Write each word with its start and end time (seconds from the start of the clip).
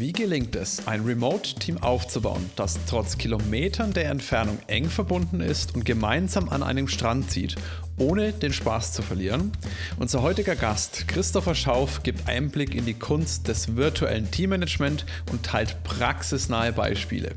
Wie 0.00 0.12
gelingt 0.12 0.54
es, 0.54 0.86
ein 0.86 1.04
Remote-Team 1.04 1.78
aufzubauen, 1.78 2.48
das 2.54 2.78
trotz 2.86 3.18
Kilometern 3.18 3.92
der 3.92 4.10
Entfernung 4.10 4.60
eng 4.68 4.84
verbunden 4.84 5.40
ist 5.40 5.74
und 5.74 5.84
gemeinsam 5.84 6.48
an 6.50 6.62
einem 6.62 6.86
Strand 6.86 7.32
zieht, 7.32 7.56
ohne 7.98 8.32
den 8.32 8.52
Spaß 8.52 8.92
zu 8.92 9.02
verlieren? 9.02 9.52
Unser 9.98 10.22
heutiger 10.22 10.56
Gast, 10.56 11.08
Christopher 11.08 11.54
Schauf, 11.54 12.02
gibt 12.02 12.28
Einblick 12.28 12.74
in 12.74 12.86
die 12.86 12.94
Kunst 12.94 13.48
des 13.48 13.76
virtuellen 13.76 14.30
Teammanagement 14.30 15.04
und 15.30 15.44
teilt 15.44 15.82
praxisnahe 15.84 16.72
Beispiele. 16.72 17.32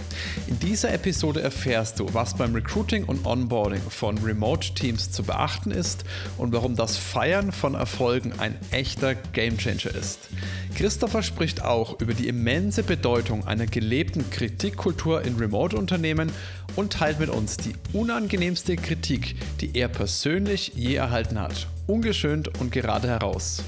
In 0.48 0.59
dieser 0.59 0.94
Episode 0.94 1.41
erfährst 1.41 2.00
du, 2.00 2.13
was 2.13 2.36
beim 2.36 2.54
Recruiting 2.54 3.04
und 3.05 3.26
Onboarding 3.26 3.82
von 3.89 4.18
Remote-Teams 4.18 5.12
zu 5.12 5.23
beachten 5.23 5.71
ist 5.71 6.04
und 6.38 6.54
warum 6.54 6.75
das 6.75 6.98
Feiern 6.98 7.52
von 7.52 7.75
Erfolgen 7.75 8.34
ein 8.39 8.55
echter 8.71 9.16
Gamechanger 9.16 9.96
ist. 9.96 10.30
Christopher 10.75 11.21
spricht 11.21 11.64
auch 11.64 12.00
über 12.00 12.14
die 12.14 12.28
immense 12.28 12.84
Bedeutung 12.84 13.46
einer 13.46 13.66
gelebten 13.66 14.30
Kritikkultur 14.30 15.21
in 15.21 15.35
Remote-Unternehmen 15.35 16.32
und 16.75 16.93
teilt 16.93 17.20
mit 17.20 17.30
uns 17.30 17.57
die 17.57 17.73
unangenehmste 17.93 18.75
Kritik, 18.75 19.35
die 19.59 19.75
er 19.77 19.88
persönlich 19.88 20.73
je 20.75 20.95
erhalten 20.95 21.39
hat. 21.39 21.67
Ungeschönt 21.88 22.59
und 22.59 22.71
gerade 22.71 23.07
heraus. 23.07 23.63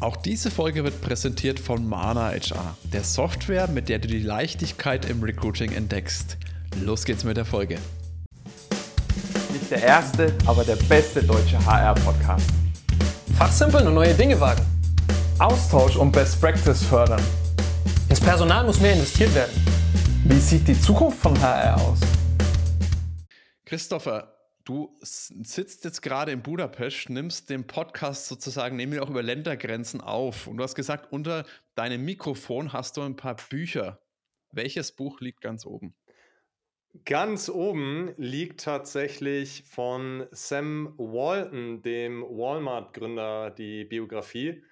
Auch 0.00 0.16
diese 0.16 0.50
Folge 0.50 0.84
wird 0.84 1.00
präsentiert 1.00 1.58
von 1.58 1.88
Mana 1.88 2.30
HR, 2.30 2.76
der 2.92 3.04
Software, 3.04 3.68
mit 3.68 3.88
der 3.88 4.00
du 4.00 4.08
die 4.08 4.20
Leichtigkeit 4.20 5.08
im 5.08 5.22
Recruiting 5.22 5.72
entdeckst. 5.72 6.36
Los 6.82 7.04
geht's 7.04 7.24
mit 7.24 7.36
der 7.36 7.44
Folge. 7.44 7.78
Nicht 9.52 9.70
der 9.70 9.82
erste, 9.82 10.34
aber 10.46 10.64
der 10.64 10.76
beste 10.76 11.22
deutsche 11.22 11.64
HR-Podcast. 11.64 12.50
Fachsimpeln 13.38 13.86
und 13.86 13.94
neue 13.94 14.14
Dinge 14.14 14.38
wagen. 14.40 14.62
Austausch 15.38 15.96
und 15.96 16.12
Best 16.12 16.40
Practice 16.40 16.82
fördern. 16.82 17.22
Ins 18.08 18.20
Personal 18.20 18.64
muss 18.64 18.80
mehr 18.80 18.92
investiert 18.92 19.34
werden. 19.34 19.52
Wie 20.24 20.38
sieht 20.38 20.66
die 20.68 20.80
Zukunft 20.80 21.18
von 21.18 21.40
HR 21.40 21.76
aus? 21.76 21.98
Christopher, 23.64 24.36
du 24.64 24.96
sitzt 25.00 25.84
jetzt 25.84 26.02
gerade 26.02 26.32
in 26.32 26.42
Budapest, 26.42 27.10
nimmst 27.10 27.50
den 27.50 27.66
Podcast 27.66 28.26
sozusagen, 28.26 28.76
nehmen 28.76 28.92
wir 28.92 29.02
auch 29.02 29.10
über 29.10 29.22
Ländergrenzen 29.22 30.00
auf. 30.00 30.46
Und 30.46 30.56
du 30.58 30.64
hast 30.64 30.74
gesagt, 30.74 31.12
unter 31.12 31.44
deinem 31.74 32.04
Mikrofon 32.04 32.72
hast 32.72 32.96
du 32.96 33.02
ein 33.02 33.16
paar 33.16 33.36
Bücher. 33.48 34.00
Welches 34.52 34.92
Buch 34.92 35.20
liegt 35.20 35.40
ganz 35.40 35.66
oben? 35.66 35.94
Ganz 37.04 37.48
oben 37.48 38.14
liegt 38.18 38.60
tatsächlich 38.60 39.64
von 39.64 40.26
Sam 40.30 40.94
Walton, 40.96 41.82
dem 41.82 42.22
Walmart-Gründer, 42.22 43.50
die 43.50 43.84
Biografie. 43.84 44.62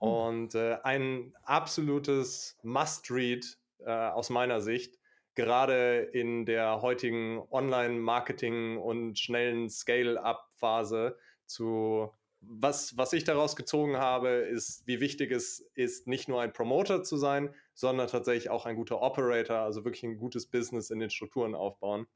Hm. 0.00 0.08
Und 0.08 0.54
äh, 0.56 0.78
ein 0.82 1.32
absolutes 1.44 2.58
Must-Read 2.62 3.56
äh, 3.84 3.90
aus 3.90 4.30
meiner 4.30 4.60
Sicht, 4.60 4.99
gerade 5.40 6.00
in 6.12 6.44
der 6.44 6.82
heutigen 6.82 7.42
Online-Marketing 7.50 8.76
und 8.76 9.18
schnellen 9.18 9.70
Scale-up-Phase 9.70 11.16
zu 11.46 12.12
was, 12.42 12.96
was 12.96 13.12
ich 13.12 13.24
daraus 13.24 13.54
gezogen 13.54 13.98
habe, 13.98 14.28
ist, 14.28 14.86
wie 14.86 15.00
wichtig 15.00 15.30
es 15.30 15.60
ist, 15.74 16.06
nicht 16.06 16.28
nur 16.28 16.40
ein 16.40 16.52
Promoter 16.52 17.02
zu 17.02 17.16
sein, 17.16 17.54
sondern 17.74 18.08
tatsächlich 18.08 18.50
auch 18.50 18.66
ein 18.66 18.76
guter 18.76 19.02
Operator, 19.02 19.58
also 19.58 19.84
wirklich 19.84 20.04
ein 20.04 20.16
gutes 20.16 20.46
Business 20.46 20.90
in 20.90 21.00
den 21.00 21.10
Strukturen 21.10 21.54
aufbauen. 21.54 22.06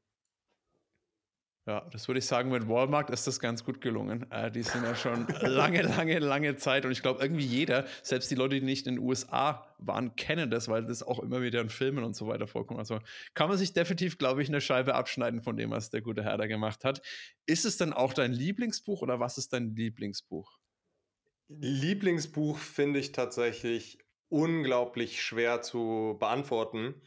Ja, 1.67 1.81
das 1.91 2.07
würde 2.07 2.19
ich 2.19 2.27
sagen, 2.27 2.51
mit 2.51 2.67
Walmart 2.67 3.09
ist 3.09 3.25
das 3.25 3.39
ganz 3.39 3.63
gut 3.63 3.81
gelungen. 3.81 4.29
Äh, 4.31 4.51
die 4.51 4.61
sind 4.61 4.83
ja 4.83 4.95
schon 4.95 5.25
lange, 5.41 5.81
lange, 5.97 6.19
lange 6.19 6.57
Zeit 6.57 6.85
und 6.85 6.91
ich 6.91 7.01
glaube, 7.01 7.23
irgendwie 7.23 7.43
jeder, 7.43 7.85
selbst 8.03 8.29
die 8.29 8.35
Leute, 8.35 8.59
die 8.59 8.65
nicht 8.65 8.85
in 8.85 8.97
den 8.97 9.03
USA 9.03 9.65
waren, 9.79 10.15
kennen 10.15 10.51
das, 10.51 10.67
weil 10.67 10.85
das 10.85 11.01
auch 11.01 11.17
immer 11.17 11.41
wieder 11.41 11.61
in 11.61 11.69
Filmen 11.69 12.03
und 12.03 12.15
so 12.15 12.27
weiter 12.27 12.45
vorkommt. 12.45 12.79
Also 12.79 12.99
kann 13.33 13.49
man 13.49 13.57
sich 13.57 13.73
definitiv, 13.73 14.19
glaube 14.19 14.43
ich, 14.43 14.49
eine 14.49 14.61
Scheibe 14.61 14.93
abschneiden 14.93 15.41
von 15.41 15.57
dem, 15.57 15.71
was 15.71 15.89
der 15.89 16.01
gute 16.01 16.23
Herr 16.23 16.37
da 16.37 16.45
gemacht 16.45 16.85
hat. 16.85 17.01
Ist 17.47 17.65
es 17.65 17.77
denn 17.77 17.93
auch 17.93 18.13
dein 18.13 18.31
Lieblingsbuch 18.31 19.01
oder 19.01 19.19
was 19.19 19.39
ist 19.39 19.51
dein 19.51 19.75
Lieblingsbuch? 19.75 20.59
Lieblingsbuch 21.47 22.59
finde 22.59 22.99
ich 22.99 23.11
tatsächlich 23.11 23.97
unglaublich 24.29 25.23
schwer 25.23 25.63
zu 25.63 26.15
beantworten. 26.19 27.01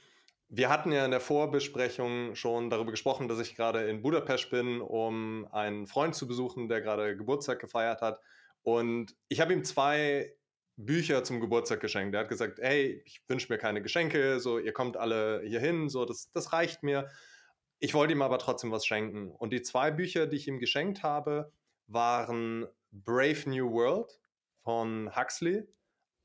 Wir 0.50 0.70
hatten 0.70 0.92
ja 0.92 1.04
in 1.04 1.10
der 1.10 1.20
Vorbesprechung 1.20 2.34
schon 2.34 2.70
darüber 2.70 2.90
gesprochen, 2.90 3.28
dass 3.28 3.38
ich 3.38 3.54
gerade 3.54 3.88
in 3.88 4.00
Budapest 4.00 4.50
bin, 4.50 4.80
um 4.80 5.46
einen 5.52 5.86
Freund 5.86 6.14
zu 6.14 6.26
besuchen, 6.26 6.68
der 6.68 6.80
gerade 6.80 7.16
Geburtstag 7.16 7.58
gefeiert 7.58 8.00
hat. 8.00 8.20
Und 8.62 9.14
ich 9.28 9.40
habe 9.40 9.52
ihm 9.52 9.62
zwei 9.62 10.34
Bücher 10.76 11.24
zum 11.24 11.40
Geburtstag 11.40 11.80
geschenkt. 11.80 12.14
Er 12.14 12.22
hat 12.22 12.28
gesagt, 12.28 12.60
hey, 12.60 13.02
ich 13.04 13.20
wünsche 13.28 13.52
mir 13.52 13.58
keine 13.58 13.82
Geschenke, 13.82 14.40
so 14.40 14.58
ihr 14.58 14.72
kommt 14.72 14.96
alle 14.96 15.42
hier 15.44 15.60
hin, 15.60 15.88
so 15.88 16.04
das, 16.04 16.30
das 16.32 16.52
reicht 16.52 16.82
mir. 16.82 17.08
Ich 17.80 17.94
wollte 17.94 18.12
ihm 18.14 18.22
aber 18.22 18.38
trotzdem 18.38 18.70
was 18.70 18.86
schenken. 18.86 19.30
Und 19.30 19.52
die 19.52 19.62
zwei 19.62 19.90
Bücher, 19.90 20.26
die 20.26 20.36
ich 20.36 20.48
ihm 20.48 20.60
geschenkt 20.60 21.02
habe, 21.02 21.52
waren 21.88 22.66
Brave 22.90 23.50
New 23.50 23.70
World 23.70 24.18
von 24.62 25.14
Huxley, 25.14 25.66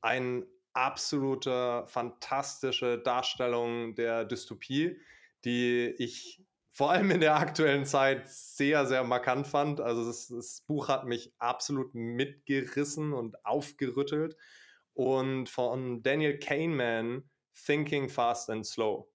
ein 0.00 0.46
absolute, 0.74 1.84
fantastische 1.86 2.98
Darstellung 2.98 3.94
der 3.94 4.24
Dystopie, 4.24 5.00
die 5.44 5.94
ich 5.98 6.42
vor 6.72 6.90
allem 6.90 7.12
in 7.12 7.20
der 7.20 7.36
aktuellen 7.36 7.86
Zeit 7.86 8.28
sehr, 8.28 8.84
sehr 8.86 9.04
markant 9.04 9.46
fand. 9.46 9.80
Also 9.80 10.04
das, 10.04 10.26
das 10.26 10.62
Buch 10.66 10.88
hat 10.88 11.06
mich 11.06 11.32
absolut 11.38 11.94
mitgerissen 11.94 13.12
und 13.12 13.44
aufgerüttelt. 13.44 14.36
Und 14.92 15.48
von 15.48 16.02
Daniel 16.02 16.38
Kahneman, 16.38 17.30
Thinking 17.64 18.08
Fast 18.08 18.50
and 18.50 18.66
Slow, 18.66 19.08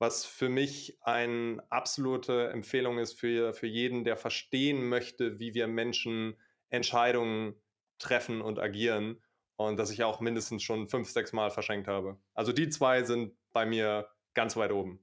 was 0.00 0.24
für 0.24 0.48
mich 0.48 0.98
eine 1.02 1.62
absolute 1.70 2.48
Empfehlung 2.48 2.98
ist 2.98 3.18
für, 3.18 3.52
für 3.52 3.66
jeden, 3.68 4.02
der 4.02 4.16
verstehen 4.16 4.88
möchte, 4.88 5.38
wie 5.38 5.54
wir 5.54 5.68
Menschen 5.68 6.36
Entscheidungen 6.68 7.54
treffen 7.98 8.40
und 8.40 8.58
agieren 8.58 9.22
und 9.58 9.76
das 9.76 9.90
ich 9.90 10.04
auch 10.04 10.20
mindestens 10.20 10.62
schon 10.62 10.88
fünf, 10.88 11.10
sechs 11.10 11.32
Mal 11.32 11.50
verschenkt 11.50 11.88
habe. 11.88 12.16
Also 12.32 12.52
die 12.52 12.68
zwei 12.68 13.02
sind 13.02 13.34
bei 13.52 13.66
mir 13.66 14.08
ganz 14.34 14.56
weit 14.56 14.72
oben. 14.72 15.00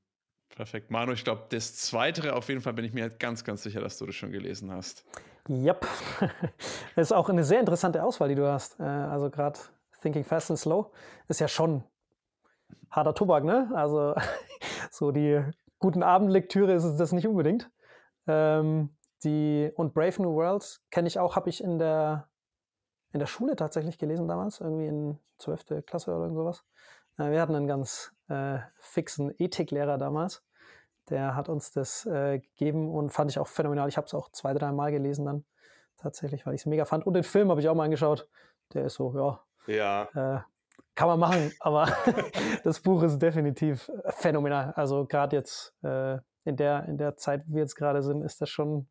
Perfekt. 0.55 0.89
Manu, 0.91 1.11
ich 1.11 1.25
glaube, 1.25 1.43
das 1.49 1.75
zweite 1.75 2.33
auf 2.35 2.47
jeden 2.47 2.61
Fall 2.61 2.73
bin 2.73 2.85
ich 2.85 2.93
mir 2.93 3.09
ganz, 3.09 3.43
ganz 3.43 3.63
sicher, 3.63 3.81
dass 3.81 3.97
du 3.97 4.05
das 4.05 4.15
schon 4.15 4.31
gelesen 4.31 4.71
hast. 4.71 5.03
Yep. 5.49 5.85
Das 6.19 6.31
ist 7.09 7.11
auch 7.11 7.29
eine 7.29 7.43
sehr 7.43 7.59
interessante 7.59 8.01
Auswahl, 8.01 8.29
die 8.29 8.35
du 8.35 8.49
hast. 8.49 8.79
Äh, 8.79 8.83
also 8.83 9.29
gerade 9.29 9.59
Thinking 10.01 10.23
Fast 10.23 10.49
and 10.49 10.59
Slow 10.59 10.91
ist 11.27 11.41
ja 11.41 11.49
schon 11.49 11.83
harter 12.89 13.13
Tobak, 13.13 13.43
ne? 13.43 13.69
Also 13.75 14.15
so 14.89 15.11
die 15.11 15.43
guten 15.79 16.01
Abendlektüre 16.01 16.73
ist 16.73 16.85
es 16.85 16.95
das 16.95 17.11
nicht 17.11 17.27
unbedingt. 17.27 17.69
Ähm, 18.25 18.95
die, 19.25 19.69
und 19.75 19.93
Brave 19.93 20.21
New 20.21 20.33
World 20.33 20.79
kenne 20.91 21.09
ich 21.09 21.19
auch, 21.19 21.35
habe 21.35 21.49
ich 21.49 21.61
in 21.61 21.77
der 21.77 22.29
in 23.15 23.19
der 23.19 23.27
Schule 23.27 23.55
tatsächlich 23.55 23.97
gelesen 23.97 24.27
damals, 24.27 24.59
irgendwie 24.59 24.87
in 24.87 25.17
12. 25.37 25.85
Klasse 25.85 26.13
oder 26.13 26.29
sowas. 26.33 26.65
Äh, 27.17 27.31
wir 27.31 27.41
hatten 27.41 27.55
einen 27.55 27.65
ganz 27.65 28.13
äh, 28.27 28.59
fixen 28.77 29.33
Ethiklehrer 29.39 29.97
damals. 29.97 30.43
Der 31.09 31.33
hat 31.33 31.47
uns 31.47 31.71
das 31.71 32.05
äh, 32.05 32.39
gegeben 32.39 32.93
und 32.93 33.11
fand 33.11 33.31
ich 33.31 33.39
auch 33.39 33.47
phänomenal. 33.47 33.87
Ich 33.87 33.95
habe 33.95 34.05
es 34.05 34.13
auch 34.13 34.29
zwei, 34.31 34.53
drei 34.53 34.73
Mal 34.73 34.91
gelesen 34.91 35.23
dann 35.23 35.45
tatsächlich, 35.95 36.45
weil 36.45 36.55
ich 36.55 36.61
es 36.61 36.65
mega 36.65 36.83
fand. 36.83 37.07
Und 37.07 37.13
den 37.13 37.23
Film 37.23 37.49
habe 37.49 37.61
ich 37.61 37.69
auch 37.69 37.75
mal 37.75 37.85
angeschaut. 37.85 38.27
Der 38.73 38.83
ist 38.83 38.95
so, 38.95 39.13
ja. 39.15 39.39
Ja. 39.73 40.03
Äh, 40.13 40.41
kann 40.93 41.07
man 41.07 41.19
machen, 41.19 41.53
aber 41.61 41.87
das 42.65 42.81
Buch 42.81 43.01
ist 43.03 43.19
definitiv 43.19 43.89
phänomenal. 44.09 44.73
Also 44.75 45.05
gerade 45.05 45.37
jetzt 45.37 45.73
äh, 45.83 46.17
in, 46.43 46.57
der, 46.57 46.83
in 46.89 46.97
der 46.97 47.15
Zeit, 47.15 47.47
wo 47.47 47.53
wir 47.53 47.61
jetzt 47.61 47.75
gerade 47.75 48.03
sind, 48.03 48.23
ist 48.23 48.41
das 48.41 48.49
schon 48.49 48.89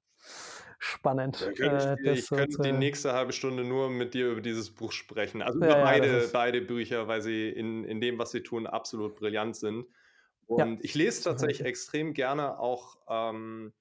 spannend. 0.78 1.40
Ja, 1.40 1.52
könnte 1.52 1.96
ich, 2.00 2.06
äh, 2.06 2.12
ich 2.14 2.28
könnte 2.28 2.62
die 2.62 2.72
nächste 2.72 3.12
halbe 3.12 3.32
Stunde 3.32 3.64
nur 3.64 3.90
mit 3.90 4.14
dir 4.14 4.30
über 4.30 4.40
dieses 4.40 4.70
Buch 4.70 4.92
sprechen. 4.92 5.42
Also 5.42 5.58
über 5.58 5.68
ja, 5.68 5.84
beide, 5.84 6.06
ist... 6.06 6.32
beide 6.32 6.60
Bücher, 6.60 7.08
weil 7.08 7.22
sie 7.22 7.48
in, 7.48 7.84
in 7.84 8.00
dem, 8.00 8.18
was 8.18 8.30
sie 8.30 8.42
tun, 8.42 8.66
absolut 8.66 9.16
brillant 9.16 9.56
sind. 9.56 9.86
Und 10.46 10.84
ich 10.84 10.94
lese 10.94 11.24
tatsächlich 11.24 11.66
extrem 11.66 12.12
gerne 12.12 12.58
auch 12.58 12.96
ähm, 13.08 13.72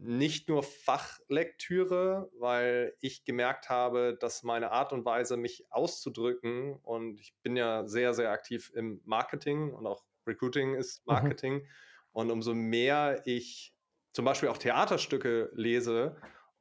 nicht 0.00 0.48
nur 0.48 0.62
Fachlektüre, 0.62 2.30
weil 2.38 2.94
ich 3.00 3.24
gemerkt 3.24 3.68
habe, 3.68 4.16
dass 4.18 4.42
meine 4.42 4.70
Art 4.70 4.92
und 4.92 5.04
Weise, 5.04 5.36
mich 5.36 5.66
auszudrücken, 5.70 6.74
und 6.82 7.20
ich 7.20 7.34
bin 7.42 7.56
ja 7.56 7.86
sehr, 7.86 8.14
sehr 8.14 8.30
aktiv 8.30 8.72
im 8.74 9.00
Marketing 9.04 9.72
und 9.72 9.86
auch 9.86 10.04
Recruiting 10.26 10.74
ist 10.74 11.06
mhm. 11.06 11.12
Marketing. 11.12 11.54
Mhm. 11.54 11.68
Und 12.12 12.30
umso 12.30 12.54
mehr 12.54 13.22
ich 13.26 13.74
zum 14.18 14.24
Beispiel 14.24 14.48
auch 14.48 14.58
Theaterstücke 14.58 15.48
lese, 15.54 16.16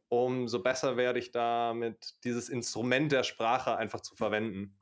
umso 0.10 0.62
besser 0.62 0.96
werde 0.96 1.18
ich 1.18 1.32
damit, 1.32 2.14
dieses 2.24 2.50
Instrument 2.50 3.12
der 3.12 3.24
Sprache 3.24 3.78
einfach 3.78 4.00
zu 4.02 4.16
verwenden. 4.16 4.78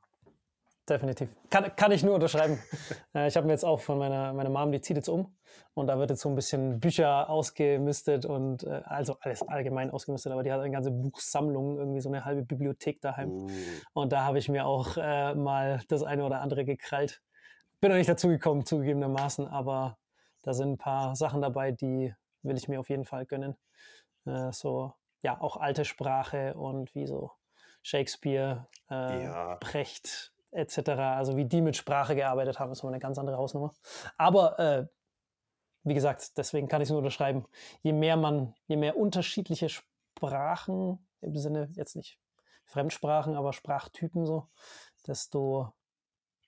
Definitiv. 0.86 1.34
Kann, 1.48 1.74
kann 1.74 1.90
ich 1.90 2.02
nur 2.02 2.12
unterschreiben. 2.12 2.58
Äh, 3.14 3.28
ich 3.28 3.36
habe 3.38 3.46
mir 3.46 3.54
jetzt 3.54 3.64
auch 3.64 3.80
von 3.80 3.96
meiner, 3.96 4.34
meiner 4.34 4.50
Mom, 4.50 4.72
die 4.72 4.82
zieht 4.82 4.98
jetzt 4.98 5.08
um 5.08 5.34
und 5.72 5.86
da 5.86 5.98
wird 5.98 6.10
jetzt 6.10 6.20
so 6.20 6.28
ein 6.28 6.34
bisschen 6.34 6.78
Bücher 6.78 7.30
ausgemistet 7.30 8.26
und 8.26 8.64
äh, 8.64 8.82
also 8.84 9.16
alles 9.20 9.40
allgemein 9.40 9.90
ausgemistet, 9.90 10.32
aber 10.32 10.42
die 10.42 10.52
hat 10.52 10.60
eine 10.60 10.70
ganze 10.70 10.90
Buchsammlung, 10.90 11.78
irgendwie 11.78 12.02
so 12.02 12.10
eine 12.10 12.26
halbe 12.26 12.42
Bibliothek 12.42 13.00
daheim. 13.00 13.30
Uh. 13.30 13.50
Und 13.94 14.12
da 14.12 14.24
habe 14.24 14.38
ich 14.38 14.50
mir 14.50 14.66
auch 14.66 14.98
äh, 14.98 15.34
mal 15.34 15.80
das 15.88 16.02
eine 16.02 16.26
oder 16.26 16.42
andere 16.42 16.66
gekrallt. 16.66 17.22
bin 17.80 17.90
noch 17.90 17.96
nicht 17.96 18.10
dazu 18.10 18.28
gekommen, 18.28 18.66
zugegebenermaßen, 18.66 19.48
aber 19.48 19.96
da 20.42 20.52
sind 20.52 20.72
ein 20.72 20.78
paar 20.78 21.16
Sachen 21.16 21.40
dabei, 21.40 21.72
die 21.72 22.12
will 22.46 22.56
ich 22.56 22.68
mir 22.68 22.80
auf 22.80 22.88
jeden 22.90 23.04
Fall 23.04 23.26
gönnen. 23.26 23.56
Äh, 24.24 24.52
so, 24.52 24.94
ja, 25.22 25.40
auch 25.40 25.56
alte 25.56 25.84
Sprache 25.84 26.54
und 26.54 26.94
wie 26.94 27.06
so 27.06 27.32
Shakespeare, 27.82 28.66
äh, 28.90 29.24
ja. 29.24 29.56
Brecht 29.60 30.32
etc. 30.50 30.90
Also 30.90 31.36
wie 31.36 31.44
die 31.44 31.60
mit 31.60 31.76
Sprache 31.76 32.14
gearbeitet 32.16 32.58
haben, 32.58 32.72
ist 32.72 32.82
mal 32.82 32.90
eine 32.90 32.98
ganz 32.98 33.18
andere 33.18 33.36
Hausnummer. 33.36 33.72
Aber 34.16 34.58
äh, 34.58 34.86
wie 35.84 35.94
gesagt, 35.94 36.36
deswegen 36.36 36.68
kann 36.68 36.80
ich 36.80 36.86
es 36.86 36.90
nur 36.90 36.98
unterschreiben. 36.98 37.46
Je 37.82 37.92
mehr 37.92 38.16
man, 38.16 38.54
je 38.66 38.76
mehr 38.76 38.96
unterschiedliche 38.96 39.68
Sprachen, 39.68 41.06
im 41.20 41.36
Sinne 41.36 41.68
jetzt 41.74 41.94
nicht 41.94 42.18
Fremdsprachen, 42.64 43.36
aber 43.36 43.52
Sprachtypen 43.52 44.26
so, 44.26 44.48
desto 45.06 45.72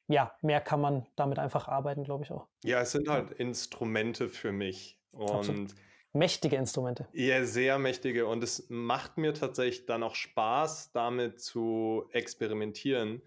ja, 0.09 0.35
mehr 0.41 0.61
kann 0.61 0.81
man 0.81 1.07
damit 1.17 1.39
einfach 1.39 1.69
arbeiten, 1.69 2.03
glaube 2.03 2.25
ich 2.25 2.33
auch. 2.33 2.49
Ja, 2.65 2.81
es 2.81 2.93
sind 2.93 3.09
halt 3.09 3.31
Instrumente 3.33 4.29
für 4.29 4.53
mich. 4.53 4.99
Und 5.13 5.31
Absolut. 5.31 5.75
Mächtige 6.13 6.57
Instrumente. 6.57 7.09
Ja, 7.13 7.45
sehr 7.45 7.79
mächtige. 7.79 8.27
Und 8.27 8.43
es 8.43 8.67
macht 8.69 9.19
mir 9.19 9.35
tatsächlich 9.35 9.87
dann 9.87 10.03
auch 10.03 10.15
Spaß, 10.15 10.93
damit 10.93 11.41
zu 11.41 12.09
experimentieren. 12.13 13.23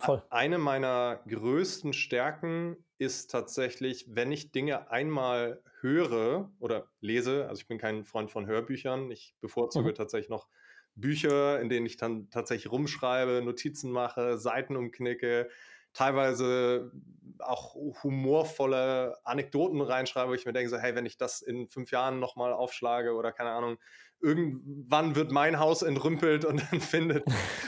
Voll. 0.00 0.22
Eine 0.30 0.58
meiner 0.58 1.20
größten 1.26 1.92
Stärken 1.92 2.76
ist 2.98 3.30
tatsächlich, 3.30 4.06
wenn 4.08 4.30
ich 4.32 4.52
Dinge 4.52 4.90
einmal 4.90 5.62
höre 5.80 6.50
oder 6.58 6.88
lese, 7.00 7.48
also 7.48 7.60
ich 7.60 7.68
bin 7.68 7.78
kein 7.78 8.04
Freund 8.04 8.30
von 8.30 8.46
Hörbüchern, 8.46 9.10
ich 9.10 9.34
bevorzuge 9.40 9.90
mhm. 9.90 9.94
tatsächlich 9.94 10.28
noch 10.28 10.48
Bücher, 10.94 11.60
in 11.60 11.68
denen 11.68 11.86
ich 11.86 11.96
dann 11.96 12.28
tatsächlich 12.30 12.70
rumschreibe, 12.70 13.42
Notizen 13.44 13.90
mache, 13.90 14.38
Seiten 14.38 14.76
umknicke, 14.76 15.48
teilweise 15.92 16.92
auch 17.40 17.74
humorvolle 18.02 19.16
Anekdoten 19.24 19.80
reinschreibe, 19.80 20.30
wo 20.30 20.34
ich 20.34 20.46
mir 20.46 20.52
denke, 20.52 20.70
so, 20.70 20.78
hey, 20.78 20.94
wenn 20.94 21.06
ich 21.06 21.16
das 21.16 21.42
in 21.42 21.68
fünf 21.68 21.90
Jahren 21.90 22.20
nochmal 22.20 22.52
aufschlage 22.52 23.14
oder 23.14 23.32
keine 23.32 23.50
Ahnung, 23.50 23.78
irgendwann 24.20 25.14
wird 25.14 25.30
mein 25.30 25.58
Haus 25.58 25.82
entrümpelt 25.82 26.44
und 26.44 26.60
dann 26.70 26.80
findet 26.80 27.24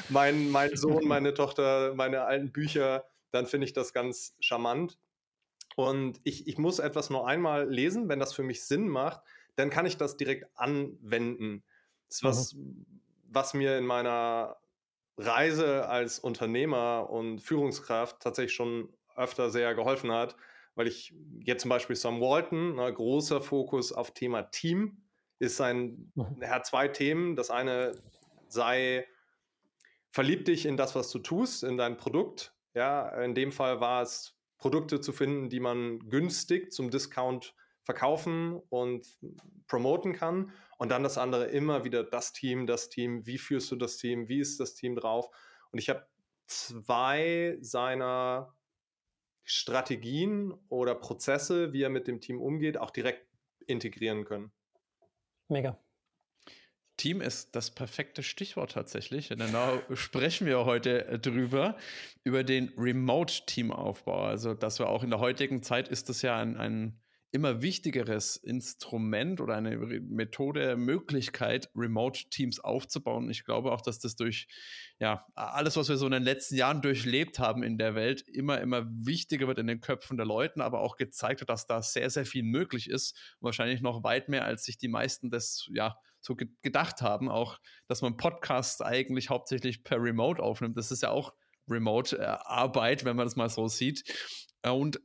mein, 0.08 0.50
mein 0.50 0.76
Sohn, 0.76 1.04
meine 1.06 1.34
Tochter, 1.34 1.94
meine 1.94 2.22
alten 2.22 2.52
Bücher, 2.52 3.04
dann 3.30 3.46
finde 3.46 3.66
ich 3.66 3.72
das 3.72 3.92
ganz 3.92 4.34
charmant. 4.40 4.98
Und 5.76 6.20
ich, 6.24 6.48
ich 6.48 6.58
muss 6.58 6.78
etwas 6.78 7.10
nur 7.10 7.26
einmal 7.26 7.68
lesen, 7.68 8.08
wenn 8.08 8.18
das 8.18 8.34
für 8.34 8.42
mich 8.42 8.64
Sinn 8.64 8.88
macht, 8.88 9.20
dann 9.56 9.70
kann 9.70 9.86
ich 9.86 9.96
das 9.96 10.16
direkt 10.16 10.46
anwenden. 10.56 11.62
Das 12.08 12.16
ist 12.16 12.24
was, 12.24 12.54
mhm. 12.54 12.86
was 13.28 13.54
mir 13.54 13.78
in 13.78 13.86
meiner 13.86 14.56
Reise 15.20 15.88
als 15.88 16.18
Unternehmer 16.18 17.08
und 17.10 17.40
Führungskraft 17.40 18.20
tatsächlich 18.20 18.54
schon 18.54 18.88
öfter 19.16 19.50
sehr 19.50 19.74
geholfen 19.74 20.12
hat, 20.12 20.36
weil 20.74 20.86
ich 20.86 21.14
jetzt 21.44 21.62
zum 21.62 21.68
Beispiel 21.68 21.96
Sam 21.96 22.20
Walton, 22.20 22.76
ne, 22.76 22.92
großer 22.92 23.40
Fokus 23.40 23.92
auf 23.92 24.12
Thema 24.12 24.42
Team, 24.42 25.02
ist 25.38 25.56
sein, 25.56 26.12
mhm. 26.14 26.36
er 26.40 26.50
hat 26.50 26.66
zwei 26.66 26.88
Themen. 26.88 27.36
Das 27.36 27.50
eine 27.50 27.94
sei, 28.48 29.06
verlieb 30.10 30.44
dich 30.44 30.66
in 30.66 30.76
das, 30.76 30.94
was 30.94 31.10
du 31.10 31.18
tust, 31.18 31.64
in 31.64 31.76
dein 31.76 31.96
Produkt. 31.96 32.54
Ja, 32.74 33.08
in 33.22 33.34
dem 33.34 33.52
Fall 33.52 33.80
war 33.80 34.02
es, 34.02 34.36
Produkte 34.58 35.00
zu 35.00 35.12
finden, 35.12 35.48
die 35.48 35.58
man 35.58 36.10
günstig 36.10 36.70
zum 36.70 36.90
Discount 36.90 37.54
verkaufen 37.82 38.60
und 38.68 39.06
promoten 39.66 40.12
kann. 40.12 40.52
Und 40.80 40.88
dann 40.88 41.02
das 41.02 41.18
andere 41.18 41.44
immer 41.44 41.84
wieder 41.84 42.02
das 42.02 42.32
Team, 42.32 42.66
das 42.66 42.88
Team, 42.88 43.26
wie 43.26 43.36
führst 43.36 43.70
du 43.70 43.76
das 43.76 43.98
Team, 43.98 44.28
wie 44.28 44.40
ist 44.40 44.58
das 44.60 44.74
Team 44.74 44.96
drauf. 44.96 45.28
Und 45.72 45.78
ich 45.78 45.90
habe 45.90 46.06
zwei 46.46 47.58
seiner 47.60 48.56
Strategien 49.44 50.54
oder 50.70 50.94
Prozesse, 50.94 51.74
wie 51.74 51.82
er 51.82 51.90
mit 51.90 52.08
dem 52.08 52.22
Team 52.22 52.40
umgeht, 52.40 52.78
auch 52.78 52.88
direkt 52.88 53.28
integrieren 53.66 54.24
können. 54.24 54.52
Mega. 55.48 55.78
Team 56.96 57.20
ist 57.20 57.54
das 57.54 57.70
perfekte 57.70 58.22
Stichwort 58.22 58.72
tatsächlich. 58.72 59.28
Denn 59.28 59.52
da 59.52 59.82
sprechen 59.94 60.46
wir 60.46 60.64
heute 60.64 61.06
äh, 61.08 61.18
drüber, 61.18 61.76
über 62.24 62.42
den 62.42 62.72
Remote-Teamaufbau. 62.78 64.22
Also, 64.22 64.54
dass 64.54 64.78
wir 64.78 64.88
auch 64.88 65.02
in 65.02 65.10
der 65.10 65.20
heutigen 65.20 65.62
Zeit 65.62 65.88
ist 65.88 66.08
das 66.08 66.22
ja 66.22 66.38
ein, 66.38 66.56
ein 66.56 66.99
immer 67.32 67.62
wichtigeres 67.62 68.36
Instrument 68.36 69.40
oder 69.40 69.54
eine 69.54 69.76
Methode, 69.76 70.76
Möglichkeit, 70.76 71.70
Remote-Teams 71.76 72.60
aufzubauen. 72.60 73.30
Ich 73.30 73.44
glaube 73.44 73.70
auch, 73.70 73.82
dass 73.82 74.00
das 74.00 74.16
durch 74.16 74.48
ja, 74.98 75.26
alles, 75.34 75.76
was 75.76 75.88
wir 75.88 75.96
so 75.96 76.06
in 76.06 76.12
den 76.12 76.24
letzten 76.24 76.56
Jahren 76.56 76.82
durchlebt 76.82 77.38
haben 77.38 77.62
in 77.62 77.78
der 77.78 77.94
Welt, 77.94 78.22
immer, 78.28 78.60
immer 78.60 78.86
wichtiger 78.90 79.46
wird 79.46 79.58
in 79.58 79.68
den 79.68 79.80
Köpfen 79.80 80.16
der 80.16 80.26
Leute, 80.26 80.62
aber 80.64 80.80
auch 80.80 80.96
gezeigt 80.96 81.40
hat, 81.40 81.48
dass 81.48 81.66
da 81.66 81.82
sehr, 81.82 82.10
sehr 82.10 82.26
viel 82.26 82.42
möglich 82.42 82.90
ist. 82.90 83.16
wahrscheinlich 83.40 83.80
noch 83.80 84.02
weit 84.02 84.28
mehr, 84.28 84.44
als 84.44 84.64
sich 84.64 84.76
die 84.76 84.88
meisten 84.88 85.30
das 85.30 85.68
ja 85.72 85.96
so 86.20 86.34
ge 86.34 86.48
gedacht 86.62 87.00
haben. 87.00 87.28
Auch, 87.28 87.58
dass 87.86 88.02
man 88.02 88.16
Podcasts 88.16 88.82
eigentlich 88.82 89.30
hauptsächlich 89.30 89.84
per 89.84 90.02
Remote 90.02 90.42
aufnimmt. 90.42 90.76
Das 90.76 90.90
ist 90.90 91.02
ja 91.02 91.10
auch 91.10 91.32
Remote-Arbeit, 91.68 93.04
wenn 93.04 93.16
man 93.16 93.26
das 93.26 93.36
mal 93.36 93.48
so 93.48 93.68
sieht. 93.68 94.04
Und 94.62 95.00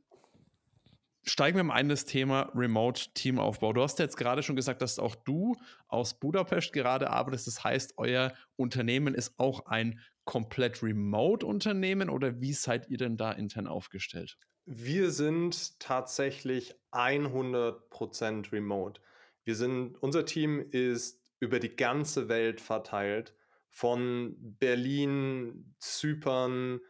steigen 1.28 1.56
wir 1.56 1.64
mal 1.64 1.74
ein 1.74 1.88
das 1.88 2.04
Thema 2.04 2.50
Remote-Teamaufbau. 2.54 3.72
Du 3.72 3.82
hast 3.82 3.98
jetzt 3.98 4.16
gerade 4.16 4.42
schon 4.42 4.56
gesagt, 4.56 4.82
dass 4.82 4.98
auch 4.98 5.14
du 5.14 5.56
aus 5.88 6.18
Budapest 6.18 6.72
gerade 6.72 7.10
arbeitest. 7.10 7.46
Das 7.46 7.64
heißt, 7.64 7.94
euer 7.96 8.32
Unternehmen 8.56 9.14
ist 9.14 9.38
auch 9.38 9.66
ein 9.66 10.00
komplett 10.24 10.82
Remote-Unternehmen 10.82 12.10
oder 12.10 12.40
wie 12.40 12.52
seid 12.52 12.88
ihr 12.88 12.98
denn 12.98 13.16
da 13.16 13.32
intern 13.32 13.66
aufgestellt? 13.66 14.38
Wir 14.64 15.10
sind 15.10 15.78
tatsächlich 15.78 16.74
100% 16.92 18.52
remote. 18.52 19.00
Wir 19.44 19.54
sind, 19.54 19.96
unser 20.02 20.24
Team 20.24 20.60
ist 20.70 21.22
über 21.38 21.60
die 21.60 21.76
ganze 21.76 22.28
Welt 22.28 22.60
verteilt, 22.60 23.34
von 23.68 24.34
Berlin, 24.38 25.74
Zypern, 25.78 26.80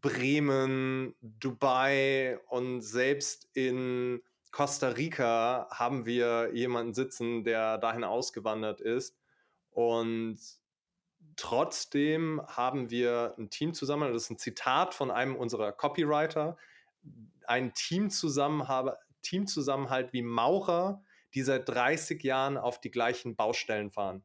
Bremen, 0.00 1.14
Dubai 1.20 2.38
und 2.48 2.80
selbst 2.80 3.48
in 3.54 4.22
Costa 4.50 4.88
Rica 4.88 5.68
haben 5.70 6.06
wir 6.06 6.50
jemanden 6.54 6.94
sitzen, 6.94 7.44
der 7.44 7.78
dahin 7.78 8.04
ausgewandert 8.04 8.80
ist. 8.80 9.18
Und 9.70 10.38
trotzdem 11.36 12.40
haben 12.46 12.90
wir 12.90 13.34
ein 13.38 13.50
Team 13.50 13.74
zusammen, 13.74 14.12
das 14.12 14.24
ist 14.24 14.30
ein 14.30 14.38
Zitat 14.38 14.94
von 14.94 15.10
einem 15.10 15.36
unserer 15.36 15.72
Copywriter, 15.72 16.56
ein 17.46 17.74
Teamzusammenhalt, 17.74 18.96
Teamzusammenhalt 19.22 20.12
wie 20.12 20.22
Maurer, 20.22 21.02
die 21.34 21.42
seit 21.42 21.68
30 21.68 22.22
Jahren 22.22 22.56
auf 22.56 22.80
die 22.80 22.90
gleichen 22.90 23.36
Baustellen 23.36 23.90
fahren. 23.90 24.22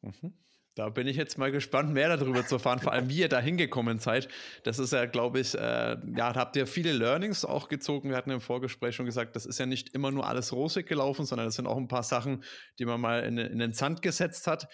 Mhm. 0.00 0.32
Da 0.74 0.88
bin 0.88 1.06
ich 1.06 1.16
jetzt 1.16 1.36
mal 1.36 1.52
gespannt, 1.52 1.92
mehr 1.92 2.16
darüber 2.16 2.46
zu 2.46 2.54
erfahren, 2.54 2.78
vor 2.78 2.92
allem 2.92 3.10
wie 3.10 3.18
ihr 3.18 3.28
da 3.28 3.40
hingekommen 3.40 3.98
seid. 3.98 4.28
Das 4.62 4.78
ist 4.78 4.94
ja, 4.94 5.04
glaube 5.04 5.40
ich, 5.40 5.54
äh, 5.54 5.58
ja, 5.58 5.96
da 6.32 6.34
habt 6.34 6.56
ihr 6.56 6.66
viele 6.66 6.92
Learnings 6.92 7.44
auch 7.44 7.68
gezogen. 7.68 8.08
Wir 8.08 8.16
hatten 8.16 8.30
im 8.30 8.40
Vorgespräch 8.40 8.96
schon 8.96 9.04
gesagt, 9.04 9.36
das 9.36 9.44
ist 9.44 9.58
ja 9.58 9.66
nicht 9.66 9.94
immer 9.94 10.10
nur 10.10 10.26
alles 10.26 10.52
rosig 10.52 10.86
gelaufen, 10.86 11.26
sondern 11.26 11.48
es 11.48 11.56
sind 11.56 11.66
auch 11.66 11.76
ein 11.76 11.88
paar 11.88 12.02
Sachen, 12.02 12.42
die 12.78 12.86
man 12.86 13.02
mal 13.02 13.22
in, 13.24 13.36
in 13.36 13.58
den 13.58 13.74
Sand 13.74 14.00
gesetzt 14.00 14.46
hat. 14.46 14.68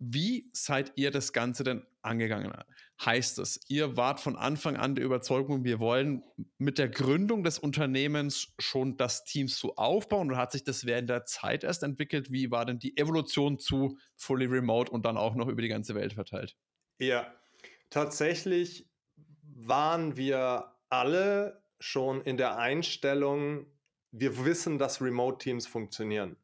Wie 0.00 0.50
seid 0.52 0.92
ihr 0.96 1.12
das 1.12 1.32
Ganze 1.32 1.62
denn 1.62 1.86
angegangen? 2.02 2.52
Heißt 3.02 3.40
es, 3.40 3.60
ihr 3.68 3.96
wart 3.96 4.20
von 4.20 4.36
Anfang 4.36 4.76
an 4.76 4.94
der 4.94 5.04
Überzeugung, 5.04 5.64
wir 5.64 5.80
wollen 5.80 6.22
mit 6.58 6.78
der 6.78 6.88
Gründung 6.88 7.42
des 7.42 7.58
Unternehmens 7.58 8.54
schon 8.58 8.96
das 8.96 9.24
Team 9.24 9.48
so 9.48 9.74
aufbauen 9.74 10.28
oder 10.30 10.38
hat 10.38 10.52
sich 10.52 10.62
das 10.62 10.86
während 10.86 11.10
der 11.10 11.24
Zeit 11.24 11.64
erst 11.64 11.82
entwickelt? 11.82 12.30
Wie 12.30 12.52
war 12.52 12.64
denn 12.64 12.78
die 12.78 12.96
Evolution 12.96 13.58
zu 13.58 13.98
Fully 14.16 14.46
Remote 14.46 14.92
und 14.92 15.04
dann 15.04 15.16
auch 15.16 15.34
noch 15.34 15.48
über 15.48 15.60
die 15.60 15.68
ganze 15.68 15.96
Welt 15.96 16.12
verteilt? 16.12 16.56
Ja, 16.98 17.34
tatsächlich 17.90 18.88
waren 19.42 20.16
wir 20.16 20.72
alle 20.88 21.62
schon 21.80 22.22
in 22.22 22.36
der 22.36 22.58
Einstellung, 22.58 23.66
wir 24.12 24.44
wissen, 24.44 24.78
dass 24.78 25.02
Remote-Teams 25.02 25.66
funktionieren. 25.66 26.36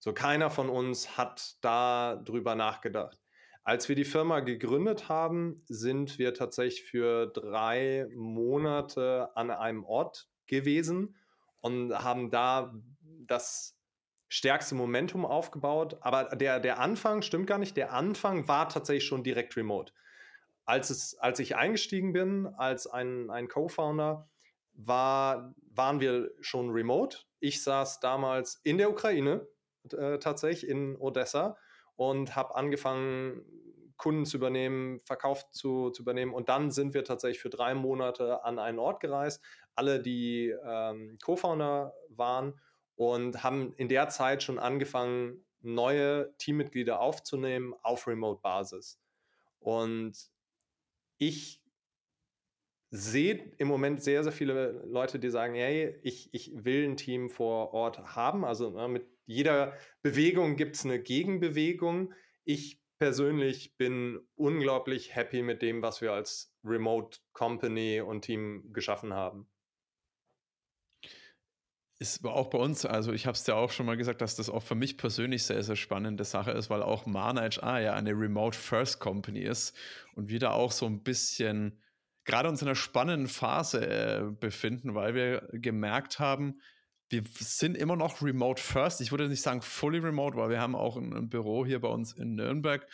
So 0.00 0.12
keiner 0.12 0.50
von 0.50 0.68
uns 0.68 1.16
hat 1.16 1.56
da 1.62 2.16
drüber 2.16 2.56
nachgedacht. 2.56 3.23
Als 3.64 3.88
wir 3.88 3.96
die 3.96 4.04
Firma 4.04 4.40
gegründet 4.40 5.08
haben, 5.08 5.62
sind 5.66 6.18
wir 6.18 6.34
tatsächlich 6.34 6.84
für 6.84 7.28
drei 7.28 8.06
Monate 8.14 9.34
an 9.34 9.50
einem 9.50 9.84
Ort 9.84 10.28
gewesen 10.46 11.16
und 11.62 11.94
haben 11.94 12.30
da 12.30 12.74
das 13.26 13.78
stärkste 14.28 14.74
Momentum 14.74 15.24
aufgebaut. 15.24 15.96
Aber 16.02 16.24
der, 16.36 16.60
der 16.60 16.78
Anfang 16.78 17.22
stimmt 17.22 17.46
gar 17.46 17.56
nicht. 17.56 17.74
Der 17.78 17.94
Anfang 17.94 18.48
war 18.48 18.68
tatsächlich 18.68 19.06
schon 19.06 19.24
direkt 19.24 19.56
remote. 19.56 19.94
Als, 20.66 20.90
es, 20.90 21.16
als 21.18 21.38
ich 21.38 21.56
eingestiegen 21.56 22.12
bin 22.12 22.46
als 22.46 22.86
ein, 22.86 23.30
ein 23.30 23.48
Co-Founder, 23.48 24.28
war, 24.74 25.54
waren 25.70 26.00
wir 26.00 26.32
schon 26.40 26.68
remote. 26.70 27.18
Ich 27.40 27.62
saß 27.62 28.00
damals 28.00 28.60
in 28.62 28.76
der 28.76 28.90
Ukraine, 28.90 29.46
äh, 29.90 30.18
tatsächlich 30.18 30.68
in 30.68 30.96
Odessa 30.96 31.56
und 31.96 32.36
habe 32.36 32.54
angefangen, 32.54 33.42
Kunden 33.96 34.26
zu 34.26 34.36
übernehmen, 34.36 35.00
Verkauf 35.04 35.50
zu, 35.50 35.90
zu 35.90 36.02
übernehmen. 36.02 36.34
Und 36.34 36.48
dann 36.48 36.70
sind 36.70 36.94
wir 36.94 37.04
tatsächlich 37.04 37.40
für 37.40 37.50
drei 37.50 37.74
Monate 37.74 38.44
an 38.44 38.58
einen 38.58 38.78
Ort 38.78 39.00
gereist. 39.00 39.42
Alle, 39.74 40.00
die 40.00 40.54
ähm, 40.64 41.18
Co-Founder 41.22 41.94
waren 42.08 42.60
und 42.96 43.42
haben 43.42 43.72
in 43.76 43.88
der 43.88 44.08
Zeit 44.08 44.42
schon 44.42 44.58
angefangen, 44.58 45.44
neue 45.60 46.36
Teammitglieder 46.38 47.00
aufzunehmen 47.00 47.74
auf 47.82 48.06
Remote-Basis. 48.06 49.00
Und 49.58 50.30
ich 51.18 51.62
sehe 52.90 53.52
im 53.58 53.66
Moment 53.66 54.02
sehr, 54.02 54.22
sehr 54.22 54.32
viele 54.32 54.82
Leute, 54.84 55.18
die 55.18 55.30
sagen, 55.30 55.54
hey, 55.54 55.98
ich, 56.02 56.32
ich 56.32 56.52
will 56.64 56.84
ein 56.84 56.96
Team 56.96 57.30
vor 57.30 57.72
Ort 57.72 58.14
haben. 58.14 58.44
Also 58.44 58.70
ne, 58.70 58.86
mit 58.88 59.06
jeder 59.26 59.76
Bewegung 60.02 60.56
gibt 60.56 60.76
es 60.76 60.84
eine 60.84 61.00
Gegenbewegung. 61.00 62.12
Ich 62.44 62.80
persönlich 62.98 63.76
bin 63.76 64.20
unglaublich 64.34 65.14
happy 65.14 65.42
mit 65.42 65.62
dem, 65.62 65.82
was 65.82 66.00
wir 66.00 66.12
als 66.12 66.54
Remote 66.64 67.18
Company 67.32 68.00
und 68.00 68.22
Team 68.22 68.72
geschaffen 68.72 69.12
haben. 69.12 69.48
Ist 72.00 72.24
auch 72.24 72.50
bei 72.50 72.58
uns, 72.58 72.84
also 72.84 73.12
ich 73.12 73.26
habe 73.26 73.34
es 73.34 73.44
dir 73.44 73.54
auch 73.54 73.70
schon 73.70 73.86
mal 73.86 73.96
gesagt, 73.96 74.20
dass 74.20 74.36
das 74.36 74.50
auch 74.50 74.62
für 74.62 74.74
mich 74.74 74.98
persönlich 74.98 75.44
sehr, 75.44 75.62
sehr 75.62 75.76
spannende 75.76 76.24
Sache 76.24 76.50
ist, 76.50 76.68
weil 76.68 76.82
auch 76.82 77.06
Mana 77.06 77.42
HR 77.42 77.80
ja 77.80 77.94
eine 77.94 78.10
Remote 78.10 78.58
First 78.58 78.98
Company 78.98 79.40
ist 79.40 79.76
und 80.14 80.28
wir 80.28 80.40
da 80.40 80.50
auch 80.50 80.72
so 80.72 80.86
ein 80.86 81.02
bisschen 81.02 81.80
gerade 82.24 82.48
uns 82.48 82.62
in 82.62 82.68
einer 82.68 82.74
spannenden 82.74 83.28
Phase 83.28 83.86
äh, 83.86 84.22
befinden, 84.24 84.94
weil 84.94 85.14
wir 85.14 85.48
gemerkt 85.52 86.18
haben, 86.18 86.60
wir 87.10 87.22
sind 87.38 87.76
immer 87.76 87.96
noch 87.96 88.22
remote 88.22 88.60
first. 88.60 89.00
Ich 89.00 89.10
würde 89.10 89.28
nicht 89.28 89.42
sagen 89.42 89.62
fully 89.62 89.98
remote, 89.98 90.36
weil 90.36 90.50
wir 90.50 90.60
haben 90.60 90.74
auch 90.74 90.96
ein, 90.96 91.12
ein 91.12 91.28
Büro 91.28 91.64
hier 91.64 91.80
bei 91.80 91.88
uns 91.88 92.12
in 92.12 92.34
Nürnberg 92.34 92.86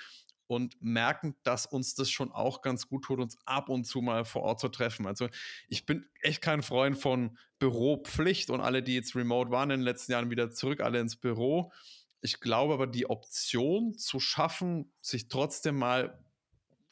und 0.51 0.83
merken, 0.83 1.37
dass 1.45 1.65
uns 1.65 1.95
das 1.95 2.11
schon 2.11 2.33
auch 2.33 2.61
ganz 2.61 2.89
gut 2.89 3.05
tut, 3.05 3.21
uns 3.21 3.39
ab 3.45 3.69
und 3.69 3.85
zu 3.85 4.01
mal 4.01 4.25
vor 4.25 4.43
Ort 4.43 4.59
zu 4.59 4.69
treffen. 4.69 5.07
Also 5.07 5.29
ich 5.69 5.87
bin 5.87 6.07
echt 6.23 6.43
kein 6.43 6.63
Freund 6.63 6.99
von 6.99 7.39
Büropflicht 7.61 8.51
und 8.51 8.61
alle, 8.61 8.83
die 8.83 8.97
jetzt 8.97 9.15
remote 9.15 9.51
waren 9.51 9.71
in 9.71 9.81
den 9.81 9.85
letzten 9.85 10.13
Jahren, 10.13 10.31
wieder 10.31 10.51
zurück, 10.51 10.81
alle 10.81 10.99
ins 10.99 11.17
Büro. 11.17 11.73
Ich 12.21 12.41
glaube 12.41 12.75
aber, 12.75 12.89
die 12.89 13.09
Option 13.09 13.97
zu 13.97 14.19
schaffen, 14.19 14.93
sich 15.01 15.29
trotzdem 15.29 15.77
mal 15.77 16.19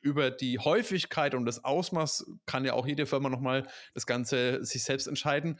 über 0.01 0.31
die 0.31 0.61
Häufigkeit 0.61 1.35
und 1.35 1.45
das 1.45 1.65
Ausmaß 1.65 2.31
kann 2.47 2.65
ja 2.65 2.75
auch 2.75 2.87
jede 2.87 3.07
Firma 3.07 3.29
nochmal 3.29 3.67
das 3.95 4.07
Ganze 4.07 4.65
sich 4.65 4.85
selbst 4.85 5.09
entscheiden. 5.09 5.59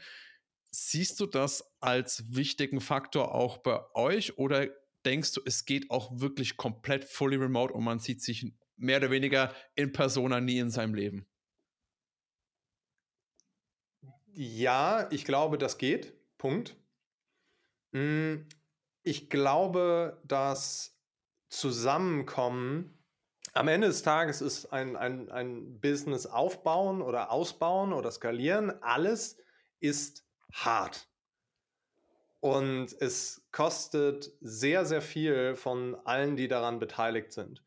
Siehst 0.71 1.19
du 1.19 1.25
das 1.25 1.63
als 1.79 2.23
wichtigen 2.35 2.81
Faktor 2.81 3.33
auch 3.33 3.57
bei 3.57 3.79
euch 3.95 4.37
oder 4.37 4.67
denkst 5.05 5.33
du, 5.33 5.41
es 5.45 5.65
geht 5.65 5.89
auch 5.89 6.19
wirklich 6.19 6.57
komplett 6.57 7.05
fully 7.05 7.37
remote 7.37 7.73
und 7.73 7.83
man 7.83 7.99
sieht 7.99 8.21
sich 8.21 8.53
mehr 8.75 8.97
oder 8.97 9.11
weniger 9.11 9.53
in 9.75 9.91
Persona 9.91 10.39
nie 10.39 10.59
in 10.59 10.69
seinem 10.69 10.93
Leben? 10.93 11.27
Ja, 14.33 15.07
ich 15.11 15.25
glaube, 15.25 15.57
das 15.57 15.77
geht. 15.77 16.13
Punkt. 16.37 16.77
Hm, 17.93 18.47
ich 19.03 19.29
glaube, 19.29 20.21
dass 20.23 20.95
Zusammenkommen 21.49 22.95
am 23.53 23.67
Ende 23.67 23.87
des 23.87 24.03
Tages 24.03 24.41
ist 24.41 24.67
ein, 24.67 24.95
ein, 24.95 25.31
ein 25.31 25.79
Business 25.81 26.27
aufbauen 26.27 27.01
oder 27.01 27.31
ausbauen 27.31 27.93
oder 27.93 28.11
skalieren, 28.11 28.71
alles 28.83 29.37
ist 29.79 30.28
hart. 30.53 31.07
Und 32.39 32.95
es 33.01 33.45
kostet 33.51 34.31
sehr, 34.39 34.85
sehr 34.85 35.01
viel 35.01 35.55
von 35.55 35.95
allen, 36.05 36.37
die 36.37 36.47
daran 36.47 36.79
beteiligt 36.79 37.33
sind. 37.33 37.63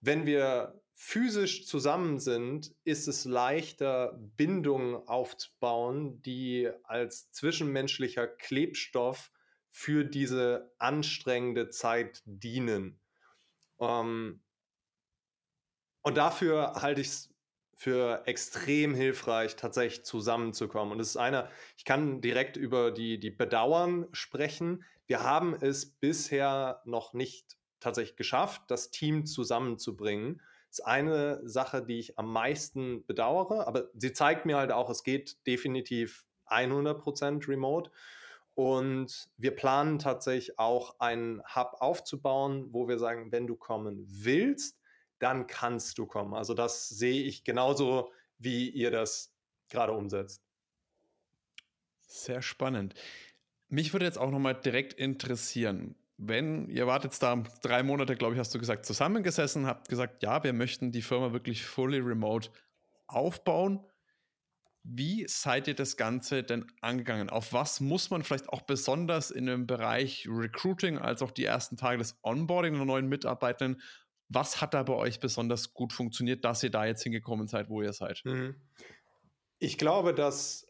Wenn 0.00 0.24
wir 0.24 0.80
physisch 0.94 1.66
zusammen 1.66 2.18
sind, 2.18 2.74
ist 2.84 3.06
es 3.06 3.24
leichter, 3.24 4.18
Bindungen 4.36 4.96
aufzubauen, 5.06 6.22
die 6.22 6.70
als 6.84 7.30
zwischenmenschlicher 7.32 8.26
Klebstoff 8.26 9.30
für 9.70 10.04
diese 10.04 10.74
anstrengende 10.78 11.68
Zeit 11.68 12.22
dienen. 12.24 12.98
Ähm, 13.78 14.42
und 16.02 16.16
dafür 16.16 16.72
halte 16.76 17.00
ich 17.00 17.08
es 17.08 17.34
für 17.78 18.22
extrem 18.26 18.92
hilfreich, 18.92 19.54
tatsächlich 19.54 20.04
zusammenzukommen. 20.04 20.92
Und 20.92 20.98
es 20.98 21.10
ist 21.10 21.16
einer, 21.16 21.48
ich 21.76 21.84
kann 21.84 22.20
direkt 22.20 22.56
über 22.56 22.90
die, 22.90 23.20
die 23.20 23.30
Bedauern 23.30 24.08
sprechen. 24.10 24.82
Wir 25.06 25.22
haben 25.22 25.54
es 25.54 25.86
bisher 25.86 26.82
noch 26.84 27.12
nicht 27.12 27.56
tatsächlich 27.78 28.16
geschafft, 28.16 28.62
das 28.66 28.90
Team 28.90 29.26
zusammenzubringen. 29.26 30.42
Das 30.70 30.80
ist 30.80 30.86
eine 30.86 31.40
Sache, 31.48 31.80
die 31.80 32.00
ich 32.00 32.18
am 32.18 32.32
meisten 32.32 33.06
bedauere, 33.06 33.68
aber 33.68 33.90
sie 33.94 34.12
zeigt 34.12 34.44
mir 34.44 34.56
halt 34.56 34.72
auch, 34.72 34.90
es 34.90 35.04
geht 35.04 35.46
definitiv 35.46 36.26
100% 36.48 37.46
remote. 37.46 37.92
Und 38.56 39.30
wir 39.36 39.54
planen 39.54 40.00
tatsächlich 40.00 40.58
auch 40.58 40.98
einen 40.98 41.40
Hub 41.54 41.76
aufzubauen, 41.78 42.66
wo 42.72 42.88
wir 42.88 42.98
sagen, 42.98 43.30
wenn 43.30 43.46
du 43.46 43.54
kommen 43.54 44.04
willst, 44.08 44.80
dann 45.18 45.46
kannst 45.46 45.98
du 45.98 46.06
kommen. 46.06 46.34
Also 46.34 46.54
das 46.54 46.88
sehe 46.88 47.22
ich 47.22 47.44
genauso, 47.44 48.12
wie 48.38 48.68
ihr 48.70 48.90
das 48.90 49.34
gerade 49.68 49.92
umsetzt. 49.92 50.42
Sehr 52.06 52.42
spannend. 52.42 52.94
Mich 53.68 53.92
würde 53.92 54.06
jetzt 54.06 54.18
auch 54.18 54.30
nochmal 54.30 54.54
direkt 54.54 54.94
interessieren, 54.94 55.94
wenn 56.18 56.68
ihr 56.68 56.86
wartet 56.86 57.12
jetzt 57.12 57.22
da 57.22 57.36
drei 57.62 57.82
Monate, 57.82 58.16
glaube 58.16 58.34
ich, 58.34 58.40
hast 58.40 58.54
du 58.54 58.58
gesagt, 58.58 58.84
zusammengesessen, 58.84 59.66
habt 59.66 59.88
gesagt, 59.88 60.22
ja, 60.22 60.42
wir 60.42 60.52
möchten 60.52 60.90
die 60.90 61.02
Firma 61.02 61.32
wirklich 61.32 61.64
fully 61.64 61.98
remote 61.98 62.50
aufbauen. 63.06 63.86
Wie 64.82 65.26
seid 65.28 65.68
ihr 65.68 65.74
das 65.74 65.96
Ganze 65.96 66.42
denn 66.42 66.66
angegangen? 66.80 67.30
Auf 67.30 67.52
was 67.52 67.80
muss 67.80 68.10
man 68.10 68.24
vielleicht 68.24 68.48
auch 68.48 68.62
besonders 68.62 69.30
in 69.30 69.46
dem 69.46 69.66
Bereich 69.66 70.26
Recruiting 70.28 70.98
als 70.98 71.22
auch 71.22 71.30
die 71.30 71.44
ersten 71.44 71.76
Tage 71.76 71.98
des 71.98 72.18
Onboarding 72.22 72.74
der 72.74 72.84
neuen 72.84 73.08
Mitarbeitenden 73.08 73.80
was 74.28 74.60
hat 74.60 74.74
da 74.74 74.82
bei 74.82 74.94
euch 74.94 75.20
besonders 75.20 75.72
gut 75.72 75.92
funktioniert, 75.92 76.44
dass 76.44 76.62
ihr 76.62 76.70
da 76.70 76.84
jetzt 76.84 77.02
hingekommen 77.02 77.46
seid, 77.46 77.68
wo 77.68 77.82
ihr 77.82 77.92
seid? 77.92 78.20
Mhm. 78.24 78.56
Ich 79.58 79.78
glaube, 79.78 80.14
dass 80.14 80.66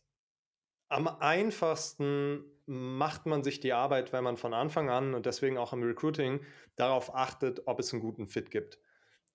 am 0.88 1.08
einfachsten 1.08 2.44
macht 2.66 3.26
man 3.26 3.42
sich 3.42 3.60
die 3.60 3.72
Arbeit, 3.72 4.12
wenn 4.12 4.24
man 4.24 4.36
von 4.36 4.54
Anfang 4.54 4.90
an 4.90 5.14
und 5.14 5.26
deswegen 5.26 5.58
auch 5.58 5.72
im 5.72 5.82
Recruiting 5.82 6.44
darauf 6.76 7.14
achtet, 7.14 7.66
ob 7.66 7.80
es 7.80 7.92
einen 7.92 8.02
guten 8.02 8.26
Fit 8.26 8.50
gibt. 8.50 8.78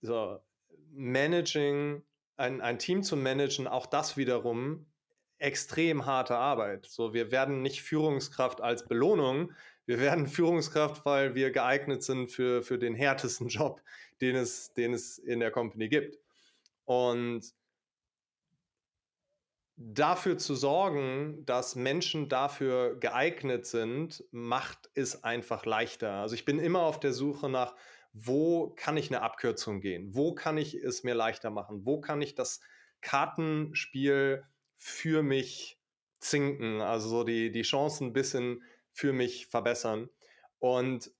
So, 0.02 0.40
Managing, 0.92 2.04
ein, 2.38 2.62
ein 2.62 2.80
Team 2.80 3.04
zu 3.04 3.18
managen, 3.18 3.68
auch 3.68 3.88
das 3.88 4.18
wiederum 4.18 4.86
extrem 5.40 6.06
harte 6.06 6.38
Arbeit. 6.38 6.86
So, 6.86 7.14
wir 7.14 7.32
werden 7.32 7.62
nicht 7.62 7.82
Führungskraft 7.82 8.62
als 8.62 8.88
Belohnung, 8.88 9.52
wir 9.86 10.00
werden 10.00 10.28
Führungskraft, 10.28 11.06
weil 11.06 11.36
wir 11.36 11.52
geeignet 11.52 12.04
sind 12.04 12.30
für, 12.30 12.62
für 12.62 12.80
den 12.80 12.96
härtesten 12.96 13.48
Job, 13.50 13.82
den 14.22 14.36
es, 14.36 14.74
den 14.74 14.94
es 14.94 15.18
in 15.18 15.40
der 15.40 15.52
Company 15.52 15.90
gibt. 15.90 16.18
Und 16.86 17.54
dafür 19.76 20.38
zu 20.38 20.56
sorgen, 20.56 21.46
dass 21.46 21.76
Menschen 21.76 22.30
dafür 22.30 23.00
geeignet 23.00 23.66
sind, 23.66 24.24
macht 24.32 24.90
es 24.94 25.24
einfach 25.24 25.66
leichter. 25.66 26.12
Also 26.12 26.36
ich 26.36 26.46
bin 26.46 26.60
immer 26.60 26.82
auf 26.82 27.00
der 27.00 27.14
Suche 27.14 27.50
nach, 27.50 27.76
wo 28.14 28.70
kann 28.76 28.98
ich 28.98 29.10
eine 29.10 29.22
Abkürzung 29.22 29.82
gehen? 29.82 30.14
Wo 30.14 30.36
kann 30.36 30.58
ich 30.58 30.76
es 30.76 31.04
mir 31.04 31.16
leichter 31.16 31.50
machen? 31.50 31.86
Wo 31.86 32.00
kann 32.00 32.22
ich 32.22 32.36
das 32.36 32.62
Kartenspiel 33.02 34.44
für 34.76 35.24
mich 35.24 35.80
zinken? 36.20 36.82
Also 36.82 37.10
so 37.10 37.24
die, 37.24 37.52
die 37.52 37.64
Chancen 37.64 38.08
ein 38.08 38.14
bisschen 38.14 38.64
für 38.92 39.14
mich 39.14 39.48
verbessern. 39.48 40.10
Und 40.60 41.12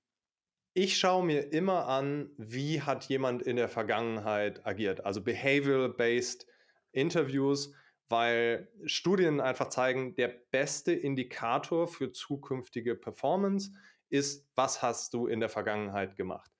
ich 0.74 0.98
schaue 0.98 1.24
mir 1.24 1.52
immer 1.52 1.86
an, 1.86 2.30
wie 2.36 2.82
hat 2.82 3.04
jemand 3.04 3.42
in 3.42 3.56
der 3.56 3.68
Vergangenheit 3.68 4.66
agiert. 4.66 5.04
Also 5.04 5.22
behavioral-based 5.22 6.46
Interviews, 6.90 7.72
weil 8.08 8.68
Studien 8.84 9.40
einfach 9.40 9.68
zeigen, 9.68 10.16
der 10.16 10.28
beste 10.50 10.92
Indikator 10.92 11.86
für 11.86 12.10
zukünftige 12.10 12.96
Performance 12.96 13.70
ist, 14.08 14.48
was 14.56 14.82
hast 14.82 15.14
du 15.14 15.28
in 15.28 15.38
der 15.38 15.48
Vergangenheit 15.48 16.16
gemacht. 16.16 16.50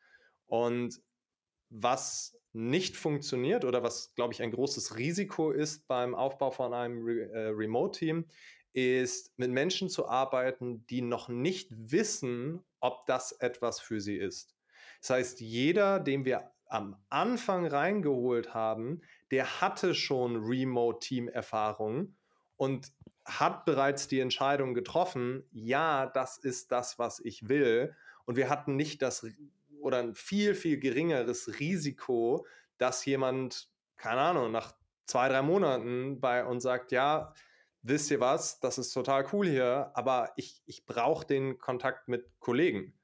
Und 0.46 1.00
was 1.70 2.38
nicht 2.52 2.96
funktioniert 2.96 3.64
oder 3.64 3.82
was, 3.82 4.14
glaube 4.14 4.32
ich, 4.32 4.42
ein 4.42 4.52
großes 4.52 4.96
Risiko 4.96 5.50
ist 5.50 5.88
beim 5.88 6.14
Aufbau 6.14 6.52
von 6.52 6.72
einem 6.72 7.04
Re 7.04 7.30
äh, 7.32 7.48
Remote-Team, 7.48 8.26
ist 8.74 9.36
mit 9.38 9.50
Menschen 9.50 9.88
zu 9.88 10.08
arbeiten, 10.08 10.86
die 10.86 11.02
noch 11.02 11.28
nicht 11.28 11.68
wissen, 11.70 12.64
ob 12.84 13.06
das 13.06 13.32
etwas 13.32 13.80
für 13.80 13.98
sie 13.98 14.16
ist. 14.16 14.54
Das 15.00 15.10
heißt, 15.10 15.40
jeder, 15.40 16.00
den 16.00 16.26
wir 16.26 16.52
am 16.66 16.96
Anfang 17.08 17.66
reingeholt 17.66 18.52
haben, 18.52 19.00
der 19.30 19.62
hatte 19.62 19.94
schon 19.94 20.36
Remote-Team-Erfahrung 20.36 22.14
und 22.56 22.92
hat 23.24 23.64
bereits 23.64 24.06
die 24.06 24.20
Entscheidung 24.20 24.74
getroffen, 24.74 25.48
ja, 25.50 26.06
das 26.06 26.36
ist 26.36 26.72
das, 26.72 26.98
was 26.98 27.20
ich 27.20 27.48
will. 27.48 27.96
Und 28.26 28.36
wir 28.36 28.50
hatten 28.50 28.76
nicht 28.76 29.00
das 29.00 29.26
oder 29.80 29.98
ein 29.98 30.14
viel, 30.14 30.54
viel 30.54 30.78
geringeres 30.78 31.58
Risiko, 31.58 32.46
dass 32.76 33.06
jemand, 33.06 33.70
keine 33.96 34.20
Ahnung, 34.20 34.52
nach 34.52 34.74
zwei, 35.06 35.28
drei 35.30 35.40
Monaten 35.40 36.20
bei 36.20 36.44
uns 36.44 36.62
sagt, 36.62 36.92
ja, 36.92 37.32
wisst 37.84 38.10
ihr 38.10 38.18
was, 38.18 38.58
das 38.60 38.78
ist 38.78 38.92
total 38.92 39.26
cool 39.32 39.46
hier, 39.46 39.92
aber 39.94 40.32
ich, 40.36 40.62
ich 40.66 40.86
brauche 40.86 41.26
den 41.26 41.58
Kontakt 41.58 42.08
mit 42.08 42.40
Kollegen. 42.40 42.98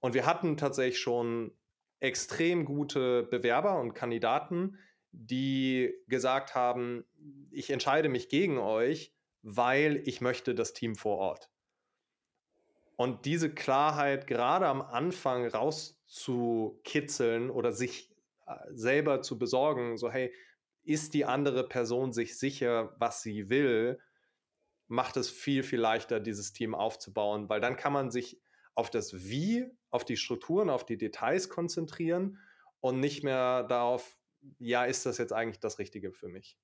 Und 0.00 0.14
wir 0.14 0.26
hatten 0.26 0.56
tatsächlich 0.56 1.00
schon 1.00 1.56
extrem 1.98 2.64
gute 2.64 3.24
Bewerber 3.24 3.80
und 3.80 3.94
Kandidaten, 3.94 4.78
die 5.12 5.94
gesagt 6.08 6.54
haben, 6.54 7.04
ich 7.50 7.70
entscheide 7.70 8.08
mich 8.08 8.28
gegen 8.28 8.58
euch, 8.58 9.14
weil 9.42 10.02
ich 10.04 10.20
möchte 10.20 10.54
das 10.54 10.74
Team 10.74 10.94
vor 10.94 11.18
Ort. 11.18 11.50
Und 12.96 13.24
diese 13.24 13.52
Klarheit 13.52 14.26
gerade 14.26 14.66
am 14.66 14.82
Anfang 14.82 15.46
rauszukitzeln 15.46 17.50
oder 17.50 17.72
sich 17.72 18.10
äh, 18.46 18.54
selber 18.70 19.22
zu 19.22 19.38
besorgen, 19.38 19.96
so 19.96 20.10
hey, 20.10 20.32
ist 20.84 21.14
die 21.14 21.24
andere 21.24 21.68
Person 21.68 22.12
sich 22.12 22.38
sicher, 22.38 22.94
was 22.98 23.22
sie 23.22 23.48
will, 23.48 24.00
macht 24.88 25.16
es 25.16 25.30
viel, 25.30 25.62
viel 25.62 25.80
leichter, 25.80 26.20
dieses 26.20 26.52
Team 26.52 26.74
aufzubauen, 26.74 27.48
weil 27.48 27.60
dann 27.60 27.76
kann 27.76 27.92
man 27.92 28.10
sich 28.10 28.40
auf 28.74 28.90
das 28.90 29.14
Wie, 29.14 29.66
auf 29.90 30.04
die 30.04 30.16
Strukturen, 30.16 30.70
auf 30.70 30.84
die 30.84 30.98
Details 30.98 31.48
konzentrieren 31.48 32.38
und 32.80 33.00
nicht 33.00 33.22
mehr 33.22 33.64
darauf, 33.64 34.16
ja, 34.58 34.84
ist 34.84 35.06
das 35.06 35.18
jetzt 35.18 35.32
eigentlich 35.32 35.60
das 35.60 35.78
Richtige 35.78 36.12
für 36.12 36.28
mich? 36.28 36.58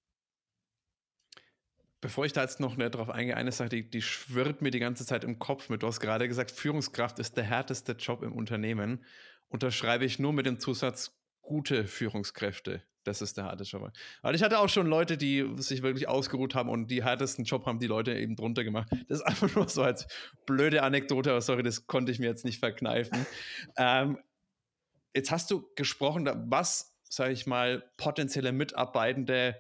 Bevor 2.01 2.25
ich 2.25 2.33
da 2.33 2.43
jetzt 2.43 2.61
noch 2.61 2.77
näher 2.77 2.91
drauf 2.91 3.11
eingehe, 3.11 3.37
eine 3.37 3.51
Sache, 3.51 3.71
die, 3.71 3.91
die 3.91 4.03
schwirrt 4.03 4.63
mir 4.63 4.71
die 4.71 4.79
ganze 4.79 5.05
Zeit 5.05 5.25
im 5.25 5.39
Kopf 5.39 5.69
mit. 5.69 5.83
Du 5.83 5.89
hast 5.89 5.99
gerade 5.99 6.29
gesagt, 6.29 6.53
Führungskraft 6.53 7.19
ist 7.19 7.37
der 7.37 7.45
härteste 7.45 7.93
Job 7.93 8.23
im 8.23 8.33
Unternehmen. 8.33 9.05
Unterschreibe 9.49 10.05
ich 10.05 10.21
nur 10.21 10.33
mit 10.33 10.47
dem 10.47 10.61
Zusatz 10.61 11.19
gute 11.41 11.87
Führungskräfte. 11.89 12.85
Das 13.09 13.23
ist 13.23 13.37
der 13.37 13.45
harte 13.45 13.65
Job. 13.65 13.91
Aber 14.23 14.35
ich 14.35 14.43
hatte 14.43 14.59
auch 14.59 14.69
schon 14.69 14.87
Leute, 14.87 15.17
die 15.17 15.47
sich 15.57 15.83
wirklich 15.83 16.09
ausgeruht 16.09 16.55
haben 16.55 16.69
und 16.69 16.91
die 16.91 17.03
härtesten 17.03 17.45
Job 17.45 17.67
haben 17.67 17.79
die 17.79 17.87
Leute 17.87 18.15
eben 18.15 18.37
drunter 18.37 18.65
gemacht. 18.65 18.89
Das 19.09 19.19
ist 19.19 19.25
einfach 19.25 19.55
nur 19.55 19.69
so 19.69 19.83
als 19.83 20.07
blöde 20.47 20.83
Anekdote, 20.83 21.31
aber 21.31 21.41
sorry, 21.41 21.63
das 21.63 21.87
konnte 21.87 22.13
ich 22.13 22.19
mir 22.19 22.27
jetzt 22.27 22.45
nicht 22.45 22.61
verkneifen. 22.61 23.27
ähm, 23.77 24.19
jetzt 25.15 25.31
hast 25.31 25.51
du 25.51 25.69
gesprochen, 25.75 26.29
was 26.51 26.95
sage 27.11 27.33
ich 27.33 27.47
mal, 27.47 27.91
potenzielle 27.97 28.53
Mitarbeitende 28.53 29.57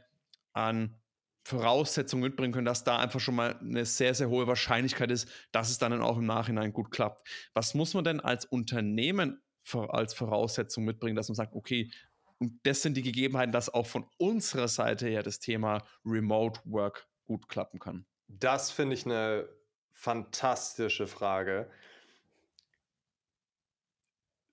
an 0.52 0.97
Voraussetzungen 1.45 2.23
mitbringen 2.23 2.52
können, 2.52 2.67
dass 2.67 2.85
da 2.85 2.99
einfach 2.99 3.21
schon 3.21 3.35
mal 3.35 3.59
eine 3.59 3.87
sehr, 3.87 4.14
sehr 4.14 4.28
hohe 4.28 4.47
Wahrscheinlichkeit 4.47 5.11
ist, 5.11 5.28
dass 5.50 5.71
es 5.71 5.78
dann 5.78 5.99
auch 6.02 6.19
im 6.19 6.26
Nachhinein 6.26 6.75
gut 6.75 6.90
klappt. 6.90 7.26
Was 7.55 7.75
muss 7.75 7.95
man 7.95 8.05
denn 8.05 8.21
als 8.21 8.45
Unternehmen 8.45 9.40
als 9.75 10.14
Voraussetzung 10.14 10.85
mitbringen, 10.85 11.17
dass 11.17 11.28
man 11.28 11.35
sagt, 11.37 11.55
okay, 11.55 11.90
und 12.38 12.61
das 12.64 12.83
sind 12.83 12.97
die 12.97 13.02
Gegebenheiten, 13.02 13.52
dass 13.52 13.73
auch 13.73 13.87
von 13.87 14.07
unserer 14.16 14.68
Seite 14.68 15.09
her 15.09 15.23
das 15.23 15.40
Thema 15.40 15.85
Remote 16.04 16.61
Work 16.64 17.09
gut 17.25 17.49
klappen 17.49 17.78
kann? 17.78 18.07
Das 18.28 18.71
finde 18.71 18.95
ich 18.95 19.04
eine 19.07 19.49
fantastische 19.92 21.07
Frage. 21.07 21.71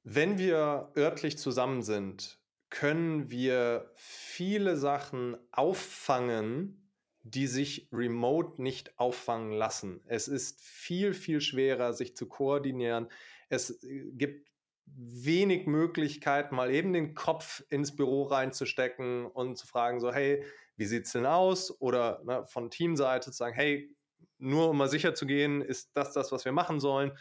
Wenn 0.04 0.38
wir 0.38 0.92
örtlich 0.96 1.38
zusammen 1.38 1.82
sind, 1.82 2.40
können 2.70 3.30
wir 3.30 3.92
viele 3.96 4.78
Sachen 4.78 5.38
auffangen, 5.52 6.92
die 7.24 7.48
sich 7.48 7.90
remote 7.92 8.62
nicht 8.62 9.00
auffangen 9.00 9.52
lassen. 9.52 10.02
Es 10.06 10.28
ist 10.28 10.62
viel, 10.62 11.14
viel 11.14 11.42
schwerer, 11.42 11.94
sich 11.94 12.16
zu 12.16 12.28
koordinieren. 12.28 13.08
Es 13.50 13.84
äh, 13.84 14.12
gibt 14.12 14.52
wenig 14.86 15.68
Möglichkeit, 15.68 16.52
mal 16.52 16.72
eben 16.72 16.94
den 16.94 17.16
Kopf 17.16 17.64
ins 17.70 17.96
Büro 17.96 18.24
reinzustecken 18.24 19.26
und 19.26 19.58
zu 19.58 19.68
fragen, 19.68 20.00
so, 20.00 20.14
hey, 20.14 20.44
wie 20.78 20.86
sieht 20.86 21.06
es 21.06 21.12
denn 21.12 21.26
aus? 21.26 21.80
Oder 21.82 22.22
ne, 22.24 22.46
von 22.46 22.70
Teamseite 22.70 23.32
zu 23.32 23.38
sagen, 23.38 23.56
hey, 23.56 23.96
nur 24.38 24.70
um 24.70 24.78
mal 24.78 24.90
sicher 24.90 25.14
zu 25.16 25.26
gehen, 25.26 25.62
ist 25.62 25.92
das 25.96 26.14
das, 26.14 26.32
was 26.32 26.46
wir 26.46 26.52
machen 26.52 26.80
sollen? 26.80 27.18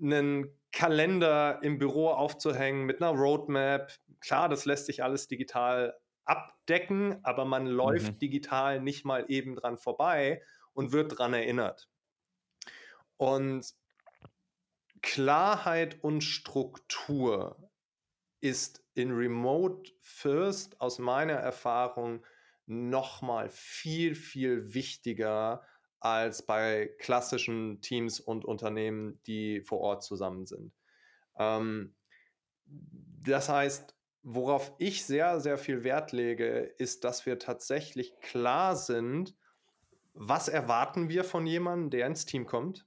Einen 0.00 0.58
Kalender 0.72 1.60
im 1.62 1.78
Büro 1.78 2.08
aufzuhängen 2.08 2.84
mit 2.84 3.02
einer 3.02 3.18
Roadmap. 3.18 3.92
Klar, 4.20 4.48
das 4.48 4.64
lässt 4.64 4.86
sich 4.86 5.02
alles 5.02 5.26
digital 5.26 5.98
abdecken, 6.24 7.18
aber 7.24 7.44
man 7.44 7.66
läuft 7.66 8.14
mhm. 8.14 8.18
digital 8.18 8.80
nicht 8.80 9.04
mal 9.04 9.24
eben 9.28 9.56
dran 9.56 9.76
vorbei 9.76 10.42
und 10.72 10.92
wird 10.92 11.18
dran 11.18 11.34
erinnert. 11.34 11.88
Und 13.16 13.74
Klarheit 15.02 16.02
und 16.02 16.22
Struktur 16.22 17.70
ist 18.40 18.84
in 18.94 19.12
Remote 19.12 19.90
First 20.00 20.80
aus 20.80 20.98
meiner 20.98 21.34
Erfahrung 21.34 22.24
nochmal 22.66 23.48
viel, 23.48 24.14
viel 24.14 24.74
wichtiger 24.74 25.66
als 25.98 26.44
bei 26.46 26.90
klassischen 26.98 27.80
Teams 27.80 28.20
und 28.20 28.44
Unternehmen, 28.44 29.20
die 29.26 29.60
vor 29.60 29.80
Ort 29.80 30.02
zusammen 30.02 30.46
sind. 30.46 30.72
Ähm, 31.38 31.94
das 32.66 33.48
heißt, 33.48 33.94
worauf 34.22 34.72
ich 34.78 35.04
sehr, 35.04 35.40
sehr 35.40 35.58
viel 35.58 35.84
Wert 35.84 36.12
lege, 36.12 36.74
ist, 36.78 37.04
dass 37.04 37.26
wir 37.26 37.38
tatsächlich 37.38 38.18
klar 38.20 38.76
sind, 38.76 39.34
was 40.14 40.48
erwarten 40.48 41.08
wir 41.08 41.24
von 41.24 41.46
jemandem, 41.46 41.90
der 41.90 42.06
ins 42.06 42.24
Team 42.24 42.46
kommt? 42.46 42.86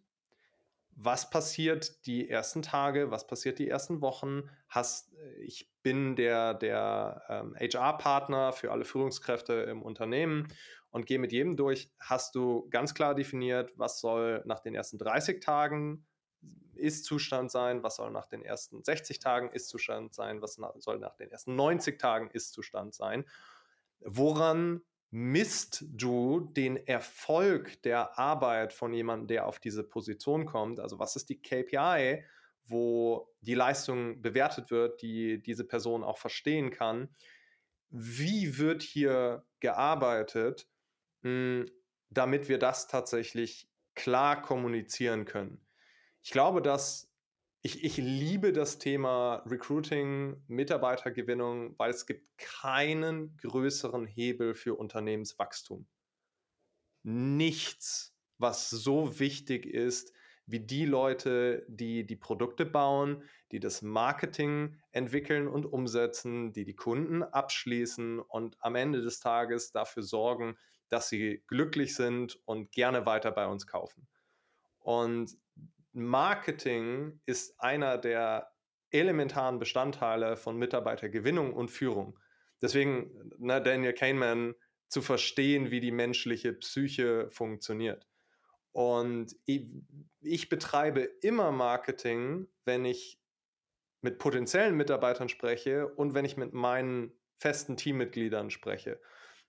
Was 0.96 1.30
passiert 1.30 2.06
die 2.06 2.30
ersten 2.30 2.62
Tage? 2.62 3.12
Was 3.12 3.26
passiert 3.28 3.60
die 3.60 3.68
ersten 3.68 4.02
Wochen? 4.02 4.50
Hast, 4.70 5.12
ich 5.40 5.72
bin 5.82 6.16
der, 6.16 6.54
der 6.54 7.24
ähm, 7.30 7.56
HR-Partner 7.60 8.54
für 8.54 8.72
alle 8.72 8.86
Führungskräfte 8.86 9.54
im 9.54 9.82
Unternehmen 9.82 10.48
und 10.92 11.06
gehe 11.06 11.20
mit 11.20 11.32
jedem 11.32 11.58
durch. 11.58 11.92
Hast 12.00 12.36
du 12.36 12.68
ganz 12.70 12.94
klar 12.94 13.16
definiert, 13.16 13.72
was 13.76 14.00
soll 14.00 14.44
nach 14.46 14.60
den 14.60 14.76
ersten 14.76 14.98
30 14.98 15.44
Tagen 15.44 16.06
ist-Zustand 16.76 17.52
sein, 17.52 17.84
was 17.84 17.96
soll 17.96 18.12
nach 18.12 18.28
den 18.28 18.44
ersten 18.44 18.84
60 18.84 19.20
Tagen 19.20 19.50
Ist-Zustand 19.50 20.14
sein, 20.14 20.42
was 20.42 20.56
soll 20.80 21.00
nach 21.00 21.16
den 21.16 21.32
ersten 21.32 21.56
90 21.56 22.00
Tagen 22.00 22.30
Ist-Zustand 22.30 22.94
sein. 22.94 23.26
Woran 24.02 24.82
misst 25.16 25.86
du 25.90 26.40
den 26.40 26.76
Erfolg 26.88 27.80
der 27.84 28.18
Arbeit 28.18 28.74
von 28.74 28.94
jemandem, 28.94 29.28
der 29.28 29.46
auf 29.46 29.60
diese 29.60 29.84
Position 29.84 30.48
kommt? 30.48 30.80
Also 30.80 30.98
was 30.98 31.16
ist 31.16 31.30
die 31.30 31.40
KPI, 31.40 32.26
wo 32.66 33.32
die 33.42 33.54
Leistung 33.54 34.24
bewertet 34.24 34.72
wird, 34.72 35.04
die 35.04 35.40
diese 35.40 35.66
Person 35.66 36.04
auch 36.04 36.18
verstehen 36.18 36.72
kann? 36.72 37.10
Wie 37.92 38.58
wird 38.58 38.82
hier 38.82 39.46
gearbeitet, 39.60 40.68
hm, 41.22 41.66
damit 42.10 42.50
wir 42.50 42.58
das 42.58 42.88
tatsächlich 42.88 43.70
klar 43.94 44.42
kommunizieren 44.42 45.26
können? 45.26 45.64
Ich 46.24 46.32
glaube, 46.32 46.60
dass 46.60 47.13
ich, 47.66 47.82
ich 47.84 47.96
liebe 47.96 48.52
das 48.52 48.78
Thema 48.78 49.38
Recruiting, 49.46 50.44
Mitarbeitergewinnung, 50.48 51.80
weil 51.80 51.92
es 51.92 52.06
gibt 52.06 52.38
keinen 52.38 53.38
größeren 53.38 54.06
Hebel 54.06 54.54
für 54.54 54.76
Unternehmenswachstum. 54.76 55.88
Nichts, 57.04 58.14
was 58.38 58.70
so 58.70 59.18
wichtig 59.18 59.66
ist, 59.66 60.12
wie 60.46 60.60
die 60.60 60.86
Leute, 60.86 61.66
die 61.70 62.06
die 62.06 62.18
Produkte 62.18 62.66
bauen, 62.66 63.24
die 63.54 63.62
das 63.62 63.82
Marketing 63.82 64.78
entwickeln 64.92 65.48
und 65.48 65.66
umsetzen, 65.66 66.52
die 66.52 66.66
die 66.66 66.76
Kunden 66.76 67.24
abschließen 67.24 68.20
und 68.20 68.58
am 68.60 68.76
Ende 68.76 69.02
des 69.02 69.22
Tages 69.22 69.72
dafür 69.72 70.04
sorgen, 70.04 70.58
dass 70.90 71.08
sie 71.08 71.42
glücklich 71.48 71.96
sind 71.96 72.42
und 72.44 72.74
gerne 72.74 73.06
weiter 73.06 73.32
bei 73.32 73.48
uns 73.48 73.68
kaufen. 73.68 74.06
Und 74.80 75.38
Marketing 75.94 77.22
ist 77.26 77.60
einer 77.60 77.98
der 77.98 78.52
elementaren 78.90 79.60
Bestandteile 79.60 80.38
von 80.38 80.58
Mitarbeitergewinnung 80.58 81.54
und 81.54 81.70
Führung. 81.70 82.20
Deswegen, 82.62 83.32
ne, 83.38 83.62
Daniel 83.62 83.94
Kahneman, 83.94 84.56
zu 84.90 85.02
verstehen, 85.02 85.72
wie 85.72 85.80
die 85.80 85.92
menschliche 85.92 86.54
Psyche 86.54 87.30
funktioniert. 87.32 88.08
Und 88.72 89.36
ich, 89.46 89.68
ich 90.22 90.50
betreibe 90.50 91.02
immer 91.22 91.52
Marketing, 91.52 92.48
wenn 92.66 92.86
ich 92.86 93.20
mit 94.02 94.20
potenziellen 94.20 94.76
Mitarbeitern 94.76 95.30
spreche 95.30 95.88
und 95.88 96.14
wenn 96.14 96.26
ich 96.26 96.38
mit 96.38 96.54
meinen 96.54 97.12
festen 97.40 97.78
Teammitgliedern 97.78 98.52
spreche. 98.52 99.00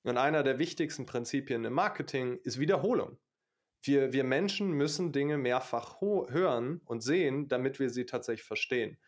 Und 0.02 0.16
einer 0.16 0.42
der 0.42 0.58
wichtigsten 0.58 1.06
Prinzipien 1.06 1.64
im 1.64 1.72
Marketing 1.72 2.38
ist 2.44 2.58
Wiederholung 2.58 3.18
wir, 3.86 4.12
wir 4.12 4.24
Menschen 4.24 4.72
müssen 4.72 5.12
Dinge 5.12 5.38
mehrfach 5.38 6.00
hören 6.00 6.80
und 6.86 7.02
sehen, 7.02 7.48
damit 7.48 7.78
wir 7.78 7.90
sie 7.90 8.06
tatsächlich 8.06 8.46
verstehen. 8.46 8.98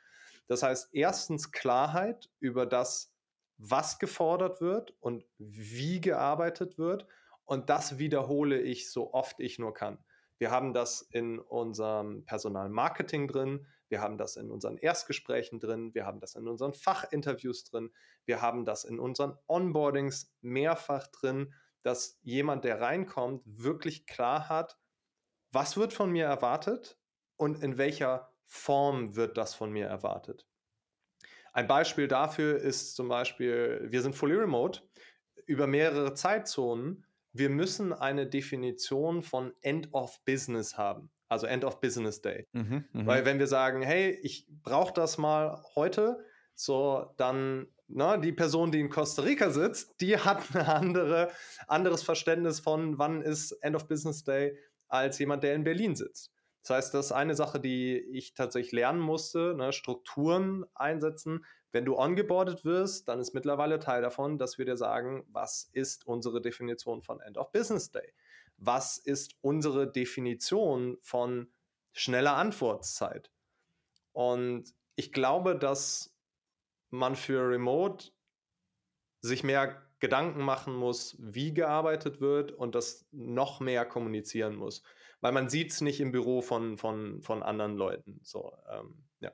Das 0.47 0.63
heißt, 0.63 0.91
erstens 0.93 1.51
Klarheit 1.51 2.31
über 2.39 2.67
das, 2.67 3.13
was 3.59 3.99
gefordert 3.99 4.61
wird 4.61 4.95
und 5.01 5.25
wie 5.39 6.01
gearbeitet 6.01 6.79
wird. 6.79 7.07
Und 7.45 7.71
das 7.71 7.99
wiederhole 7.99 8.61
ich 8.61 8.91
so 8.91 9.13
oft 9.13 9.41
ich 9.41 9.59
nur 9.59 9.73
kann. 9.73 9.99
Wir 10.39 10.51
haben 10.51 10.75
das 10.75 11.01
in 11.01 11.39
unserem 11.39 12.25
Personalmarketing 12.27 13.29
drin, 13.29 13.67
wir 13.89 14.01
haben 14.01 14.19
das 14.19 14.37
in 14.37 14.51
unseren 14.51 14.77
Erstgesprächen 14.77 15.61
drin, 15.61 15.95
wir 15.95 16.05
haben 16.05 16.21
das 16.21 16.35
in 16.35 16.47
unseren 16.49 16.75
Fachinterviews 16.75 17.65
drin, 17.65 17.91
wir 18.27 18.43
haben 18.43 18.65
das 18.65 18.85
in 18.85 18.99
unseren 18.99 19.39
Onboardings 19.47 20.35
mehrfach 20.43 21.07
drin, 21.07 21.55
dass 21.87 22.19
jemand, 22.23 22.65
der 22.65 22.81
reinkommt, 22.81 23.43
wirklich 23.47 24.07
klar 24.07 24.49
hat, 24.49 24.77
was 25.53 25.77
wird 25.77 25.93
von 25.93 26.11
mir 26.11 26.27
erwartet 26.27 26.99
und 27.37 27.63
in 27.63 27.79
welcher 27.79 28.33
Form 28.45 29.15
wird 29.15 29.37
das 29.37 29.55
von 29.55 29.71
mir 29.71 29.87
erwartet. 29.87 30.49
Ein 31.53 31.69
Beispiel 31.69 32.09
dafür 32.09 32.59
ist 32.59 32.97
zum 32.97 33.09
Beispiel, 33.09 33.87
wir 33.89 34.03
sind 34.03 34.17
fully 34.17 34.35
remote 34.35 34.83
über 35.47 35.69
mehrere 35.69 36.13
Zeitzonen. 36.15 37.07
Wir 37.33 37.51
müssen 37.51 37.93
eine 37.93 38.27
Definition 38.27 39.23
von 39.23 39.55
End 39.61 39.95
of 39.95 40.25
Business 40.25 40.77
haben, 40.77 41.13
also 41.29 41.47
End 41.47 41.65
of 41.65 41.81
Business 41.81 42.21
Day. 42.21 42.49
Mhm, 42.53 42.85
mh. 42.93 43.07
Weil 43.07 43.25
wenn 43.25 43.39
wir 43.39 43.47
sagen, 43.47 43.83
hey, 43.83 44.11
ich 44.23 44.49
brauche 44.49 44.93
das 44.93 45.19
mal 45.19 45.63
heute, 45.77 46.19
so 46.57 47.15
dann 47.17 47.69
na, 47.89 48.17
die 48.17 48.33
Person, 48.33 48.73
die 48.73 48.81
in 48.81 48.91
Costa 48.91 49.23
Rica 49.23 49.51
sitzt, 49.51 50.01
die 50.01 50.19
hat 50.19 50.55
ein 50.55 50.67
andere, 50.67 51.31
anderes 51.69 52.03
Verständnis 52.03 52.61
von, 52.61 52.99
wann 52.99 53.23
ist 53.23 53.53
End 53.63 53.77
of 53.77 53.89
Business 53.89 54.25
Day, 54.25 54.59
als 54.89 55.19
jemand, 55.19 55.43
der 55.43 55.55
in 55.55 55.65
Berlin 55.65 55.95
sitzt. 55.95 56.33
Das 56.63 56.77
heißt, 56.77 56.95
das 56.95 57.07
ist 57.07 57.13
eine 57.13 57.37
Sache, 57.37 57.61
die 57.61 57.97
ich 57.97 58.35
tatsächlich 58.35 58.73
lernen 58.73 58.99
musste, 59.01 59.55
ne, 59.55 59.73
Strukturen 59.73 60.65
einsetzen. 60.75 61.45
Wenn 61.71 61.85
du 61.85 61.97
ongeboardet 61.97 62.65
wirst, 62.65 63.07
dann 63.09 63.21
ist 63.21 63.35
mittlerweile 63.35 63.79
Teil 63.79 64.03
davon, 64.03 64.37
dass 64.37 64.59
wir 64.59 64.65
dir 64.65 64.77
sagen, 64.77 65.25
was 65.29 65.71
ist 65.73 66.07
unsere 66.07 66.41
Definition 66.41 67.03
von 67.03 67.21
End 67.21 67.39
of 67.39 67.53
Business 67.53 67.93
Day? 67.93 68.13
Was 68.57 68.99
ist 68.99 69.37
unsere 69.43 69.91
Definition 69.91 70.99
von 71.03 71.53
schneller 71.93 72.37
Antwortzeit? 72.37 73.31
Und 74.13 74.75
ich 74.97 75.13
glaube, 75.13 75.57
dass 75.57 76.16
man 76.91 77.17
für 77.17 77.49
Remote 77.49 78.11
sich 79.21 79.45
mehr 79.45 79.83
Gedanken 79.99 80.43
machen 80.43 80.75
muss, 80.75 81.17
wie 81.19 81.55
gearbeitet 81.55 82.21
wird 82.21 82.53
und 82.53 82.75
das 82.75 83.07
noch 83.13 83.61
mehr 83.61 83.87
kommunizieren 83.87 84.57
muss 84.57 84.83
weil 85.21 85.33
man 85.33 85.49
sieht 85.49 85.73
es 85.73 85.81
nicht 85.81 86.01
im 86.01 86.13
Büro 86.13 86.43
von, 86.43 86.79
von, 86.79 87.21
von 87.23 87.43
anderen 87.43 87.77
Leuten. 87.77 88.21
So, 88.23 88.53
ähm, 88.71 89.05
ja. 89.21 89.33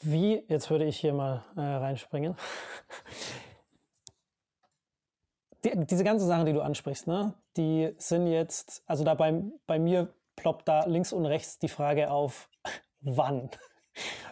Wie, 0.00 0.44
jetzt 0.48 0.70
würde 0.70 0.86
ich 0.86 0.98
hier 0.98 1.12
mal 1.12 1.44
äh, 1.56 1.60
reinspringen. 1.60 2.34
die, 5.64 5.86
diese 5.86 6.04
ganzen 6.04 6.26
Sachen, 6.26 6.46
die 6.46 6.52
du 6.52 6.62
ansprichst, 6.62 7.06
ne, 7.06 7.34
die 7.56 7.94
sind 7.98 8.26
jetzt, 8.26 8.82
also 8.86 9.04
da 9.04 9.14
bei, 9.14 9.42
bei 9.66 9.78
mir 9.78 10.12
ploppt 10.36 10.66
da 10.68 10.86
links 10.86 11.12
und 11.12 11.26
rechts 11.26 11.58
die 11.58 11.68
Frage 11.68 12.10
auf, 12.10 12.48
wann? 13.00 13.50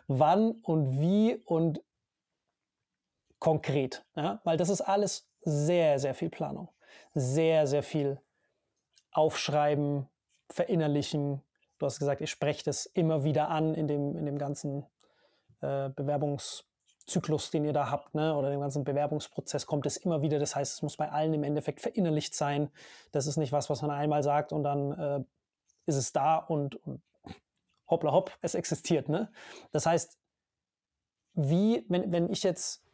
Wann 0.07 0.53
und 0.63 1.01
wie 1.01 1.37
und 1.45 1.83
konkret. 3.39 4.05
Ja? 4.17 4.41
Weil 4.45 4.57
das 4.57 4.69
ist 4.69 4.81
alles 4.81 5.29
sehr, 5.43 5.99
sehr 5.99 6.15
viel 6.15 6.31
Planung. 6.31 6.71
Sehr, 7.15 7.67
sehr 7.67 7.83
viel 7.83 8.21
aufschreiben, 9.13 10.09
verinnerlichen. 10.51 11.43
Du 11.79 11.87
hast 11.87 11.99
gesagt, 11.99 12.21
ihr 12.21 12.27
sprecht 12.27 12.67
es 12.67 12.87
immer 12.87 13.25
wieder 13.25 13.49
an 13.49 13.75
in 13.75 13.87
dem, 13.87 14.17
in 14.17 14.27
dem 14.27 14.39
ganzen 14.39 14.87
äh, 15.61 15.91
Bewerbungszyklus, 15.91 17.51
den 17.51 17.65
ihr 17.65 17.73
da 17.73 17.91
habt, 17.91 18.15
ne? 18.15 18.35
oder 18.35 18.51
dem 18.51 18.61
ganzen 18.61 18.85
Bewerbungsprozess 18.85 19.67
kommt 19.67 19.87
es 19.87 19.97
immer 19.97 20.23
wieder. 20.23 20.39
Das 20.39 20.57
heißt, 20.57 20.75
es 20.75 20.83
muss 20.83 20.97
bei 20.97 21.11
allen 21.11 21.35
im 21.35 21.45
Endeffekt 21.45 21.81
verinnerlicht 21.81 22.35
sein. 22.35 22.71
Das 23.13 23.27
ist 23.27 23.37
nicht 23.37 23.53
was, 23.53 23.71
was 23.71 23.83
man 23.83 23.91
einmal 23.91 24.23
sagt 24.23 24.53
und 24.53 24.63
dann 24.63 24.93
äh, 24.93 25.25
ist 25.87 25.97
es 25.97 26.13
da 26.13 26.37
und, 26.37 26.77
und 26.87 27.03
hoppla 27.89 28.13
hopp, 28.13 28.37
es 28.41 28.55
existiert. 28.55 29.09
Ne? 29.09 29.33
Das 29.73 29.87
heißt, 29.87 30.19
wie, 31.35 31.85
wenn, 31.89 32.13
wenn 32.13 32.31
ich 32.31 32.43
jetzt 32.43 32.85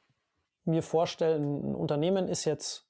mir 0.64 0.82
vorstelle, 0.82 1.36
ein 1.36 1.74
Unternehmen 1.74 2.28
ist 2.28 2.44
jetzt 2.44 2.86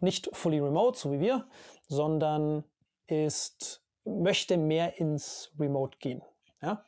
nicht 0.00 0.28
fully 0.32 0.60
remote, 0.60 0.98
so 0.98 1.12
wie 1.12 1.20
wir, 1.20 1.48
sondern 1.88 2.64
ist, 3.06 3.84
möchte 4.04 4.56
mehr 4.56 4.98
ins 4.98 5.52
Remote 5.58 5.98
gehen. 5.98 6.22
Ja? 6.62 6.84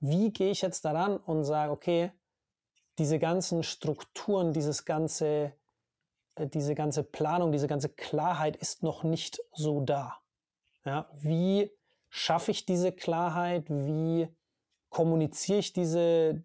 Wie 0.00 0.32
gehe 0.32 0.50
ich 0.50 0.62
jetzt 0.62 0.84
daran 0.84 1.16
und 1.16 1.44
sage, 1.44 1.72
okay, 1.72 2.12
diese 2.98 3.18
ganzen 3.18 3.62
Strukturen, 3.62 4.52
dieses 4.52 4.84
ganze, 4.84 5.52
äh, 6.36 6.46
diese 6.46 6.74
ganze 6.74 7.02
Planung, 7.02 7.52
diese 7.52 7.66
ganze 7.66 7.88
Klarheit 7.88 8.56
ist 8.56 8.82
noch 8.82 9.02
nicht 9.02 9.40
so 9.52 9.80
da. 9.80 10.18
Ja? 10.84 11.08
Wie 11.14 11.70
schaffe 12.14 12.52
ich 12.52 12.64
diese 12.64 12.92
Klarheit? 12.92 13.68
Wie 13.68 14.28
kommuniziere 14.88 15.58
ich 15.58 15.72
diese 15.72 16.44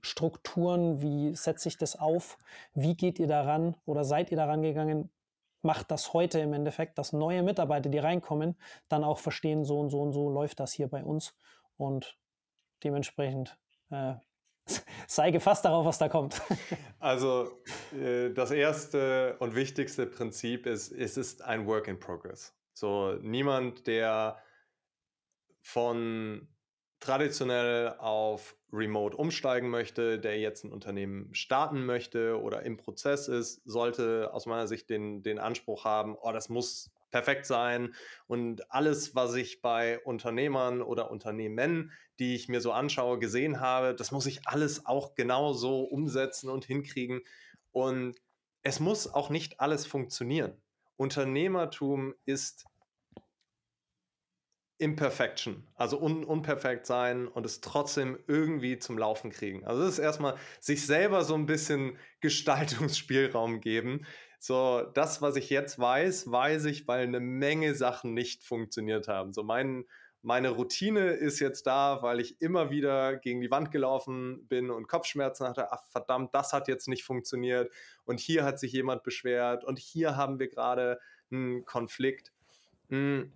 Strukturen? 0.00 1.02
Wie 1.02 1.34
setze 1.34 1.68
ich 1.68 1.76
das 1.76 1.98
auf? 1.98 2.38
Wie 2.74 2.96
geht 2.96 3.18
ihr 3.18 3.26
daran 3.26 3.74
oder 3.86 4.04
seid 4.04 4.30
ihr 4.30 4.36
daran 4.36 4.62
gegangen, 4.62 5.10
macht 5.62 5.90
das 5.90 6.12
heute 6.12 6.38
im 6.38 6.52
Endeffekt, 6.52 6.96
dass 6.96 7.12
neue 7.12 7.42
Mitarbeiter, 7.42 7.90
die 7.90 7.98
reinkommen, 7.98 8.56
dann 8.88 9.02
auch 9.02 9.18
verstehen, 9.18 9.64
so 9.64 9.80
und 9.80 9.90
so 9.90 10.00
und 10.00 10.12
so 10.12 10.30
läuft 10.30 10.60
das 10.60 10.72
hier 10.72 10.86
bei 10.86 11.02
uns. 11.02 11.34
Und 11.76 12.16
dementsprechend 12.84 13.58
äh, 13.90 14.14
sei 15.08 15.32
gefasst 15.32 15.64
darauf, 15.64 15.86
was 15.86 15.98
da 15.98 16.08
kommt. 16.08 16.40
Also 17.00 17.62
äh, 17.98 18.30
das 18.30 18.50
erste 18.50 19.36
und 19.40 19.56
wichtigste 19.56 20.06
Prinzip 20.06 20.66
ist, 20.66 20.92
es 20.92 21.16
ist 21.16 21.42
ein 21.42 21.66
Work 21.66 21.88
in 21.88 21.98
Progress. 21.98 22.54
So 22.74 23.14
niemand, 23.22 23.86
der 23.86 24.38
von 25.60 26.48
traditionell 27.00 27.94
auf 27.98 28.56
Remote 28.72 29.16
umsteigen 29.16 29.70
möchte, 29.70 30.18
der 30.18 30.38
jetzt 30.38 30.64
ein 30.64 30.72
Unternehmen 30.72 31.34
starten 31.34 31.84
möchte 31.84 32.40
oder 32.40 32.62
im 32.62 32.76
Prozess 32.76 33.26
ist, 33.26 33.62
sollte 33.64 34.32
aus 34.32 34.46
meiner 34.46 34.68
Sicht 34.68 34.90
den, 34.90 35.22
den 35.22 35.38
Anspruch 35.38 35.84
haben, 35.84 36.16
oh, 36.20 36.32
das 36.32 36.48
muss 36.50 36.90
perfekt 37.10 37.46
sein 37.46 37.94
und 38.26 38.70
alles, 38.70 39.14
was 39.14 39.34
ich 39.34 39.62
bei 39.62 39.98
Unternehmern 40.00 40.82
oder 40.82 41.10
Unternehmen, 41.10 41.92
die 42.18 42.34
ich 42.34 42.48
mir 42.48 42.60
so 42.60 42.70
anschaue, 42.70 43.18
gesehen 43.18 43.60
habe, 43.60 43.94
das 43.94 44.12
muss 44.12 44.26
ich 44.26 44.46
alles 44.46 44.86
auch 44.86 45.14
genau 45.14 45.52
so 45.52 45.80
umsetzen 45.82 46.50
und 46.50 46.64
hinkriegen. 46.64 47.22
Und 47.72 48.20
es 48.62 48.78
muss 48.78 49.12
auch 49.12 49.30
nicht 49.30 49.58
alles 49.58 49.86
funktionieren. 49.86 50.60
Unternehmertum 50.96 52.14
ist 52.26 52.66
Imperfection, 54.80 55.62
also 55.76 56.00
un 56.00 56.24
unperfekt 56.24 56.86
sein 56.86 57.28
und 57.28 57.44
es 57.44 57.60
trotzdem 57.60 58.18
irgendwie 58.26 58.78
zum 58.78 58.96
Laufen 58.96 59.30
kriegen. 59.30 59.62
Also 59.64 59.82
das 59.82 59.92
ist 59.92 59.98
erstmal 59.98 60.36
sich 60.58 60.86
selber 60.86 61.22
so 61.22 61.34
ein 61.34 61.44
bisschen 61.44 61.98
Gestaltungsspielraum 62.20 63.60
geben. 63.60 64.06
So, 64.38 64.82
das, 64.94 65.20
was 65.20 65.36
ich 65.36 65.50
jetzt 65.50 65.78
weiß, 65.78 66.32
weiß 66.32 66.64
ich, 66.64 66.88
weil 66.88 67.02
eine 67.02 67.20
Menge 67.20 67.74
Sachen 67.74 68.14
nicht 68.14 68.42
funktioniert 68.42 69.06
haben. 69.06 69.34
So, 69.34 69.42
mein, 69.42 69.84
meine 70.22 70.48
Routine 70.48 71.10
ist 71.10 71.40
jetzt 71.40 71.66
da, 71.66 72.00
weil 72.00 72.18
ich 72.18 72.40
immer 72.40 72.70
wieder 72.70 73.18
gegen 73.18 73.42
die 73.42 73.50
Wand 73.50 73.70
gelaufen 73.72 74.46
bin 74.48 74.70
und 74.70 74.88
Kopfschmerzen 74.88 75.46
hatte. 75.46 75.72
Ach, 75.72 75.84
verdammt, 75.90 76.34
das 76.34 76.54
hat 76.54 76.68
jetzt 76.68 76.88
nicht 76.88 77.04
funktioniert. 77.04 77.70
Und 78.06 78.18
hier 78.18 78.44
hat 78.44 78.58
sich 78.58 78.72
jemand 78.72 79.02
beschwert 79.02 79.62
und 79.62 79.78
hier 79.78 80.16
haben 80.16 80.38
wir 80.38 80.48
gerade 80.48 81.00
einen 81.30 81.66
Konflikt. 81.66 82.32
Hm 82.88 83.30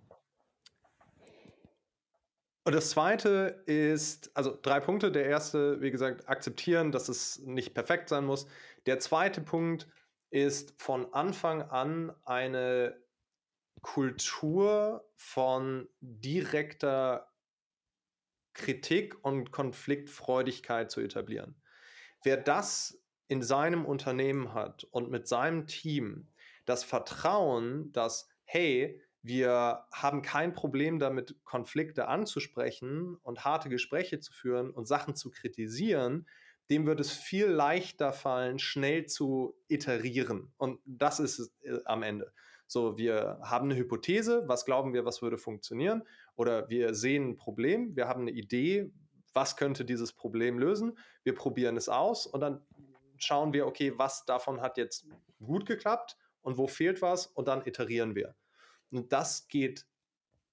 und 2.65 2.73
das 2.73 2.89
zweite 2.89 3.63
ist, 3.67 4.35
also 4.35 4.57
drei 4.59 4.79
Punkte. 4.79 5.11
Der 5.11 5.25
erste, 5.25 5.81
wie 5.81 5.91
gesagt, 5.91 6.27
akzeptieren, 6.27 6.91
dass 6.91 7.09
es 7.09 7.39
nicht 7.39 7.75
perfekt 7.75 8.09
sein 8.09 8.25
muss. 8.25 8.47
Der 8.87 8.99
zweite 8.99 9.41
Punkt 9.41 9.87
ist 10.31 10.73
von 10.81 11.13
Anfang 11.13 11.61
an 11.61 12.11
eine 12.25 12.99
Kultur 13.81 15.07
von 15.15 15.87
direkter 16.01 17.31
Kritik 18.53 19.23
und 19.23 19.51
Konfliktfreudigkeit 19.51 20.89
zu 20.89 21.01
etablieren. 21.01 21.61
Wer 22.23 22.37
das 22.37 22.99
in 23.27 23.43
seinem 23.43 23.85
Unternehmen 23.85 24.55
hat 24.55 24.85
und 24.85 25.11
mit 25.11 25.27
seinem 25.27 25.67
Team 25.67 26.31
das 26.65 26.83
Vertrauen, 26.83 27.91
dass, 27.91 28.27
hey, 28.43 29.03
wir 29.27 29.87
haben 29.91 30.21
kein 30.21 30.53
Problem 30.53 30.99
damit, 30.99 31.35
Konflikte 31.45 32.07
anzusprechen 32.07 33.15
und 33.23 33.43
harte 33.43 33.69
Gespräche 33.69 34.19
zu 34.19 34.31
führen 34.31 34.69
und 34.69 34.87
Sachen 34.87 35.15
zu 35.15 35.31
kritisieren. 35.31 36.27
Dem 36.69 36.85
wird 36.85 36.99
es 36.99 37.11
viel 37.11 37.47
leichter 37.47 38.13
fallen, 38.13 38.59
schnell 38.59 39.07
zu 39.07 39.55
iterieren. 39.67 40.53
Und 40.57 40.79
das 40.85 41.19
ist 41.19 41.39
es 41.39 41.55
äh, 41.63 41.79
am 41.85 42.03
Ende. 42.03 42.31
So, 42.67 42.97
wir 42.99 43.39
haben 43.41 43.65
eine 43.65 43.79
Hypothese, 43.79 44.43
was 44.45 44.63
glauben 44.63 44.93
wir, 44.93 45.05
was 45.05 45.23
würde 45.23 45.39
funktionieren? 45.39 46.03
Oder 46.35 46.69
wir 46.69 46.93
sehen 46.93 47.29
ein 47.29 47.35
Problem, 47.35 47.95
wir 47.95 48.07
haben 48.07 48.21
eine 48.21 48.31
Idee, 48.31 48.91
was 49.33 49.57
könnte 49.57 49.85
dieses 49.85 50.13
Problem 50.13 50.59
lösen? 50.59 50.99
Wir 51.23 51.33
probieren 51.33 51.77
es 51.77 51.89
aus 51.89 52.27
und 52.27 52.41
dann 52.41 52.63
schauen 53.17 53.53
wir, 53.53 53.65
okay, 53.65 53.93
was 53.97 54.23
davon 54.25 54.61
hat 54.61 54.77
jetzt 54.77 55.07
gut 55.43 55.65
geklappt 55.65 56.15
und 56.41 56.59
wo 56.59 56.67
fehlt 56.67 57.01
was 57.01 57.25
und 57.25 57.47
dann 57.47 57.65
iterieren 57.65 58.13
wir. 58.13 58.35
Und 58.91 59.11
das 59.11 59.47
geht 59.47 59.85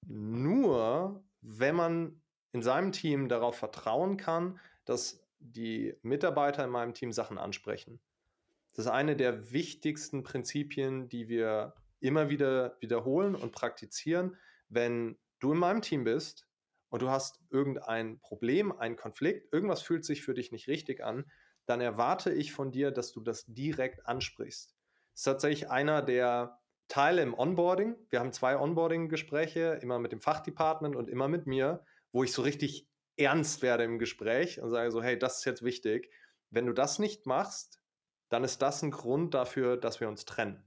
nur, 0.05 1.23
wenn 1.41 1.75
man 1.75 2.21
in 2.51 2.61
seinem 2.61 2.91
Team 2.91 3.29
darauf 3.29 3.57
vertrauen 3.57 4.17
kann, 4.17 4.59
dass 4.85 5.25
die 5.39 5.95
Mitarbeiter 6.01 6.63
in 6.63 6.69
meinem 6.69 6.93
Team 6.93 7.11
Sachen 7.11 7.37
ansprechen. 7.37 7.99
Das 8.73 8.85
ist 8.85 8.91
eine 8.91 9.15
der 9.15 9.51
wichtigsten 9.51 10.23
Prinzipien, 10.23 11.09
die 11.09 11.27
wir 11.27 11.75
immer 11.99 12.29
wieder 12.29 12.77
wiederholen 12.79 13.35
und 13.35 13.51
praktizieren. 13.51 14.37
Wenn 14.69 15.17
du 15.39 15.53
in 15.53 15.59
meinem 15.59 15.81
Team 15.81 16.03
bist 16.03 16.47
und 16.89 17.01
du 17.01 17.09
hast 17.09 17.39
irgendein 17.49 18.19
Problem, 18.19 18.71
einen 18.71 18.95
Konflikt, 18.95 19.53
irgendwas 19.53 19.81
fühlt 19.81 20.05
sich 20.05 20.23
für 20.23 20.33
dich 20.33 20.51
nicht 20.51 20.67
richtig 20.67 21.03
an, 21.03 21.25
dann 21.65 21.81
erwarte 21.81 22.33
ich 22.33 22.51
von 22.51 22.71
dir, 22.71 22.91
dass 22.91 23.11
du 23.11 23.21
das 23.21 23.45
direkt 23.47 24.05
ansprichst. 24.05 24.75
Das 25.11 25.19
ist 25.19 25.23
tatsächlich 25.23 25.69
einer 25.69 26.01
der 26.01 26.59
Teile 26.93 27.23
im 27.23 27.33
Onboarding. 27.33 27.95
Wir 28.11 28.19
haben 28.19 28.31
zwei 28.33 28.55
Onboarding-Gespräche, 28.55 29.79
immer 29.81 29.97
mit 29.97 30.11
dem 30.11 30.21
Fachdepartment 30.21 30.95
und 30.95 31.09
immer 31.09 31.27
mit 31.27 31.47
mir, 31.47 31.83
wo 32.11 32.23
ich 32.23 32.31
so 32.31 32.43
richtig 32.43 32.87
ernst 33.17 33.63
werde 33.63 33.83
im 33.83 33.97
Gespräch 33.97 34.61
und 34.61 34.69
sage 34.69 34.91
so, 34.91 35.01
hey, 35.01 35.17
das 35.17 35.39
ist 35.39 35.45
jetzt 35.45 35.63
wichtig. 35.63 36.11
Wenn 36.51 36.67
du 36.67 36.71
das 36.73 36.99
nicht 36.99 37.25
machst, 37.25 37.81
dann 38.29 38.43
ist 38.43 38.61
das 38.61 38.83
ein 38.83 38.91
Grund 38.91 39.33
dafür, 39.33 39.75
dass 39.75 40.01
wir 40.01 40.07
uns 40.07 40.25
trennen. 40.25 40.63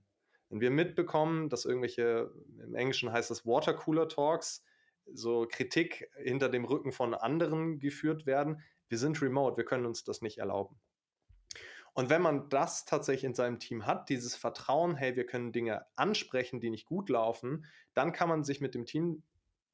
Wenn 0.48 0.60
wir 0.60 0.72
mitbekommen, 0.72 1.48
dass 1.48 1.64
irgendwelche, 1.64 2.32
im 2.58 2.74
Englischen 2.74 3.12
heißt 3.12 3.30
das 3.30 3.46
Watercooler 3.46 4.08
Talks, 4.08 4.64
so 5.04 5.46
Kritik 5.48 6.10
hinter 6.16 6.48
dem 6.48 6.64
Rücken 6.64 6.90
von 6.90 7.14
anderen 7.14 7.78
geführt 7.78 8.26
werden, 8.26 8.64
wir 8.88 8.98
sind 8.98 9.22
remote, 9.22 9.56
wir 9.56 9.64
können 9.64 9.86
uns 9.86 10.02
das 10.02 10.22
nicht 10.22 10.38
erlauben. 10.38 10.76
Und 11.96 12.10
wenn 12.10 12.20
man 12.20 12.50
das 12.50 12.84
tatsächlich 12.84 13.24
in 13.24 13.34
seinem 13.34 13.58
Team 13.58 13.86
hat, 13.86 14.10
dieses 14.10 14.36
Vertrauen, 14.36 14.96
hey, 14.96 15.16
wir 15.16 15.24
können 15.24 15.50
Dinge 15.50 15.86
ansprechen, 15.96 16.60
die 16.60 16.68
nicht 16.68 16.84
gut 16.84 17.08
laufen, 17.08 17.64
dann 17.94 18.12
kann 18.12 18.28
man 18.28 18.44
sich 18.44 18.60
mit 18.60 18.74
dem 18.74 18.84
Team 18.84 19.22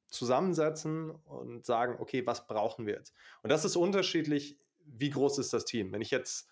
zusammensetzen 0.06 1.10
und 1.10 1.66
sagen, 1.66 1.96
okay, 1.98 2.24
was 2.24 2.46
brauchen 2.46 2.86
wir 2.86 2.94
jetzt? 2.94 3.12
Und 3.42 3.50
das 3.50 3.64
ist 3.64 3.74
unterschiedlich, 3.74 4.56
wie 4.84 5.10
groß 5.10 5.38
ist 5.38 5.52
das 5.52 5.64
Team. 5.64 5.90
Wenn 5.90 6.00
ich 6.00 6.12
jetzt 6.12 6.48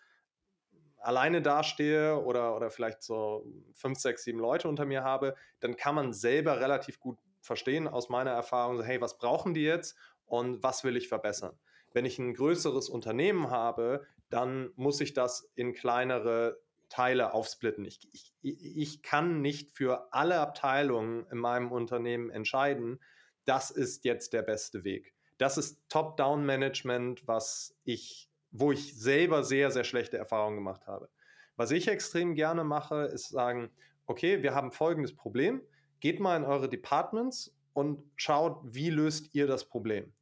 alleine 0.98 1.40
dastehe 1.40 2.20
oder, 2.20 2.56
oder 2.56 2.72
vielleicht 2.72 3.04
so 3.04 3.46
fünf, 3.72 4.00
sechs, 4.00 4.24
sieben 4.24 4.40
Leute 4.40 4.68
unter 4.68 4.86
mir 4.86 5.04
habe, 5.04 5.36
dann 5.60 5.76
kann 5.76 5.94
man 5.94 6.12
selber 6.12 6.58
relativ 6.58 6.98
gut 6.98 7.16
verstehen 7.42 7.86
aus 7.86 8.08
meiner 8.08 8.32
Erfahrung, 8.32 8.76
so, 8.76 8.82
hey, 8.82 9.00
was 9.00 9.18
brauchen 9.18 9.54
die 9.54 9.62
jetzt 9.62 9.96
und 10.26 10.64
was 10.64 10.82
will 10.82 10.96
ich 10.96 11.06
verbessern? 11.06 11.56
Wenn 11.92 12.04
ich 12.04 12.18
ein 12.18 12.34
größeres 12.34 12.88
Unternehmen 12.88 13.50
habe, 13.50 14.06
dann 14.28 14.70
muss 14.76 15.00
ich 15.00 15.12
das 15.12 15.50
in 15.54 15.74
kleinere 15.74 16.60
Teile 16.88 17.32
aufsplitten. 17.32 17.84
Ich, 17.84 18.00
ich, 18.12 18.34
ich 18.42 19.02
kann 19.02 19.40
nicht 19.40 19.72
für 19.72 20.12
alle 20.12 20.40
Abteilungen 20.40 21.26
in 21.30 21.38
meinem 21.38 21.70
Unternehmen 21.72 22.30
entscheiden, 22.30 23.00
das 23.44 23.70
ist 23.70 24.04
jetzt 24.04 24.32
der 24.32 24.42
beste 24.42 24.84
Weg. 24.84 25.14
Das 25.38 25.56
ist 25.56 25.80
Top-Down-Management, 25.88 27.26
was 27.26 27.74
ich, 27.84 28.28
wo 28.50 28.72
ich 28.72 28.98
selber 28.98 29.42
sehr, 29.42 29.70
sehr 29.70 29.84
schlechte 29.84 30.18
Erfahrungen 30.18 30.56
gemacht 30.56 30.86
habe. 30.86 31.08
Was 31.56 31.70
ich 31.70 31.88
extrem 31.88 32.34
gerne 32.34 32.64
mache, 32.64 33.04
ist 33.04 33.28
sagen, 33.28 33.70
okay, 34.06 34.42
wir 34.42 34.54
haben 34.54 34.72
folgendes 34.72 35.14
Problem. 35.14 35.62
Geht 36.00 36.20
mal 36.20 36.36
in 36.36 36.44
eure 36.44 36.68
Departments 36.68 37.56
und 37.72 38.02
schaut, 38.16 38.60
wie 38.64 38.90
löst 38.90 39.34
ihr 39.34 39.46
das 39.46 39.64
Problem. 39.64 40.12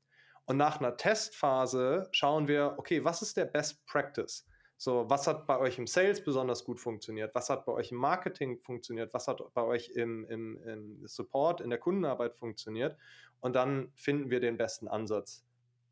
Und 0.48 0.56
nach 0.56 0.80
einer 0.80 0.96
Testphase 0.96 2.08
schauen 2.10 2.48
wir, 2.48 2.74
okay, 2.78 3.04
was 3.04 3.20
ist 3.20 3.36
der 3.36 3.44
Best 3.44 3.84
Practice? 3.84 4.46
So, 4.78 5.04
was 5.10 5.26
hat 5.26 5.46
bei 5.46 5.58
euch 5.58 5.76
im 5.76 5.86
Sales 5.86 6.24
besonders 6.24 6.64
gut 6.64 6.80
funktioniert? 6.80 7.34
Was 7.34 7.50
hat 7.50 7.66
bei 7.66 7.72
euch 7.72 7.92
im 7.92 7.98
Marketing 7.98 8.58
funktioniert? 8.58 9.12
Was 9.12 9.28
hat 9.28 9.42
bei 9.52 9.62
euch 9.62 9.90
im, 9.90 10.24
im, 10.24 10.58
im 10.62 11.06
Support, 11.06 11.60
in 11.60 11.68
der 11.68 11.78
Kundenarbeit 11.78 12.34
funktioniert? 12.34 12.96
Und 13.40 13.56
dann 13.56 13.92
finden 13.94 14.30
wir 14.30 14.40
den 14.40 14.56
besten 14.56 14.88
Ansatz 14.88 15.44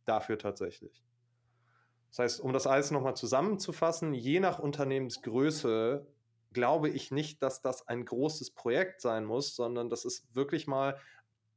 dafür 0.06 0.38
tatsächlich. 0.38 1.04
Das 2.08 2.20
heißt, 2.20 2.40
um 2.40 2.54
das 2.54 2.66
alles 2.66 2.90
nochmal 2.90 3.14
zusammenzufassen, 3.14 4.14
je 4.14 4.40
nach 4.40 4.58
Unternehmensgröße 4.58 6.06
glaube 6.54 6.88
ich 6.88 7.10
nicht, 7.10 7.42
dass 7.42 7.60
das 7.60 7.86
ein 7.88 8.06
großes 8.06 8.52
Projekt 8.52 9.02
sein 9.02 9.26
muss, 9.26 9.54
sondern 9.54 9.90
das 9.90 10.06
ist 10.06 10.34
wirklich 10.34 10.66
mal 10.66 10.98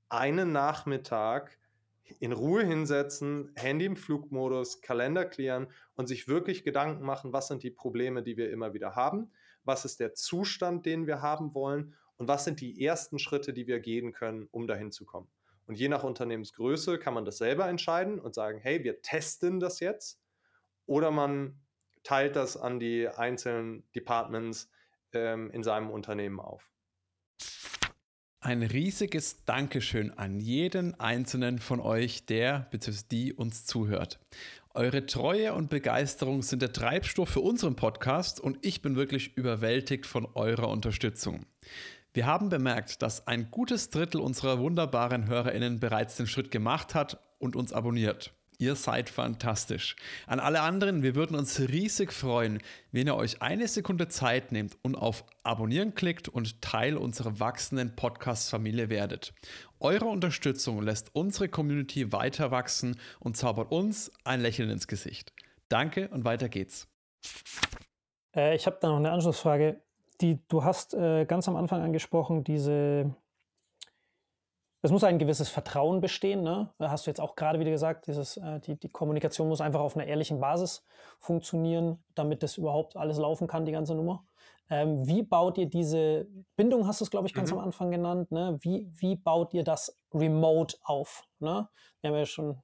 einen 0.09 0.51
Nachmittag 0.51 1.57
in 2.19 2.31
Ruhe 2.31 2.63
hinsetzen, 2.63 3.51
Handy 3.55 3.85
im 3.85 3.95
Flugmodus, 3.95 4.81
Kalender 4.81 5.25
klären 5.25 5.67
und 5.95 6.07
sich 6.07 6.27
wirklich 6.27 6.63
Gedanken 6.63 7.03
machen, 7.03 7.33
was 7.33 7.47
sind 7.47 7.63
die 7.63 7.71
Probleme, 7.71 8.23
die 8.23 8.37
wir 8.37 8.51
immer 8.51 8.73
wieder 8.73 8.95
haben, 8.95 9.31
was 9.63 9.85
ist 9.85 9.99
der 9.99 10.13
Zustand, 10.13 10.85
den 10.85 11.07
wir 11.07 11.21
haben 11.21 11.53
wollen 11.53 11.95
und 12.17 12.27
was 12.27 12.45
sind 12.45 12.61
die 12.61 12.83
ersten 12.85 13.19
Schritte, 13.19 13.53
die 13.53 13.67
wir 13.67 13.79
gehen 13.79 14.11
können, 14.11 14.47
um 14.51 14.67
dahin 14.67 14.91
zu 14.91 15.05
kommen. 15.05 15.29
Und 15.65 15.75
je 15.75 15.87
nach 15.87 16.03
Unternehmensgröße 16.03 16.97
kann 16.97 17.13
man 17.13 17.25
das 17.25 17.37
selber 17.37 17.67
entscheiden 17.67 18.19
und 18.19 18.33
sagen, 18.33 18.59
hey, 18.59 18.83
wir 18.83 19.01
testen 19.01 19.59
das 19.59 19.79
jetzt 19.79 20.19
oder 20.85 21.11
man 21.11 21.61
teilt 22.03 22.35
das 22.35 22.57
an 22.57 22.79
die 22.79 23.07
einzelnen 23.07 23.83
Departments 23.93 24.71
ähm, 25.13 25.51
in 25.51 25.63
seinem 25.63 25.91
Unternehmen 25.91 26.39
auf. 26.39 26.71
Ein 28.41 28.63
riesiges 28.63 29.43
Dankeschön 29.43 30.17
an 30.17 30.39
jeden 30.39 30.97
einzelnen 30.97 31.59
von 31.59 31.81
euch, 31.81 32.25
der 32.25 32.67
bzw. 32.71 33.01
die 33.11 33.33
uns 33.33 33.65
zuhört. 33.65 34.17
Eure 34.73 35.05
Treue 35.05 35.53
und 35.53 35.69
Begeisterung 35.69 36.41
sind 36.41 36.61
der 36.61 36.71
Treibstoff 36.71 37.27
für 37.27 37.41
unseren 37.41 37.75
Podcast 37.75 38.39
und 38.39 38.57
ich 38.65 38.81
bin 38.81 38.95
wirklich 38.95 39.35
überwältigt 39.35 40.05
von 40.05 40.25
eurer 40.35 40.69
Unterstützung. 40.69 41.47
Wir 42.13 42.27
haben 42.27 42.47
bemerkt, 42.47 43.01
dass 43.01 43.27
ein 43.27 43.51
gutes 43.51 43.89
Drittel 43.89 44.21
unserer 44.21 44.59
wunderbaren 44.59 45.27
Hörerinnen 45.27 45.81
bereits 45.81 46.15
den 46.15 46.27
Schritt 46.27 46.49
gemacht 46.49 46.95
hat 46.95 47.19
und 47.39 47.57
uns 47.57 47.73
abonniert. 47.73 48.33
Ihr 48.61 48.75
seid 48.75 49.09
fantastisch. 49.09 49.95
An 50.27 50.41
alle 50.41 50.59
anderen, 50.59 51.01
wir 51.01 51.15
würden 51.15 51.37
uns 51.37 51.61
riesig 51.61 52.11
freuen, 52.11 52.61
wenn 52.91 53.07
ihr 53.07 53.15
euch 53.15 53.41
eine 53.41 53.69
Sekunde 53.69 54.09
Zeit 54.09 54.51
nehmt 54.51 54.77
und 54.81 54.95
auf 54.95 55.23
Abonnieren 55.43 55.95
klickt 55.95 56.27
und 56.27 56.61
Teil 56.61 56.97
unserer 56.97 57.39
wachsenden 57.39 57.95
Podcast-Familie 57.95 58.89
werdet. 58.89 59.33
Eure 59.79 60.07
Unterstützung 60.07 60.81
lässt 60.81 61.15
unsere 61.15 61.47
Community 61.47 62.11
weiter 62.11 62.51
wachsen 62.51 62.99
und 63.21 63.37
zaubert 63.37 63.71
uns 63.71 64.11
ein 64.25 64.41
Lächeln 64.41 64.69
ins 64.69 64.87
Gesicht. 64.87 65.31
Danke 65.69 66.09
und 66.09 66.25
weiter 66.25 66.49
geht's. 66.49 66.89
Äh, 68.35 68.57
ich 68.57 68.65
habe 68.65 68.77
da 68.81 68.89
noch 68.89 68.97
eine 68.97 69.11
Anschlussfrage. 69.11 69.81
Die, 70.19 70.45
du 70.49 70.65
hast 70.65 70.93
äh, 70.95 71.23
ganz 71.23 71.47
am 71.47 71.55
Anfang 71.55 71.81
angesprochen, 71.81 72.43
diese 72.43 73.15
es 74.81 74.91
muss 74.91 75.03
ein 75.03 75.19
gewisses 75.19 75.49
Vertrauen 75.49 75.99
bestehen. 75.99 76.41
Ne? 76.41 76.69
Da 76.77 76.89
hast 76.89 77.05
du 77.05 77.11
jetzt 77.11 77.19
auch 77.19 77.35
gerade 77.35 77.59
wieder 77.59 77.71
gesagt, 77.71 78.07
dieses, 78.07 78.37
äh, 78.37 78.59
die, 78.61 78.79
die 78.79 78.89
Kommunikation 78.89 79.47
muss 79.47 79.61
einfach 79.61 79.81
auf 79.81 79.95
einer 79.95 80.05
ehrlichen 80.05 80.39
Basis 80.39 80.85
funktionieren, 81.19 82.03
damit 82.15 82.43
das 82.43 82.57
überhaupt 82.57 82.95
alles 82.95 83.17
laufen 83.17 83.47
kann, 83.47 83.65
die 83.65 83.71
ganze 83.71 83.95
Nummer. 83.95 84.23
Ähm, 84.69 85.05
wie 85.07 85.23
baut 85.23 85.57
ihr 85.57 85.65
diese 85.65 86.27
Bindung, 86.55 86.87
hast 86.87 87.01
du 87.01 87.05
es, 87.05 87.11
glaube 87.11 87.27
ich, 87.27 87.33
ganz 87.33 87.51
mhm. 87.51 87.57
am 87.57 87.65
Anfang 87.65 87.91
genannt, 87.91 88.31
ne? 88.31 88.57
wie, 88.61 88.87
wie 88.95 89.15
baut 89.15 89.53
ihr 89.53 89.63
das 89.63 89.99
remote 90.13 90.77
auf? 90.83 91.23
Ne? 91.39 91.67
Wir 92.01 92.09
haben 92.09 92.17
ja 92.17 92.25
schon 92.25 92.61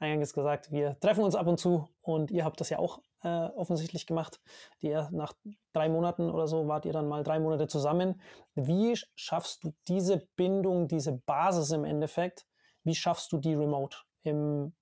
eingangs 0.00 0.32
gesagt, 0.32 0.72
wir 0.72 0.98
treffen 0.98 1.22
uns 1.22 1.34
ab 1.34 1.46
und 1.46 1.58
zu 1.58 1.88
und 2.00 2.30
ihr 2.30 2.44
habt 2.44 2.60
das 2.60 2.70
ja 2.70 2.78
auch 2.78 3.00
äh, 3.22 3.28
offensichtlich 3.28 4.06
gemacht. 4.06 4.40
Die, 4.82 4.88
nach 5.10 5.34
drei 5.72 5.88
Monaten 5.88 6.30
oder 6.30 6.48
so 6.48 6.66
wart 6.66 6.86
ihr 6.86 6.92
dann 6.92 7.08
mal 7.08 7.22
drei 7.22 7.38
Monate 7.38 7.68
zusammen. 7.68 8.20
Wie 8.54 8.98
schaffst 9.14 9.62
du 9.62 9.74
diese 9.88 10.26
Bindung, 10.36 10.88
diese 10.88 11.12
Basis 11.12 11.70
im 11.70 11.84
Endeffekt? 11.84 12.46
Wie 12.82 12.94
schaffst 12.94 13.30
du 13.32 13.38
die 13.38 13.54
remote? 13.54 13.98
Im 14.22 14.74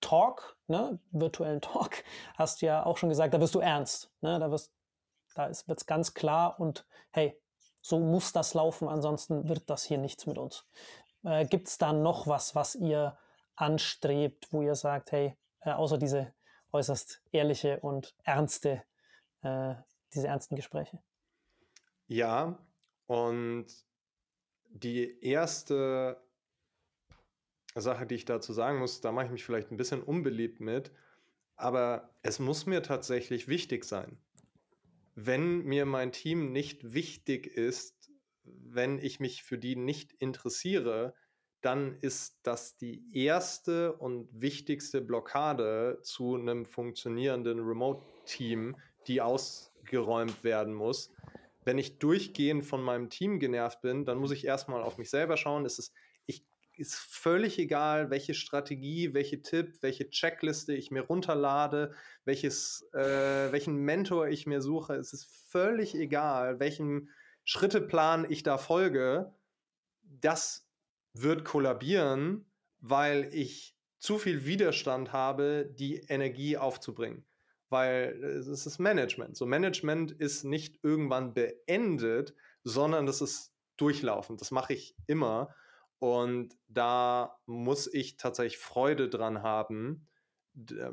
Talk, 0.00 0.58
ne, 0.66 1.00
virtuellen 1.10 1.62
Talk, 1.62 2.04
hast 2.36 2.60
du 2.60 2.66
ja 2.66 2.84
auch 2.84 2.98
schon 2.98 3.08
gesagt, 3.08 3.32
da 3.32 3.40
wirst 3.40 3.54
du 3.54 3.60
ernst. 3.60 4.12
Ne? 4.20 4.38
Da, 4.38 4.50
wirst, 4.50 4.70
da 5.34 5.48
wird 5.48 5.80
es 5.80 5.86
ganz 5.86 6.12
klar 6.12 6.60
und 6.60 6.86
hey, 7.10 7.40
so 7.80 7.98
muss 7.98 8.32
das 8.32 8.54
laufen, 8.54 8.88
ansonsten 8.88 9.48
wird 9.48 9.68
das 9.68 9.84
hier 9.84 9.98
nichts 9.98 10.26
mit 10.26 10.36
uns. 10.36 10.66
Äh, 11.22 11.46
Gibt 11.46 11.68
es 11.68 11.78
da 11.78 11.92
noch 11.94 12.26
was, 12.26 12.54
was 12.54 12.74
ihr 12.74 13.16
anstrebt, 13.56 14.48
wo 14.50 14.62
ihr 14.62 14.74
sagt, 14.74 15.12
hey, 15.12 15.36
äh, 15.60 15.70
außer 15.70 15.98
diese 15.98 16.34
äußerst 16.72 17.22
ehrliche 17.30 17.80
und 17.80 18.14
ernste, 18.24 18.82
äh, 19.42 19.74
diese 20.12 20.28
ernsten 20.28 20.56
Gespräche. 20.56 20.98
Ja, 22.06 22.58
und 23.06 23.66
die 24.68 25.20
erste 25.20 26.20
Sache, 27.74 28.06
die 28.06 28.16
ich 28.16 28.24
dazu 28.24 28.52
sagen 28.52 28.78
muss, 28.78 29.00
da 29.00 29.12
mache 29.12 29.26
ich 29.26 29.32
mich 29.32 29.44
vielleicht 29.44 29.70
ein 29.70 29.76
bisschen 29.76 30.02
unbeliebt 30.02 30.60
mit, 30.60 30.92
aber 31.56 32.14
es 32.22 32.38
muss 32.38 32.66
mir 32.66 32.82
tatsächlich 32.82 33.48
wichtig 33.48 33.84
sein. 33.84 34.18
Wenn 35.14 35.58
mir 35.64 35.86
mein 35.86 36.12
Team 36.12 36.52
nicht 36.52 36.92
wichtig 36.92 37.46
ist, 37.46 38.10
wenn 38.42 38.98
ich 38.98 39.20
mich 39.20 39.42
für 39.44 39.58
die 39.58 39.76
nicht 39.76 40.12
interessiere, 40.12 41.14
dann 41.64 41.96
ist 42.02 42.40
das 42.42 42.76
die 42.76 43.02
erste 43.14 43.94
und 43.94 44.28
wichtigste 44.32 45.00
Blockade 45.00 45.98
zu 46.02 46.34
einem 46.34 46.66
funktionierenden 46.66 47.58
Remote-Team, 47.60 48.76
die 49.06 49.22
ausgeräumt 49.22 50.44
werden 50.44 50.74
muss. 50.74 51.10
Wenn 51.64 51.78
ich 51.78 51.98
durchgehend 51.98 52.66
von 52.66 52.82
meinem 52.82 53.08
Team 53.08 53.38
genervt 53.38 53.80
bin, 53.80 54.04
dann 54.04 54.18
muss 54.18 54.30
ich 54.30 54.44
erstmal 54.44 54.82
auf 54.82 54.98
mich 54.98 55.08
selber 55.08 55.38
schauen. 55.38 55.64
Ist 55.64 55.78
es, 55.78 55.94
ich, 56.26 56.44
ist 56.76 56.96
völlig 56.96 57.58
egal, 57.58 58.10
welche 58.10 58.34
Strategie, 58.34 59.14
welche 59.14 59.40
Tipp, 59.40 59.78
welche 59.80 60.10
Checkliste 60.10 60.74
ich 60.74 60.90
mir 60.90 61.02
runterlade, 61.02 61.94
welches, 62.26 62.86
äh, 62.92 63.50
welchen 63.52 63.76
Mentor 63.76 64.28
ich 64.28 64.46
mir 64.46 64.60
suche. 64.60 64.96
Es 64.96 65.14
ist 65.14 65.24
völlig 65.48 65.94
egal, 65.94 66.60
welchen 66.60 67.08
Schritteplan 67.44 68.30
ich 68.30 68.42
da 68.42 68.58
folge. 68.58 69.32
Das 70.02 70.63
wird 71.14 71.44
kollabieren, 71.44 72.44
weil 72.80 73.30
ich 73.32 73.74
zu 73.98 74.18
viel 74.18 74.44
Widerstand 74.44 75.12
habe, 75.12 75.72
die 75.72 75.96
Energie 76.08 76.58
aufzubringen. 76.58 77.24
Weil 77.70 78.22
es 78.22 78.66
ist 78.66 78.78
Management. 78.78 79.36
So 79.36 79.46
Management 79.46 80.12
ist 80.12 80.44
nicht 80.44 80.78
irgendwann 80.82 81.32
beendet, 81.32 82.34
sondern 82.62 83.06
das 83.06 83.22
ist 83.22 83.54
durchlaufend. 83.76 84.40
Das 84.40 84.50
mache 84.50 84.74
ich 84.74 84.94
immer. 85.06 85.54
Und 85.98 86.54
da 86.68 87.38
muss 87.46 87.92
ich 87.92 88.18
tatsächlich 88.18 88.58
Freude 88.58 89.08
dran 89.08 89.42
haben, 89.42 90.06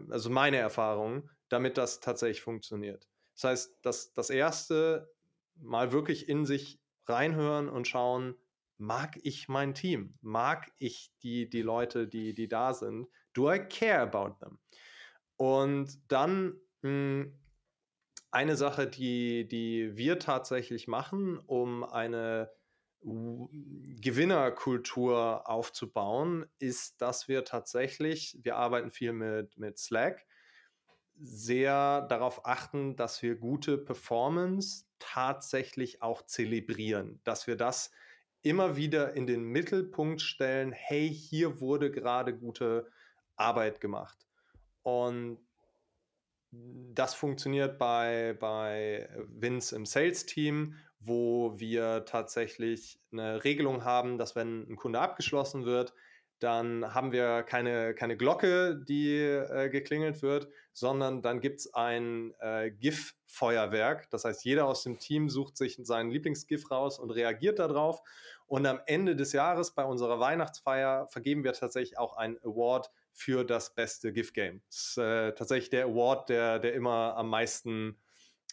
also 0.09 0.29
meine 0.29 0.57
Erfahrung, 0.57 1.29
damit 1.49 1.77
das 1.77 1.99
tatsächlich 1.99 2.41
funktioniert. 2.41 3.09
Das 3.35 3.43
heißt, 3.43 3.77
das, 3.81 4.13
das 4.13 4.29
erste 4.29 5.11
mal 5.55 5.91
wirklich 5.91 6.29
in 6.29 6.45
sich 6.45 6.79
reinhören 7.07 7.67
und 7.67 7.87
schauen, 7.87 8.35
mag 8.81 9.19
ich 9.21 9.47
mein 9.47 9.75
Team? 9.75 10.17
Mag 10.21 10.71
ich 10.79 11.13
die, 11.21 11.47
die 11.49 11.61
Leute, 11.61 12.07
die, 12.07 12.33
die 12.33 12.47
da 12.47 12.73
sind? 12.73 13.07
Do 13.33 13.53
I 13.53 13.59
care 13.59 14.01
about 14.01 14.43
them? 14.43 14.57
Und 15.37 16.11
dann 16.11 16.59
mh, 16.81 16.89
hm, 16.89 17.39
eine 18.31 18.55
Sache, 18.55 18.87
die, 18.87 19.47
die 19.47 19.95
wir 19.95 20.17
tatsächlich 20.17 20.87
machen, 20.87 21.37
um 21.37 21.83
eine 21.83 22.49
Gewinnerkultur 23.03 25.47
aufzubauen, 25.49 26.45
ist, 26.59 27.01
dass 27.01 27.27
wir 27.27 27.43
tatsächlich, 27.45 28.39
wir 28.41 28.55
arbeiten 28.55 28.89
viel 28.89 29.13
mit, 29.13 29.57
mit 29.57 29.77
Slack, 29.77 30.25
sehr 31.19 32.01
darauf 32.03 32.45
achten, 32.45 32.95
dass 32.95 33.21
wir 33.21 33.35
gute 33.35 33.77
Performance 33.77 34.85
tatsächlich 34.97 36.01
auch 36.01 36.21
zelebrieren, 36.23 37.19
dass 37.23 37.47
wir 37.47 37.57
das 37.57 37.91
immer 38.43 38.75
wieder 38.75 39.13
in 39.13 39.27
den 39.27 39.43
Mittelpunkt 39.43 40.21
stellen, 40.21 40.71
hey, 40.71 41.09
hier 41.09 41.61
wurde 41.61 41.91
gerade 41.91 42.35
gute 42.35 42.87
Arbeit 43.35 43.81
gemacht. 43.81 44.27
Und 44.83 45.39
das 46.51 47.13
funktioniert 47.13 47.77
bei, 47.77 48.35
bei 48.39 49.09
Vince 49.27 49.75
im 49.75 49.85
Sales-Team, 49.85 50.75
wo 50.99 51.57
wir 51.57 52.05
tatsächlich 52.05 52.99
eine 53.11 53.43
Regelung 53.43 53.83
haben, 53.83 54.17
dass 54.17 54.35
wenn 54.35 54.69
ein 54.69 54.75
Kunde 54.75 54.99
abgeschlossen 54.99 55.65
wird, 55.65 55.93
dann 56.39 56.93
haben 56.93 57.11
wir 57.11 57.43
keine, 57.43 57.93
keine 57.93 58.17
Glocke, 58.17 58.75
die 58.75 59.15
äh, 59.15 59.69
geklingelt 59.69 60.21
wird, 60.21 60.49
sondern 60.73 61.21
dann 61.21 61.41
gibt 61.41 61.59
es 61.59 61.73
ein 61.73 62.33
äh, 62.39 62.71
GIF-Feuerwerk. 62.71 64.09
Das 64.09 64.25
heißt, 64.25 64.45
jeder 64.45 64.65
aus 64.65 64.83
dem 64.83 64.99
Team 64.99 65.29
sucht 65.29 65.57
sich 65.57 65.79
seinen 65.83 66.11
Lieblings-GIF 66.11 66.71
raus 66.71 66.99
und 66.99 67.11
reagiert 67.11 67.59
darauf. 67.59 68.01
Und 68.47 68.65
am 68.65 68.79
Ende 68.85 69.15
des 69.15 69.33
Jahres 69.33 69.71
bei 69.73 69.83
unserer 69.83 70.19
Weihnachtsfeier 70.19 71.07
vergeben 71.07 71.43
wir 71.43 71.53
tatsächlich 71.53 71.97
auch 71.97 72.17
einen 72.17 72.37
Award 72.43 72.89
für 73.13 73.43
das 73.43 73.75
beste 73.75 74.13
GIF-Game. 74.13 74.61
Das 74.67 74.77
ist 74.77 74.97
äh, 74.97 75.33
tatsächlich 75.33 75.69
der 75.69 75.85
Award, 75.85 76.29
der, 76.29 76.59
der 76.59 76.73
immer 76.73 77.15
am 77.17 77.29
meisten 77.29 77.97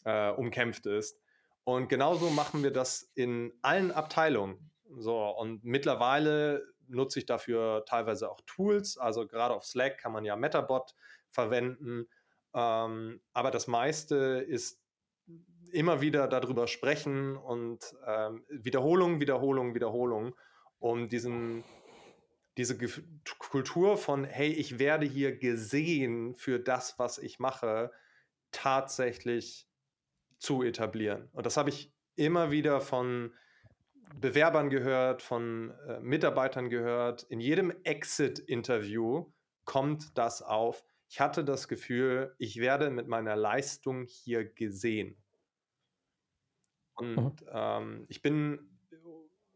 äh, 0.04 0.31
umkämpft 0.31 0.87
ist. 0.87 1.18
Und 1.64 1.88
genauso 1.88 2.31
machen 2.31 2.62
wir 2.62 2.72
das 2.72 3.11
in 3.14 3.52
allen 3.62 3.92
Abteilungen. 3.92 4.70
So, 4.96 5.29
und 5.29 5.64
mittlerweile 5.64 6.66
nutze 6.88 7.18
ich 7.18 7.27
dafür 7.27 7.85
teilweise 7.87 8.31
auch 8.31 8.40
Tools. 8.46 8.96
Also 8.98 9.27
gerade 9.27 9.55
auf 9.55 9.64
Slack 9.64 9.98
kann 9.98 10.12
man 10.12 10.24
ja 10.24 10.37
Metabot 10.37 10.94
verwenden. 11.29 12.09
Ähm, 12.55 13.20
aber 13.33 13.51
das 13.51 13.66
meiste 13.66 14.16
ist 14.48 14.81
immer 15.70 16.01
wieder 16.01 16.29
darüber 16.29 16.66
sprechen 16.66 17.37
und 17.37 17.94
ähm, 18.07 18.44
Wiederholung, 18.48 19.20
Wiederholung, 19.20 19.74
Wiederholung, 19.74 20.35
um 20.79 21.09
diesen, 21.09 21.64
diese 22.57 22.79
Ge 22.79 22.90
Kultur 23.38 23.98
von, 23.98 24.24
hey, 24.24 24.48
ich 24.48 24.79
werde 24.79 25.05
hier 25.05 25.37
gesehen 25.37 26.35
für 26.35 26.59
das, 26.59 26.98
was 26.98 27.18
ich 27.18 27.38
mache, 27.38 27.90
tatsächlich 28.51 29.68
zu 30.38 30.62
etablieren. 30.62 31.29
Und 31.33 31.44
das 31.44 31.57
habe 31.57 31.68
ich 31.68 31.92
immer 32.16 32.51
wieder 32.51 32.81
von 32.81 33.35
Bewerbern 34.20 34.70
gehört, 34.70 35.22
von 35.22 35.70
äh, 35.86 36.00
Mitarbeitern 36.00 36.68
gehört. 36.68 37.24
In 37.24 37.40
jedem 37.40 37.72
Exit-Interview 37.84 39.32
kommt 39.64 40.16
das 40.16 40.42
auf. 40.42 40.84
Ich 41.08 41.20
hatte 41.20 41.44
das 41.44 41.68
Gefühl, 41.68 42.34
ich 42.38 42.60
werde 42.60 42.90
mit 42.90 43.08
meiner 43.08 43.36
Leistung 43.36 44.04
hier 44.04 44.44
gesehen. 44.44 45.22
Und 46.94 47.42
mhm. 47.42 47.48
ähm, 47.52 48.06
ich 48.08 48.22
bin 48.22 48.78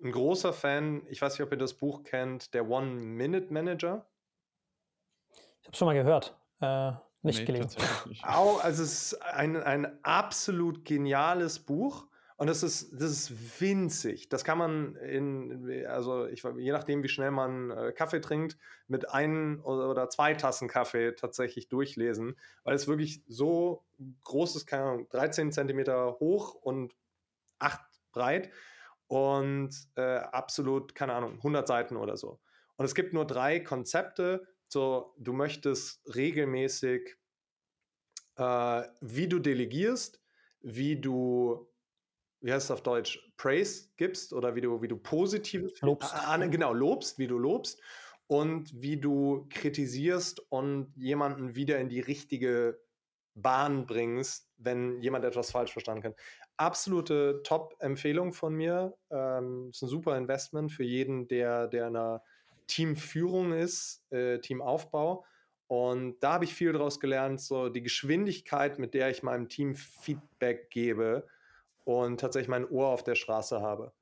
ein 0.02 0.12
großer 0.12 0.52
Fan, 0.52 1.06
ich 1.08 1.20
weiß 1.20 1.34
nicht, 1.34 1.46
ob 1.46 1.52
ihr 1.52 1.58
das 1.58 1.74
Buch 1.74 2.02
kennt, 2.02 2.54
der 2.54 2.68
One-Minute-Manager. 2.68 4.06
Ich 5.60 5.66
habe 5.66 5.72
es 5.72 5.78
schon 5.78 5.86
mal 5.86 5.94
gehört. 5.94 6.36
Äh, 6.60 6.92
nicht 7.22 7.40
nee, 7.40 7.44
gelesen. 7.44 7.80
Nicht. 8.06 8.24
Auch, 8.24 8.62
also 8.64 8.82
es 8.82 9.12
ist 9.12 9.22
ein, 9.22 9.56
ein 9.56 10.02
absolut 10.04 10.84
geniales 10.84 11.60
Buch. 11.60 12.06
Und 12.36 12.48
das 12.48 12.62
ist, 12.62 12.92
das 12.92 13.10
ist 13.10 13.60
winzig. 13.60 14.28
Das 14.28 14.44
kann 14.44 14.58
man 14.58 14.96
in, 14.96 15.86
also 15.86 16.26
ich, 16.26 16.42
je 16.42 16.72
nachdem, 16.72 17.02
wie 17.02 17.08
schnell 17.08 17.30
man 17.30 17.70
äh, 17.70 17.92
Kaffee 17.92 18.20
trinkt, 18.20 18.56
mit 18.88 19.10
ein 19.10 19.60
oder 19.60 20.08
zwei 20.08 20.34
Tassen 20.34 20.68
Kaffee 20.68 21.12
tatsächlich 21.12 21.68
durchlesen, 21.68 22.36
weil 22.64 22.74
es 22.74 22.88
wirklich 22.88 23.22
so 23.28 23.84
groß 24.24 24.56
ist, 24.56 24.66
keine 24.66 24.84
Ahnung, 24.84 25.08
13 25.10 25.52
Zentimeter 25.52 26.16
hoch 26.20 26.54
und 26.54 26.94
8 27.58 27.80
breit 28.12 28.50
und 29.06 29.70
äh, 29.96 30.16
absolut, 30.16 30.94
keine 30.94 31.14
Ahnung, 31.14 31.34
100 31.36 31.68
Seiten 31.68 31.96
oder 31.96 32.16
so. 32.16 32.40
Und 32.76 32.86
es 32.86 32.94
gibt 32.94 33.12
nur 33.12 33.26
drei 33.26 33.60
Konzepte, 33.60 34.46
so, 34.68 35.14
du 35.18 35.34
möchtest 35.34 36.00
regelmäßig, 36.14 37.16
äh, 38.36 38.82
wie 39.02 39.28
du 39.28 39.38
delegierst, 39.38 40.22
wie 40.62 40.98
du, 40.98 41.70
wie 42.42 42.52
heißt 42.52 42.66
es 42.66 42.70
auf 42.70 42.82
Deutsch, 42.82 43.32
Praise 43.36 43.88
gibst 43.96 44.32
oder 44.32 44.54
wie 44.54 44.60
du, 44.60 44.82
wie 44.82 44.88
du 44.88 44.96
positives 44.96 45.80
lobst. 45.80 46.14
Äh, 46.14 46.48
genau, 46.48 46.72
lobst, 46.72 47.18
wie 47.18 47.28
du 47.28 47.38
lobst 47.38 47.80
und 48.26 48.70
wie 48.74 49.00
du 49.00 49.46
kritisierst 49.50 50.40
und 50.50 50.92
jemanden 50.96 51.54
wieder 51.54 51.78
in 51.78 51.88
die 51.88 52.00
richtige 52.00 52.80
Bahn 53.34 53.86
bringst, 53.86 54.50
wenn 54.58 55.00
jemand 55.00 55.24
etwas 55.24 55.52
falsch 55.52 55.72
verstanden 55.72 56.02
kann. 56.02 56.14
Absolute 56.56 57.40
Top-Empfehlung 57.44 58.32
von 58.32 58.54
mir. 58.54 58.94
Ähm, 59.10 59.70
ist 59.70 59.82
ein 59.82 59.88
super 59.88 60.18
Investment 60.18 60.70
für 60.72 60.84
jeden, 60.84 61.28
der, 61.28 61.68
der 61.68 61.86
einer 61.86 62.22
Teamführung 62.66 63.52
ist, 63.52 64.04
äh, 64.10 64.38
Teamaufbau. 64.38 65.24
Und 65.68 66.18
da 66.20 66.34
habe 66.34 66.44
ich 66.44 66.54
viel 66.54 66.72
daraus 66.72 67.00
gelernt, 67.00 67.40
so 67.40 67.70
die 67.70 67.82
Geschwindigkeit, 67.82 68.78
mit 68.78 68.92
der 68.92 69.10
ich 69.10 69.22
meinem 69.22 69.48
Team 69.48 69.74
Feedback 69.74 70.68
gebe 70.70 71.26
und 71.84 72.20
tatsächlich 72.20 72.48
mein 72.48 72.68
Ohr 72.68 72.88
auf 72.88 73.04
der 73.04 73.14
Straße 73.14 73.60
habe. 73.60 73.92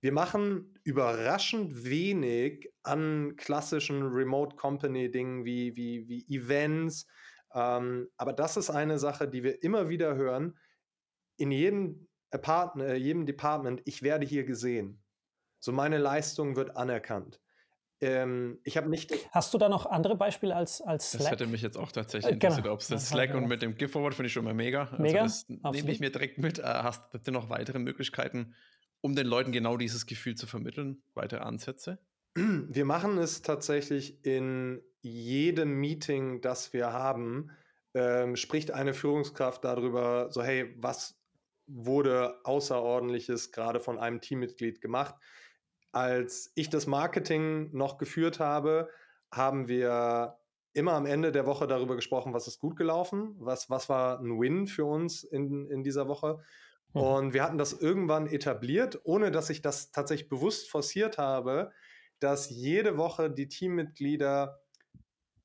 Wir 0.00 0.12
machen 0.12 0.78
überraschend 0.84 1.84
wenig 1.84 2.70
an 2.82 3.36
klassischen 3.36 4.02
Remote 4.02 4.56
Company 4.56 5.10
Dingen 5.10 5.44
wie, 5.44 5.76
wie, 5.76 6.06
wie 6.08 6.26
Events. 6.28 7.06
Ähm, 7.54 8.10
aber 8.18 8.34
das 8.34 8.58
ist 8.58 8.68
eine 8.68 8.98
Sache, 8.98 9.28
die 9.28 9.42
wir 9.42 9.62
immer 9.62 9.88
wieder 9.88 10.14
hören. 10.14 10.58
In 11.38 11.50
jedem, 11.50 12.06
Apartment, 12.30 12.90
äh, 12.90 12.96
jedem 12.96 13.24
Department, 13.24 13.80
ich 13.86 14.02
werde 14.02 14.26
hier 14.26 14.44
gesehen. 14.44 15.02
So 15.58 15.72
meine 15.72 15.98
Leistung 15.98 16.56
wird 16.56 16.76
anerkannt. 16.76 17.40
Ähm, 18.04 18.58
ich 18.64 18.76
habe 18.76 18.88
nicht. 18.90 19.12
Hast 19.32 19.54
du 19.54 19.58
da 19.58 19.68
noch 19.68 19.86
andere 19.86 20.16
Beispiele 20.16 20.54
als, 20.54 20.82
als 20.82 21.12
Slack? 21.12 21.22
Das 21.22 21.30
hätte 21.30 21.46
mich 21.46 21.62
jetzt 21.62 21.78
auch 21.78 21.90
tatsächlich 21.90 22.30
äh, 22.30 22.34
interessiert, 22.34 22.64
genau. 22.64 22.74
ob 22.74 22.80
es 22.80 22.88
das 22.88 23.08
Slack 23.08 23.34
und 23.34 23.46
mit 23.46 23.62
dem 23.62 23.76
Gift-Forward 23.76 24.14
finde 24.14 24.26
ich 24.26 24.32
schon 24.32 24.44
mal 24.44 24.54
mega. 24.54 24.84
Also 24.84 25.02
mega. 25.02 25.22
Das 25.22 25.48
nehme 25.48 25.90
ich 25.90 26.00
mir 26.00 26.10
direkt 26.10 26.38
mit. 26.38 26.58
Äh, 26.58 26.62
hast 26.64 27.02
du 27.12 27.30
noch 27.30 27.48
weitere 27.48 27.78
Möglichkeiten, 27.78 28.54
um 29.00 29.14
den 29.14 29.26
Leuten 29.26 29.52
genau 29.52 29.76
dieses 29.76 30.06
Gefühl 30.06 30.34
zu 30.34 30.46
vermitteln? 30.46 31.02
Weitere 31.14 31.40
Ansätze? 31.40 31.98
Wir 32.34 32.84
machen 32.84 33.16
es 33.18 33.42
tatsächlich 33.42 34.24
in 34.24 34.82
jedem 35.00 35.80
Meeting, 35.80 36.40
das 36.40 36.72
wir 36.72 36.92
haben, 36.92 37.50
ähm, 37.94 38.36
spricht 38.36 38.72
eine 38.72 38.92
Führungskraft 38.92 39.64
darüber, 39.64 40.30
so 40.30 40.42
hey, 40.42 40.74
was 40.78 41.18
wurde 41.66 42.40
außerordentliches 42.44 43.52
gerade 43.52 43.80
von 43.80 43.98
einem 43.98 44.20
Teammitglied 44.20 44.80
gemacht? 44.80 45.14
Als 45.94 46.52
ich 46.54 46.70
das 46.70 46.86
Marketing 46.86 47.70
noch 47.72 47.98
geführt 47.98 48.40
habe, 48.40 48.88
haben 49.30 49.68
wir 49.68 50.38
immer 50.72 50.92
am 50.92 51.06
Ende 51.06 51.30
der 51.30 51.46
Woche 51.46 51.66
darüber 51.66 51.94
gesprochen, 51.94 52.34
was 52.34 52.48
ist 52.48 52.58
gut 52.58 52.76
gelaufen, 52.76 53.36
was, 53.38 53.70
was 53.70 53.88
war 53.88 54.18
ein 54.18 54.40
Win 54.40 54.66
für 54.66 54.84
uns 54.84 55.22
in, 55.22 55.70
in 55.70 55.82
dieser 55.82 56.08
Woche. 56.08 56.40
Mhm. 56.92 57.00
Und 57.00 57.34
wir 57.34 57.44
hatten 57.44 57.58
das 57.58 57.72
irgendwann 57.72 58.26
etabliert, 58.26 59.00
ohne 59.04 59.30
dass 59.30 59.50
ich 59.50 59.62
das 59.62 59.92
tatsächlich 59.92 60.28
bewusst 60.28 60.68
forciert 60.68 61.16
habe, 61.18 61.70
dass 62.18 62.50
jede 62.50 62.96
Woche 62.96 63.30
die 63.30 63.48
Teammitglieder 63.48 64.60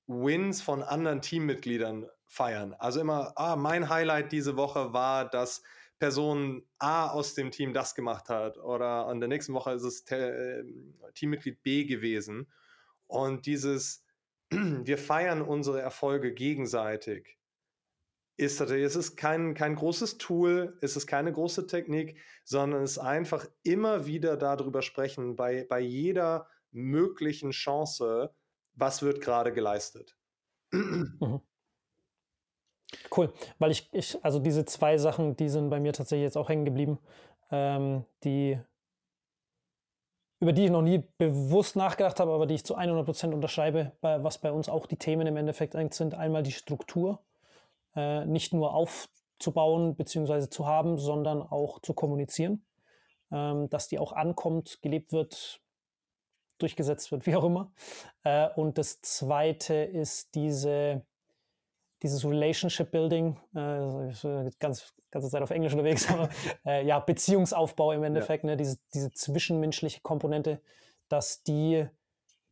Wins 0.08 0.64
von 0.64 0.82
anderen 0.82 1.22
Teammitgliedern 1.22 2.08
feiern. 2.26 2.74
Also 2.80 3.00
immer, 3.00 3.34
ah, 3.36 3.56
mein 3.56 3.90
Highlight 3.90 4.32
diese 4.32 4.58
Woche 4.58 4.94
war, 4.94 5.30
dass 5.30 5.62
Person 6.00 6.66
A 6.78 7.10
aus 7.10 7.36
dem 7.36 7.52
Team 7.52 7.74
das 7.74 7.94
gemacht 7.94 8.30
hat 8.30 8.58
oder 8.58 9.08
an 9.08 9.20
der 9.20 9.30
nächsten 9.30 9.54
Woche 9.54 9.74
ist 9.74 9.84
es 9.84 10.02
äh, 10.12 10.64
Teammitglied 11.14 11.62
B 11.62 11.86
gewesen. 11.86 12.48
Und 13.08 13.46
dieses, 13.46 14.06
wir 14.50 14.98
feiern 14.98 15.42
unsere 15.42 15.82
Erfolge 15.82 16.34
gegenseitig, 16.34 17.38
ist 18.38 18.62
es 18.62 18.96
ist 18.96 19.18
kein, 19.18 19.54
kein 19.54 19.76
großes 19.76 20.18
Tool, 20.18 20.78
es 20.82 20.96
ist 20.96 21.08
keine 21.08 21.34
große 21.34 21.68
Technik, 21.68 22.18
sondern 22.46 22.84
es 22.84 22.92
ist 22.92 23.00
einfach 23.00 23.46
immer 23.64 24.06
wieder 24.06 24.38
darüber 24.38 24.82
sprechen, 24.82 25.36
bei, 25.36 25.66
bei 25.70 25.82
jeder 25.82 26.48
möglichen 26.72 27.52
Chance, 27.52 28.34
was 28.74 29.02
wird 29.02 29.22
gerade 29.22 29.54
geleistet. 29.54 30.16
Mhm. 30.72 31.42
Cool, 33.16 33.32
weil 33.60 33.72
ich, 33.72 33.88
ich, 33.92 34.24
also 34.24 34.40
diese 34.40 34.66
zwei 34.66 34.98
Sachen, 34.98 35.36
die 35.36 35.50
sind 35.50 35.70
bei 35.70 35.80
mir 35.80 35.94
tatsächlich 35.94 36.24
jetzt 36.26 36.38
auch 36.38 36.50
hängen 36.50 36.66
geblieben, 36.66 37.00
ähm, 37.52 38.06
die, 38.24 38.60
über 40.40 40.54
die 40.54 40.66
ich 40.66 40.72
noch 40.72 40.82
nie 40.82 41.04
bewusst 41.18 41.76
nachgedacht 41.76 42.20
habe, 42.20 42.34
aber 42.34 42.48
die 42.48 42.56
ich 42.56 42.66
zu 42.66 42.78
100% 42.78 43.34
unterschreibe, 43.34 43.92
bei, 44.02 44.24
was 44.24 44.40
bei 44.40 44.52
uns 44.52 44.70
auch 44.70 44.86
die 44.86 44.98
Themen 44.98 45.28
im 45.28 45.38
Endeffekt 45.38 45.76
sind. 45.94 46.16
Einmal 46.16 46.44
die 46.44 46.52
Struktur, 46.52 47.24
äh, 47.96 48.26
nicht 48.26 48.54
nur 48.54 48.74
aufzubauen 48.74 49.96
bzw. 49.96 50.50
zu 50.50 50.66
haben, 50.66 50.98
sondern 50.98 51.42
auch 51.42 51.80
zu 51.82 51.94
kommunizieren, 51.94 52.66
ähm, 53.32 53.70
dass 53.70 53.88
die 53.88 54.00
auch 54.00 54.14
ankommt, 54.14 54.82
gelebt 54.82 55.12
wird, 55.12 55.62
durchgesetzt 56.58 57.12
wird, 57.12 57.26
wie 57.28 57.36
auch 57.36 57.44
immer. 57.44 57.72
Äh, 58.24 58.50
und 58.56 58.80
das 58.80 59.02
zweite 59.02 59.76
ist 59.76 60.34
diese 60.34 61.06
dieses 62.02 62.24
Relationship 62.26 62.92
Building, 62.92 63.38
äh, 63.56 64.50
ganz 64.60 64.94
ganze 65.12 65.30
Zeit 65.30 65.42
auf 65.42 65.50
Englisch 65.50 65.74
unterwegs, 65.74 66.10
aber 66.12 66.30
äh, 66.66 66.86
ja, 66.86 67.00
Beziehungsaufbau 67.00 67.92
im 67.92 68.04
Endeffekt, 68.04 68.44
ja. 68.44 68.52
ne, 68.52 68.58
diese, 68.58 68.78
diese 68.94 69.12
zwischenmenschliche 69.12 70.02
Komponente, 70.02 70.62
dass 71.08 71.44
die, 71.44 71.88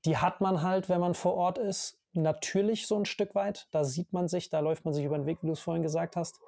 die 0.05 0.17
hat 0.17 0.41
man 0.41 0.61
halt, 0.63 0.89
wenn 0.89 0.99
man 0.99 1.13
vor 1.13 1.35
Ort 1.35 1.57
ist, 1.57 1.99
natürlich 2.13 2.87
so 2.87 2.97
ein 2.97 3.05
Stück 3.05 3.35
weit. 3.35 3.67
Da 3.71 3.83
sieht 3.83 4.11
man 4.11 4.27
sich, 4.27 4.49
da 4.49 4.59
läuft 4.59 4.85
man 4.85 4.93
sich 4.93 5.05
über 5.05 5.17
den 5.17 5.25
Weg, 5.25 5.39
wie 5.41 5.47
du 5.47 5.53
es 5.53 5.59
vorhin 5.59 5.83
gesagt 5.83 6.15
hast. 6.15 6.39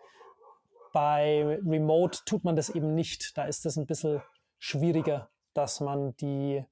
Bei 0.91 1.60
Remote 1.64 2.20
tut 2.26 2.43
man 2.43 2.56
das 2.56 2.70
eben 2.70 2.95
nicht. 2.95 3.38
Da 3.38 3.43
ist 3.43 3.66
es 3.66 3.78
ein 3.78 3.86
bisschen 3.86 4.22
schwieriger, 4.58 5.30
dass 5.54 5.80
man 5.80 6.16
die, 6.18 6.66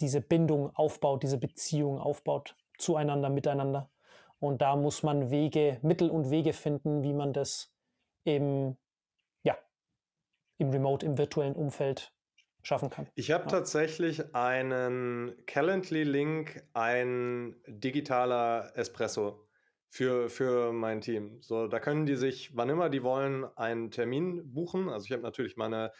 diese 0.00 0.22
Bindung 0.22 0.74
aufbaut, 0.74 1.22
diese 1.22 1.38
Beziehung 1.38 1.98
aufbaut 1.98 2.56
zueinander, 2.78 3.28
miteinander. 3.28 3.90
Und 4.40 4.62
da 4.62 4.76
muss 4.76 5.02
man 5.02 5.30
Wege, 5.30 5.78
Mittel 5.82 6.10
und 6.10 6.30
Wege 6.30 6.52
finden, 6.52 7.02
wie 7.02 7.12
man 7.12 7.32
das 7.32 7.72
im, 8.24 8.76
ja, 9.42 9.58
im 10.58 10.70
Remote, 10.70 11.04
im 11.04 11.18
virtuellen 11.18 11.54
Umfeld 11.54 12.12
schaffen 12.62 12.90
kann. 12.90 13.08
Ich 13.14 13.30
habe 13.30 13.44
ja. 13.44 13.50
tatsächlich 13.50 14.34
einen 14.34 15.34
Calendly-Link, 15.46 16.62
ein 16.74 17.56
digitaler 17.66 18.72
Espresso 18.76 19.48
für, 19.88 20.28
für 20.28 20.72
mein 20.72 21.00
Team. 21.00 21.40
So, 21.40 21.66
da 21.66 21.80
können 21.80 22.06
die 22.06 22.16
sich, 22.16 22.54
wann 22.56 22.68
immer 22.68 22.90
die 22.90 23.02
wollen, 23.02 23.44
einen 23.56 23.90
Termin 23.90 24.52
buchen. 24.52 24.88
Also 24.88 25.06
ich 25.06 25.12
habe 25.12 25.22
natürlich 25.22 25.56
meine 25.56 25.92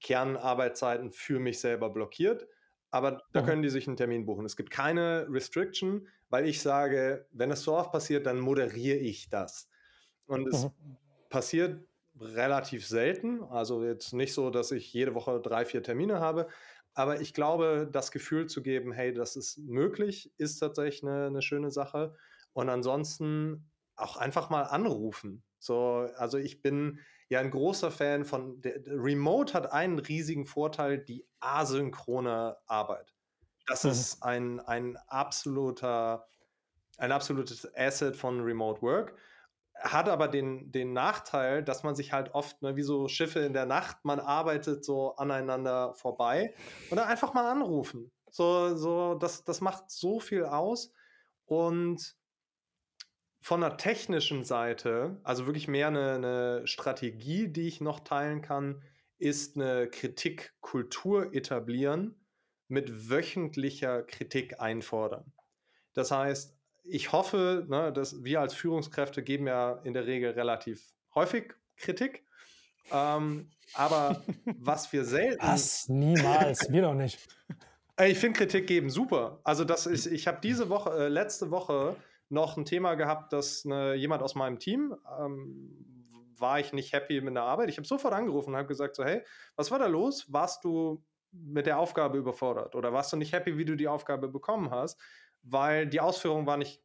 Kernarbeitszeiten 0.00 1.10
für 1.10 1.40
mich 1.40 1.60
selber 1.60 1.90
blockiert, 1.90 2.46
aber 2.90 3.22
da 3.32 3.42
können 3.42 3.62
die 3.62 3.68
sich 3.68 3.86
einen 3.86 3.96
Termin 3.96 4.24
buchen. 4.24 4.46
Es 4.46 4.56
gibt 4.56 4.70
keine 4.70 5.26
Restriction 5.28 6.06
weil 6.30 6.46
ich 6.46 6.60
sage, 6.60 7.26
wenn 7.32 7.50
es 7.50 7.62
so 7.62 7.74
oft 7.74 7.92
passiert, 7.92 8.26
dann 8.26 8.38
moderiere 8.38 8.98
ich 8.98 9.28
das. 9.28 9.68
Und 10.26 10.46
es 10.48 10.64
mhm. 10.64 10.96
passiert 11.30 11.84
relativ 12.20 12.86
selten, 12.86 13.42
also 13.44 13.84
jetzt 13.84 14.12
nicht 14.12 14.34
so, 14.34 14.50
dass 14.50 14.72
ich 14.72 14.92
jede 14.92 15.14
Woche 15.14 15.40
drei, 15.40 15.64
vier 15.64 15.82
Termine 15.82 16.20
habe, 16.20 16.48
aber 16.94 17.20
ich 17.20 17.32
glaube, 17.32 17.88
das 17.90 18.10
Gefühl 18.10 18.46
zu 18.46 18.62
geben, 18.62 18.92
hey, 18.92 19.14
das 19.14 19.36
ist 19.36 19.58
möglich, 19.58 20.32
ist 20.36 20.58
tatsächlich 20.58 21.04
eine, 21.04 21.26
eine 21.26 21.42
schöne 21.42 21.70
Sache. 21.70 22.14
Und 22.54 22.68
ansonsten 22.68 23.70
auch 23.94 24.16
einfach 24.16 24.50
mal 24.50 24.62
anrufen. 24.62 25.44
So, 25.60 26.08
also 26.16 26.38
ich 26.38 26.60
bin 26.60 26.98
ja 27.28 27.40
ein 27.40 27.50
großer 27.50 27.90
Fan 27.90 28.24
von 28.24 28.60
der, 28.60 28.80
Remote 28.86 29.54
hat 29.54 29.72
einen 29.72 29.98
riesigen 29.98 30.46
Vorteil, 30.46 30.98
die 30.98 31.26
asynchrone 31.40 32.56
Arbeit. 32.66 33.14
Das 33.66 33.84
mhm. 33.84 33.90
ist 33.90 34.22
ein, 34.22 34.60
ein 34.60 34.96
absoluter, 35.06 36.26
ein 36.96 37.12
absolutes 37.12 37.68
Asset 37.76 38.16
von 38.16 38.40
Remote 38.40 38.82
Work. 38.82 39.14
Hat 39.74 40.08
aber 40.08 40.26
den, 40.26 40.72
den 40.72 40.92
Nachteil, 40.92 41.62
dass 41.62 41.84
man 41.84 41.94
sich 41.94 42.12
halt 42.12 42.34
oft, 42.34 42.62
ne, 42.62 42.74
wie 42.74 42.82
so 42.82 43.06
Schiffe 43.06 43.40
in 43.40 43.52
der 43.52 43.66
Nacht, 43.66 43.98
man 44.02 44.18
arbeitet 44.18 44.84
so 44.84 45.14
aneinander 45.16 45.94
vorbei 45.94 46.54
und 46.90 46.96
dann 46.96 47.06
einfach 47.06 47.32
mal 47.34 47.48
anrufen. 47.48 48.10
So, 48.30 48.74
so, 48.74 49.14
das, 49.14 49.44
das 49.44 49.60
macht 49.60 49.90
so 49.90 50.18
viel 50.18 50.44
aus. 50.44 50.92
Und 51.44 52.17
von 53.40 53.60
der 53.60 53.76
technischen 53.76 54.44
Seite, 54.44 55.20
also 55.22 55.46
wirklich 55.46 55.68
mehr 55.68 55.88
eine, 55.88 56.14
eine 56.14 56.66
Strategie, 56.66 57.48
die 57.48 57.68
ich 57.68 57.80
noch 57.80 58.00
teilen 58.00 58.42
kann, 58.42 58.82
ist 59.18 59.56
eine 59.56 59.88
Kritikkultur 59.88 61.34
etablieren 61.34 62.14
mit 62.68 63.10
wöchentlicher 63.10 64.02
Kritik 64.02 64.60
einfordern. 64.60 65.32
Das 65.94 66.10
heißt, 66.10 66.56
ich 66.84 67.12
hoffe, 67.12 67.66
ne, 67.68 67.92
dass 67.92 68.22
wir 68.24 68.40
als 68.40 68.54
Führungskräfte 68.54 69.22
geben 69.22 69.46
ja 69.46 69.80
in 69.84 69.94
der 69.94 70.06
Regel 70.06 70.30
relativ 70.32 70.94
häufig 71.14 71.54
Kritik. 71.76 72.24
Ähm, 72.90 73.50
aber 73.74 74.22
was 74.58 74.92
wir 74.92 75.04
selten. 75.04 75.46
Was? 75.46 75.88
Niemals, 75.88 76.70
wir 76.70 76.82
doch 76.82 76.94
nicht. 76.94 77.18
Ich 78.00 78.18
finde 78.18 78.38
Kritik 78.38 78.66
geben 78.66 78.90
super. 78.90 79.40
Also 79.42 79.64
das 79.64 79.86
ist, 79.86 80.06
ich 80.06 80.28
habe 80.28 80.38
diese 80.40 80.68
Woche, 80.68 80.90
äh, 80.90 81.08
letzte 81.08 81.50
Woche 81.50 81.96
noch 82.28 82.56
ein 82.56 82.64
Thema 82.64 82.94
gehabt, 82.94 83.32
dass 83.32 83.64
ne, 83.64 83.94
jemand 83.94 84.22
aus 84.22 84.34
meinem 84.34 84.58
Team 84.58 84.94
ähm, 85.20 85.84
war 86.36 86.60
ich 86.60 86.72
nicht 86.72 86.92
happy 86.92 87.20
mit 87.20 87.34
der 87.34 87.42
Arbeit. 87.42 87.68
Ich 87.68 87.78
habe 87.78 87.86
sofort 87.86 88.14
angerufen 88.14 88.50
und 88.50 88.56
habe 88.56 88.68
gesagt 88.68 88.96
so, 88.96 89.04
hey, 89.04 89.22
was 89.56 89.70
war 89.70 89.78
da 89.78 89.86
los? 89.86 90.32
Warst 90.32 90.64
du 90.64 91.04
mit 91.32 91.66
der 91.66 91.78
Aufgabe 91.78 92.18
überfordert 92.18 92.74
oder 92.74 92.92
warst 92.92 93.12
du 93.12 93.16
nicht 93.16 93.32
happy, 93.32 93.58
wie 93.58 93.64
du 93.64 93.76
die 93.76 93.88
Aufgabe 93.88 94.28
bekommen 94.28 94.70
hast, 94.70 95.00
weil 95.42 95.86
die 95.86 96.00
Ausführung 96.00 96.46
war 96.46 96.56
nicht 96.56 96.82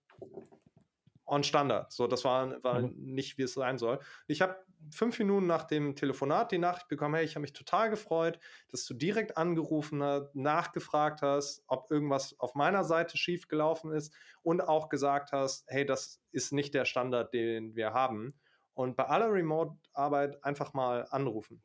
on 1.26 1.44
Standard. 1.44 1.92
So, 1.92 2.08
das 2.08 2.24
war, 2.26 2.64
war 2.64 2.82
mhm. 2.82 2.94
nicht, 2.98 3.38
wie 3.38 3.44
es 3.44 3.54
sein 3.54 3.78
soll. 3.78 4.00
Ich 4.28 4.42
habe 4.42 4.58
fünf 4.92 5.20
Minuten 5.20 5.48
nach 5.48 5.64
dem 5.64 5.96
Telefonat 5.96 6.52
die 6.52 6.58
Nachricht 6.58 6.88
bekommen, 6.88 7.16
hey, 7.16 7.26
ich 7.26 7.36
habe 7.36 7.42
mich 7.42 7.54
total 7.54 7.90
gefreut, 7.90 8.40
dass 8.70 8.86
du 8.86 8.94
direkt 8.94 9.38
angerufen 9.38 10.04
hast, 10.04 10.36
nachgefragt 10.36 11.22
hast, 11.22 11.64
ob 11.68 11.90
irgendwas 11.92 12.40
auf 12.40 12.56
meiner 12.56 12.84
Seite 12.84 13.18
schief 13.18 13.48
gelaufen 13.48 13.92
ist 13.92 14.14
und 14.42 14.62
auch 14.62 14.90
gesagt 14.90 15.32
hast, 15.32 15.66
hey, 15.68 15.86
das 15.86 16.22
ist 16.32 16.54
nicht 16.54 16.74
der 16.74 16.86
Standard, 16.86 17.34
den 17.34 17.76
wir 17.76 17.94
haben. 17.94 18.34
Und 18.74 18.96
bei 18.96 19.06
aller 19.06 19.32
Remote-Arbeit 19.32 20.44
einfach 20.44 20.74
mal 20.74 21.08
anrufen. 21.12 21.62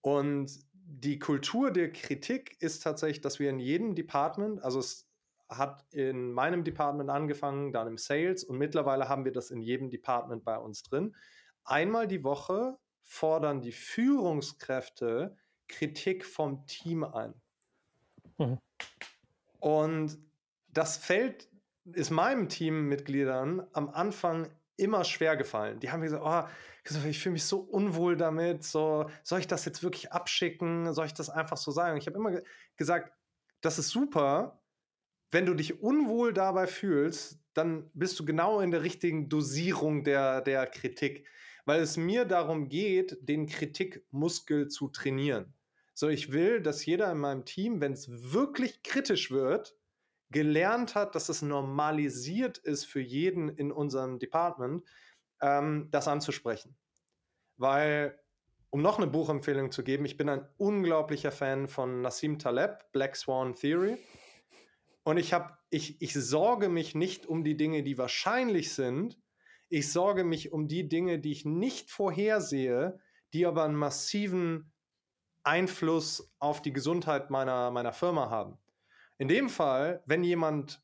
Und 0.00 0.52
die 0.72 1.18
Kultur 1.18 1.70
der 1.70 1.90
Kritik 1.92 2.56
ist 2.60 2.82
tatsächlich, 2.82 3.22
dass 3.22 3.38
wir 3.38 3.50
in 3.50 3.58
jedem 3.58 3.94
Department, 3.94 4.62
also 4.62 4.78
es 4.78 5.08
hat 5.48 5.84
in 5.92 6.32
meinem 6.32 6.64
Department 6.64 7.10
angefangen, 7.10 7.72
dann 7.72 7.88
im 7.88 7.98
Sales 7.98 8.44
und 8.44 8.58
mittlerweile 8.58 9.08
haben 9.08 9.24
wir 9.24 9.32
das 9.32 9.50
in 9.50 9.60
jedem 9.60 9.90
Department 9.90 10.44
bei 10.44 10.56
uns 10.58 10.82
drin. 10.82 11.14
Einmal 11.64 12.06
die 12.06 12.24
Woche 12.24 12.78
fordern 13.02 13.60
die 13.60 13.72
Führungskräfte 13.72 15.36
Kritik 15.68 16.24
vom 16.24 16.66
Team 16.66 17.04
ein. 17.04 17.34
Mhm. 18.38 18.58
Und 19.60 20.18
das 20.68 20.96
fällt, 20.96 21.48
ist 21.92 22.10
meinem 22.10 22.48
Teammitgliedern 22.48 23.66
am 23.72 23.88
Anfang 23.88 24.48
immer 24.76 25.04
schwer 25.04 25.36
gefallen. 25.36 25.80
Die 25.80 25.90
haben 25.90 26.02
gesagt, 26.02 26.22
oh, 26.24 26.48
ich 27.08 27.18
fühle 27.18 27.34
mich 27.34 27.44
so 27.44 27.60
unwohl 27.60 28.16
damit, 28.16 28.64
so, 28.64 29.08
soll 29.22 29.40
ich 29.40 29.46
das 29.46 29.64
jetzt 29.64 29.82
wirklich 29.82 30.12
abschicken? 30.12 30.92
Soll 30.92 31.06
ich 31.06 31.14
das 31.14 31.30
einfach 31.30 31.56
so 31.56 31.70
sagen? 31.70 31.96
Ich 31.96 32.06
habe 32.06 32.16
immer 32.16 32.32
ge 32.32 32.42
gesagt, 32.76 33.12
das 33.60 33.78
ist 33.78 33.88
super. 33.88 34.60
Wenn 35.30 35.46
du 35.46 35.54
dich 35.54 35.80
unwohl 35.80 36.32
dabei 36.32 36.66
fühlst, 36.66 37.38
dann 37.54 37.90
bist 37.94 38.18
du 38.18 38.24
genau 38.24 38.60
in 38.60 38.70
der 38.70 38.82
richtigen 38.82 39.28
Dosierung 39.28 40.04
der, 40.04 40.40
der 40.40 40.66
Kritik. 40.66 41.26
Weil 41.64 41.80
es 41.80 41.96
mir 41.96 42.24
darum 42.24 42.68
geht, 42.68 43.18
den 43.22 43.46
Kritikmuskel 43.46 44.68
zu 44.68 44.88
trainieren. 44.88 45.54
So, 45.94 46.08
ich 46.08 46.32
will, 46.32 46.60
dass 46.60 46.84
jeder 46.84 47.10
in 47.12 47.18
meinem 47.18 47.44
Team, 47.44 47.80
wenn 47.80 47.92
es 47.92 48.08
wirklich 48.32 48.82
kritisch 48.82 49.30
wird, 49.30 49.76
gelernt 50.30 50.94
hat, 50.96 51.14
dass 51.14 51.28
es 51.28 51.42
normalisiert 51.42 52.58
ist 52.58 52.84
für 52.84 53.00
jeden 53.00 53.48
in 53.48 53.70
unserem 53.70 54.18
Department, 54.18 54.84
ähm, 55.40 55.88
das 55.90 56.08
anzusprechen. 56.08 56.76
Weil 57.56 58.18
um 58.70 58.82
noch 58.82 58.98
eine 58.98 59.06
Buchempfehlung 59.06 59.70
zu 59.70 59.84
geben, 59.84 60.04
ich 60.04 60.16
bin 60.16 60.28
ein 60.28 60.48
unglaublicher 60.56 61.30
Fan 61.30 61.68
von 61.68 62.02
Nassim 62.02 62.40
Taleb, 62.40 62.90
Black 62.90 63.14
Swan 63.14 63.54
Theory. 63.54 63.98
Und 65.04 65.18
ich 65.18 65.32
habe, 65.32 65.56
ich, 65.70 66.02
ich 66.02 66.14
sorge 66.14 66.68
mich 66.68 66.96
nicht 66.96 67.26
um 67.26 67.44
die 67.44 67.56
Dinge, 67.56 67.84
die 67.84 67.98
wahrscheinlich 67.98 68.74
sind. 68.74 69.16
Ich 69.76 69.90
sorge 69.90 70.22
mich 70.22 70.52
um 70.52 70.68
die 70.68 70.88
Dinge, 70.88 71.18
die 71.18 71.32
ich 71.32 71.44
nicht 71.44 71.90
vorhersehe, 71.90 73.00
die 73.32 73.44
aber 73.44 73.64
einen 73.64 73.74
massiven 73.74 74.72
Einfluss 75.42 76.32
auf 76.38 76.62
die 76.62 76.72
Gesundheit 76.72 77.28
meiner, 77.30 77.72
meiner 77.72 77.92
Firma 77.92 78.30
haben. 78.30 78.56
In 79.18 79.26
dem 79.26 79.48
Fall, 79.48 80.00
wenn 80.06 80.22
jemand 80.22 80.80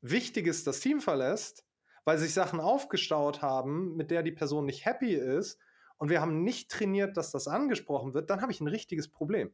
Wichtiges 0.00 0.64
das 0.64 0.80
Team 0.80 1.02
verlässt, 1.02 1.66
weil 2.06 2.16
sich 2.16 2.32
Sachen 2.32 2.60
aufgestaut 2.60 3.42
haben, 3.42 3.94
mit 3.96 4.10
der 4.10 4.22
die 4.22 4.32
Person 4.32 4.64
nicht 4.64 4.86
happy 4.86 5.12
ist, 5.12 5.60
und 5.98 6.08
wir 6.08 6.22
haben 6.22 6.42
nicht 6.42 6.70
trainiert, 6.70 7.18
dass 7.18 7.32
das 7.32 7.46
angesprochen 7.46 8.14
wird, 8.14 8.30
dann 8.30 8.40
habe 8.40 8.52
ich 8.52 8.62
ein 8.62 8.68
richtiges 8.68 9.08
Problem. 9.08 9.52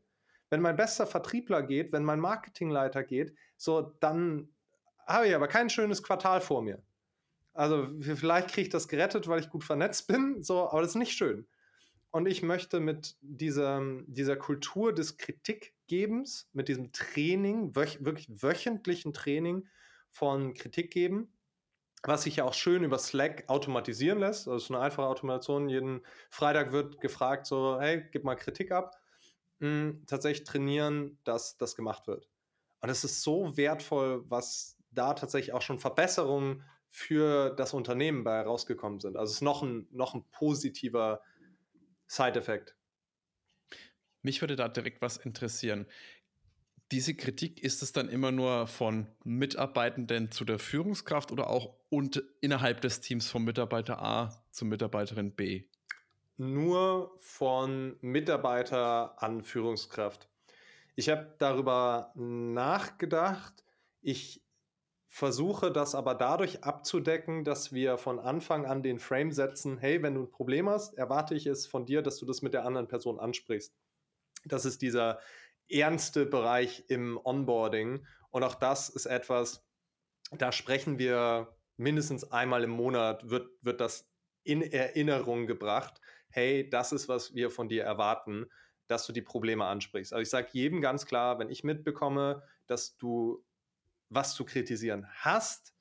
Wenn 0.48 0.60
mein 0.60 0.76
bester 0.76 1.08
Vertriebler 1.08 1.64
geht, 1.64 1.90
wenn 1.90 2.04
mein 2.04 2.20
Marketingleiter 2.20 3.02
geht, 3.02 3.34
so 3.56 3.82
dann 3.98 4.54
habe 5.08 5.26
ich 5.26 5.34
aber 5.34 5.48
kein 5.48 5.70
schönes 5.70 6.04
Quartal 6.04 6.40
vor 6.40 6.62
mir. 6.62 6.80
Also 7.56 7.88
vielleicht 8.00 8.48
kriege 8.48 8.66
ich 8.66 8.68
das 8.68 8.88
gerettet, 8.88 9.28
weil 9.28 9.40
ich 9.40 9.50
gut 9.50 9.64
vernetzt 9.64 10.06
bin, 10.06 10.42
so, 10.42 10.68
aber 10.68 10.82
das 10.82 10.90
ist 10.90 10.96
nicht 10.96 11.16
schön. 11.16 11.46
Und 12.10 12.26
ich 12.26 12.42
möchte 12.42 12.80
mit 12.80 13.16
dieser, 13.20 13.82
dieser 14.06 14.36
Kultur 14.36 14.94
des 14.94 15.16
Kritikgebens, 15.18 16.48
mit 16.52 16.68
diesem 16.68 16.92
Training, 16.92 17.74
wöch 17.76 18.04
wirklich 18.04 18.42
wöchentlichen 18.42 19.12
Training 19.12 19.68
von 20.10 20.54
Kritik 20.54 20.90
geben, 20.92 21.32
was 22.02 22.22
sich 22.22 22.36
ja 22.36 22.44
auch 22.44 22.54
schön 22.54 22.84
über 22.84 22.98
Slack 22.98 23.44
automatisieren 23.48 24.20
lässt. 24.20 24.48
Also 24.48 24.72
eine 24.72 24.82
einfache 24.82 25.06
Automation. 25.06 25.68
Jeden 25.68 26.02
Freitag 26.30 26.72
wird 26.72 27.00
gefragt, 27.00 27.46
so, 27.46 27.78
hey, 27.80 28.04
gib 28.12 28.24
mal 28.24 28.36
Kritik 28.36 28.70
ab. 28.72 28.96
Mhm, 29.58 30.04
tatsächlich 30.06 30.46
trainieren, 30.46 31.18
dass 31.24 31.56
das 31.56 31.74
gemacht 31.74 32.06
wird. 32.06 32.28
Und 32.80 32.90
es 32.90 33.04
ist 33.04 33.22
so 33.22 33.56
wertvoll, 33.56 34.24
was 34.28 34.76
da 34.90 35.14
tatsächlich 35.14 35.52
auch 35.52 35.62
schon 35.62 35.78
Verbesserungen 35.78 36.62
für 36.90 37.50
das 37.50 37.74
Unternehmen 37.74 38.24
bei 38.24 38.40
rausgekommen 38.40 39.00
sind. 39.00 39.16
Also 39.16 39.30
es 39.30 39.36
ist 39.36 39.42
noch 39.42 39.62
ein, 39.62 39.86
noch 39.90 40.14
ein 40.14 40.24
positiver 40.30 41.20
Side-Effekt. 42.06 42.76
Mich 44.22 44.40
würde 44.40 44.56
da 44.56 44.68
direkt 44.68 45.02
was 45.02 45.16
interessieren 45.16 45.86
diese 46.92 47.14
Kritik, 47.14 47.62
ist 47.62 47.82
es 47.82 47.92
dann 47.92 48.08
immer 48.08 48.30
nur 48.30 48.66
von 48.66 49.08
Mitarbeitenden 49.24 50.30
zu 50.30 50.44
der 50.44 50.58
Führungskraft 50.58 51.32
oder 51.32 51.50
auch 51.50 51.74
und 51.88 52.22
innerhalb 52.40 52.80
des 52.80 53.00
Teams 53.00 53.28
von 53.28 53.44
Mitarbeiter 53.44 54.00
A 54.00 54.42
zu 54.50 54.64
Mitarbeiterin 54.64 55.32
B? 55.32 55.64
Nur 56.36 57.16
von 57.18 57.96
Mitarbeiter 58.00 59.20
an 59.22 59.42
Führungskraft. 59.42 60.28
Ich 60.94 61.08
habe 61.08 61.34
darüber 61.38 62.12
nachgedacht. 62.14 63.64
Ich 64.00 64.42
versuche 65.16 65.72
das 65.72 65.94
aber 65.94 66.14
dadurch 66.14 66.62
abzudecken, 66.62 67.42
dass 67.42 67.72
wir 67.72 67.96
von 67.96 68.18
Anfang 68.18 68.66
an 68.66 68.82
den 68.82 68.98
Frame 68.98 69.32
setzen, 69.32 69.78
hey, 69.78 70.02
wenn 70.02 70.14
du 70.14 70.24
ein 70.24 70.30
Problem 70.30 70.68
hast, 70.68 70.92
erwarte 70.92 71.34
ich 71.34 71.46
es 71.46 71.66
von 71.66 71.86
dir, 71.86 72.02
dass 72.02 72.18
du 72.18 72.26
das 72.26 72.42
mit 72.42 72.52
der 72.52 72.66
anderen 72.66 72.86
Person 72.86 73.18
ansprichst. 73.18 73.74
Das 74.44 74.66
ist 74.66 74.82
dieser 74.82 75.18
ernste 75.70 76.26
Bereich 76.26 76.84
im 76.88 77.18
Onboarding. 77.24 78.06
Und 78.28 78.42
auch 78.42 78.56
das 78.56 78.90
ist 78.90 79.06
etwas, 79.06 79.66
da 80.32 80.52
sprechen 80.52 80.98
wir 80.98 81.56
mindestens 81.78 82.30
einmal 82.30 82.62
im 82.62 82.72
Monat, 82.72 83.30
wird, 83.30 83.48
wird 83.62 83.80
das 83.80 84.10
in 84.42 84.60
Erinnerung 84.60 85.46
gebracht. 85.46 85.98
Hey, 86.28 86.68
das 86.68 86.92
ist, 86.92 87.08
was 87.08 87.34
wir 87.34 87.50
von 87.50 87.70
dir 87.70 87.84
erwarten, 87.84 88.50
dass 88.86 89.06
du 89.06 89.14
die 89.14 89.22
Probleme 89.22 89.64
ansprichst. 89.64 90.12
Also 90.12 90.20
ich 90.20 90.28
sage 90.28 90.48
jedem 90.52 90.82
ganz 90.82 91.06
klar, 91.06 91.38
wenn 91.38 91.48
ich 91.48 91.64
mitbekomme, 91.64 92.42
dass 92.66 92.98
du 92.98 93.45
was 94.08 94.34
zu 94.34 94.44
kritisieren 94.44 95.06
hast, 95.14 95.74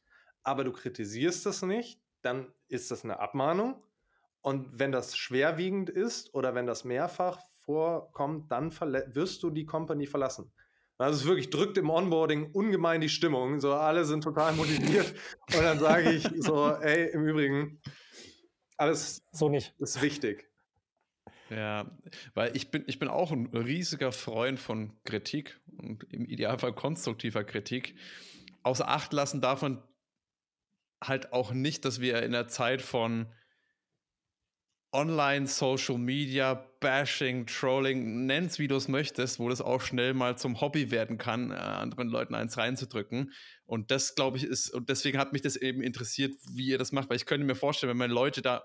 aber 0.43 0.63
du 0.63 0.71
kritisierst 0.71 1.45
das 1.45 1.61
nicht, 1.61 1.99
dann 2.21 2.51
ist 2.67 2.91
das 2.91 3.03
eine 3.03 3.19
Abmahnung. 3.19 3.83
Und 4.41 4.79
wenn 4.79 4.91
das 4.91 5.17
schwerwiegend 5.17 5.89
ist 5.89 6.33
oder 6.33 6.53
wenn 6.53 6.67
das 6.67 6.83
mehrfach 6.83 7.39
vorkommt, 7.65 8.51
dann 8.51 8.71
wirst 8.71 9.41
du 9.41 9.49
die 9.49 9.65
Company 9.65 10.05
verlassen. 10.05 10.51
Also 10.97 11.19
es 11.19 11.25
wirklich 11.25 11.49
drückt 11.49 11.77
im 11.77 11.89
Onboarding 11.89 12.51
ungemein 12.51 13.01
die 13.01 13.09
Stimmung. 13.09 13.59
So 13.59 13.73
alle 13.73 14.05
sind 14.05 14.23
total 14.23 14.53
motiviert. 14.53 15.13
und 15.55 15.61
dann 15.61 15.79
sage 15.79 16.11
ich 16.11 16.29
so, 16.37 16.69
ey, 16.69 17.09
im 17.11 17.27
Übrigen, 17.27 17.81
alles 18.77 19.23
so 19.31 19.49
nicht. 19.49 19.73
ist 19.79 20.01
wichtig. 20.01 20.49
Ja, 21.49 21.91
weil 22.33 22.55
ich 22.55 22.71
bin, 22.71 22.83
ich 22.87 22.97
bin 22.97 23.07
auch 23.07 23.31
ein 23.31 23.47
riesiger 23.47 24.11
Freund 24.11 24.59
von 24.59 24.93
Kritik 25.03 25.59
und 25.77 26.03
im 26.11 26.25
Idealfall 26.25 26.73
konstruktiver 26.73 27.43
Kritik. 27.43 27.95
Außer 28.63 28.87
Acht 28.87 29.13
lassen 29.13 29.41
davon 29.41 29.83
halt 31.03 31.33
auch 31.33 31.51
nicht, 31.51 31.85
dass 31.85 32.01
wir 32.01 32.23
in 32.23 32.31
der 32.31 32.47
Zeit 32.47 32.81
von 32.81 33.27
Online, 34.91 35.45
Social 35.45 35.97
Media, 35.97 36.53
Bashing, 36.79 37.45
Trolling, 37.47 38.25
nenn's 38.25 38.59
wie 38.59 38.69
du 38.69 38.77
es 38.77 38.87
möchtest, 38.87 39.39
wo 39.39 39.49
das 39.49 39.59
auch 39.59 39.81
schnell 39.81 40.13
mal 40.13 40.37
zum 40.37 40.61
Hobby 40.61 40.89
werden 40.89 41.17
kann, 41.17 41.51
äh, 41.51 41.55
anderen 41.55 42.07
Leuten 42.07 42.33
eins 42.33 42.57
reinzudrücken. 42.57 43.33
Und 43.65 43.91
das, 43.91 44.15
glaube 44.15 44.37
ich, 44.37 44.45
ist, 44.45 44.69
und 44.69 44.89
deswegen 44.89 45.17
hat 45.17 45.33
mich 45.33 45.41
das 45.41 45.57
eben 45.57 45.81
interessiert, 45.81 46.33
wie 46.53 46.67
ihr 46.67 46.77
das 46.77 46.93
macht, 46.93 47.09
weil 47.09 47.17
ich 47.17 47.25
könnte 47.25 47.45
mir 47.45 47.55
vorstellen, 47.55 47.89
wenn 47.89 47.97
man 47.97 48.09
Leute 48.09 48.41
da, 48.41 48.63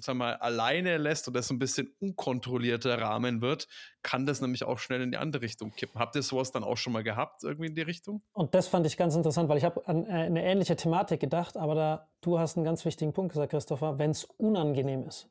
sag 0.00 0.16
mal, 0.16 0.34
alleine 0.36 0.96
lässt 0.96 1.28
und 1.28 1.34
das 1.34 1.48
so 1.48 1.54
ein 1.54 1.58
bisschen 1.58 1.94
unkontrollierter 2.00 3.00
Rahmen 3.00 3.40
wird, 3.40 3.68
kann 4.02 4.26
das 4.26 4.40
nämlich 4.40 4.64
auch 4.64 4.78
schnell 4.78 5.02
in 5.02 5.10
die 5.10 5.18
andere 5.18 5.42
Richtung 5.42 5.70
kippen. 5.72 6.00
Habt 6.00 6.16
ihr 6.16 6.22
sowas 6.22 6.52
dann 6.52 6.64
auch 6.64 6.76
schon 6.76 6.92
mal 6.92 7.02
gehabt, 7.02 7.44
irgendwie 7.44 7.68
in 7.68 7.74
die 7.74 7.82
Richtung? 7.82 8.22
Und 8.32 8.54
das 8.54 8.68
fand 8.68 8.86
ich 8.86 8.96
ganz 8.96 9.14
interessant, 9.14 9.48
weil 9.48 9.58
ich 9.58 9.64
habe 9.64 9.86
an 9.86 10.06
äh, 10.06 10.10
eine 10.10 10.44
ähnliche 10.44 10.76
Thematik 10.76 11.20
gedacht, 11.20 11.56
aber 11.56 11.74
da, 11.74 12.08
du 12.20 12.38
hast 12.38 12.56
einen 12.56 12.64
ganz 12.64 12.84
wichtigen 12.84 13.12
Punkt 13.12 13.32
gesagt, 13.32 13.50
Christopher, 13.50 13.98
wenn 13.98 14.10
es 14.10 14.24
unangenehm 14.24 15.06
ist. 15.06 15.28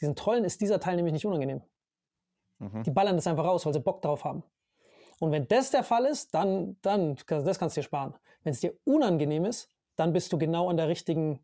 Diesen 0.00 0.16
Trollen 0.16 0.44
ist 0.44 0.60
dieser 0.60 0.80
Teil 0.80 0.96
nämlich 0.96 1.12
nicht 1.12 1.26
unangenehm. 1.26 1.62
Mhm. 2.58 2.82
Die 2.84 2.90
ballern 2.90 3.16
das 3.16 3.26
einfach 3.26 3.44
raus, 3.44 3.66
weil 3.66 3.72
sie 3.72 3.80
Bock 3.80 4.02
drauf 4.02 4.24
haben. 4.24 4.42
Und 5.20 5.32
wenn 5.32 5.48
das 5.48 5.70
der 5.70 5.82
Fall 5.82 6.04
ist, 6.04 6.34
dann, 6.34 6.76
dann 6.82 7.16
das 7.26 7.58
kannst 7.58 7.76
du 7.76 7.80
dir 7.80 7.84
sparen. 7.84 8.14
Wenn 8.44 8.52
es 8.52 8.60
dir 8.60 8.74
unangenehm 8.84 9.44
ist, 9.44 9.68
dann 9.96 10.12
bist 10.12 10.32
du 10.32 10.38
genau 10.38 10.68
an 10.68 10.76
der 10.76 10.88
richtigen, 10.88 11.40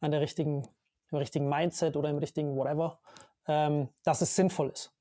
an 0.00 0.12
der 0.12 0.20
richtigen, 0.20 0.66
im 1.10 1.18
richtigen 1.18 1.48
Mindset 1.48 1.96
oder 1.96 2.10
im 2.10 2.18
richtigen 2.18 2.56
whatever, 2.56 2.98
ähm, 3.46 3.88
dass 4.04 4.20
es 4.20 4.34
sinnvoll 4.36 4.70
ist. 4.70 4.92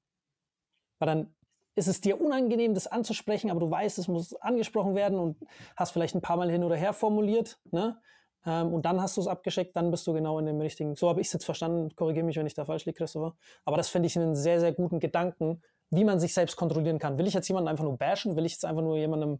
Weil 0.99 1.07
dann 1.07 1.35
ist 1.75 1.87
es 1.87 2.01
dir 2.01 2.19
unangenehm, 2.21 2.73
das 2.73 2.87
anzusprechen, 2.87 3.49
aber 3.49 3.59
du 3.61 3.71
weißt, 3.71 3.99
es 3.99 4.07
muss 4.07 4.35
angesprochen 4.35 4.95
werden 4.95 5.17
und 5.17 5.37
hast 5.77 5.91
vielleicht 5.91 6.15
ein 6.15 6.21
paar 6.21 6.37
Mal 6.37 6.51
hin 6.51 6.63
oder 6.63 6.75
her 6.75 6.93
formuliert. 6.93 7.59
Ne? 7.71 7.99
Ähm, 8.45 8.73
und 8.73 8.85
dann 8.85 9.01
hast 9.01 9.17
du 9.17 9.21
es 9.21 9.27
abgeschickt, 9.27 9.75
dann 9.75 9.91
bist 9.91 10.05
du 10.05 10.13
genau 10.13 10.39
in 10.39 10.45
dem 10.45 10.59
richtigen. 10.59 10.95
So 10.95 11.09
habe 11.09 11.21
ich 11.21 11.27
es 11.27 11.33
jetzt 11.33 11.45
verstanden. 11.45 11.95
Korrigiere 11.95 12.25
mich, 12.25 12.35
wenn 12.35 12.45
ich 12.45 12.53
da 12.53 12.65
falsch 12.65 12.85
liege, 12.85 12.97
Christopher. 12.97 13.35
Aber 13.65 13.77
das 13.77 13.89
finde 13.89 14.07
ich 14.07 14.17
einen 14.17 14.35
sehr, 14.35 14.59
sehr 14.59 14.73
guten 14.73 14.99
Gedanken, 14.99 15.61
wie 15.89 16.03
man 16.03 16.19
sich 16.19 16.33
selbst 16.33 16.55
kontrollieren 16.55 16.99
kann. 16.99 17.17
Will 17.17 17.27
ich 17.27 17.33
jetzt 17.33 17.47
jemanden 17.47 17.69
einfach 17.69 17.83
nur 17.83 17.97
bashen? 17.97 18.35
Will 18.35 18.45
ich 18.45 18.53
jetzt 18.53 18.65
einfach 18.65 18.83
nur 18.83 18.97
jemandem, 18.97 19.39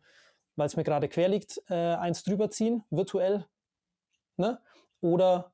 weil 0.56 0.68
es 0.68 0.76
mir 0.76 0.84
gerade 0.84 1.08
quer 1.10 1.28
liegt, 1.30 1.62
äh, 1.70 1.74
eins 1.74 2.24
drüber 2.24 2.50
ziehen, 2.50 2.84
virtuell? 2.90 3.46
Ne? 4.38 4.60
Oder 5.02 5.52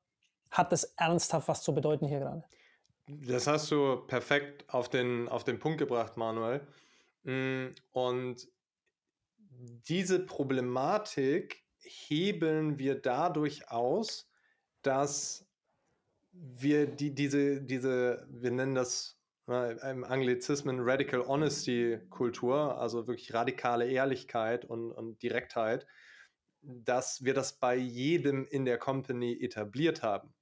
hat 0.50 0.72
es 0.72 0.84
ernsthaft 0.96 1.48
was 1.48 1.62
zu 1.62 1.74
bedeuten 1.74 2.06
hier 2.06 2.20
gerade? 2.20 2.44
Das 3.06 3.46
hast 3.46 3.70
du 3.70 3.96
perfekt 4.06 4.64
auf 4.68 4.88
den, 4.88 5.28
auf 5.28 5.44
den 5.44 5.58
Punkt 5.58 5.78
gebracht, 5.78 6.16
Manuel. 6.16 6.66
Mm, 7.22 7.68
und 7.92 8.48
diese 9.88 10.24
Problematik 10.24 11.64
hebeln 11.78 12.78
wir 12.78 13.00
dadurch 13.00 13.70
aus, 13.70 14.28
dass 14.82 15.46
wir 16.32 16.86
die, 16.86 17.14
diese, 17.14 17.62
diese, 17.62 18.26
wir 18.28 18.50
nennen 18.50 18.74
das 18.74 19.18
äh, 19.48 19.90
im 19.90 20.04
Anglizismen 20.04 20.80
Radical 20.80 21.26
Honesty 21.26 21.98
Kultur, 22.10 22.78
also 22.78 23.06
wirklich 23.06 23.32
radikale 23.32 23.88
Ehrlichkeit 23.88 24.64
und, 24.64 24.92
und 24.92 25.22
Direktheit, 25.22 25.86
dass 26.62 27.24
wir 27.24 27.34
das 27.34 27.58
bei 27.58 27.76
jedem 27.76 28.44
in 28.44 28.64
der 28.64 28.78
Company 28.78 29.38
etabliert 29.40 30.02
haben. 30.02 30.34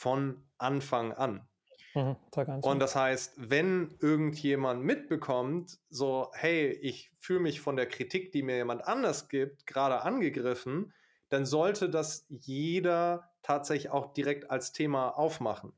Von 0.00 0.42
Anfang 0.56 1.12
an. 1.12 1.46
Mhm, 1.94 2.16
und 2.62 2.78
das 2.78 2.96
heißt, 2.96 3.34
wenn 3.36 3.94
irgendjemand 4.00 4.82
mitbekommt, 4.82 5.78
so, 5.90 6.30
hey, 6.32 6.70
ich 6.70 7.12
fühle 7.18 7.40
mich 7.40 7.60
von 7.60 7.76
der 7.76 7.86
Kritik, 7.86 8.32
die 8.32 8.42
mir 8.42 8.56
jemand 8.56 8.86
anders 8.86 9.28
gibt, 9.28 9.66
gerade 9.66 10.00
angegriffen, 10.00 10.94
dann 11.28 11.44
sollte 11.44 11.90
das 11.90 12.24
jeder 12.28 13.30
tatsächlich 13.42 13.90
auch 13.90 14.14
direkt 14.14 14.50
als 14.50 14.72
Thema 14.72 15.10
aufmachen. 15.10 15.74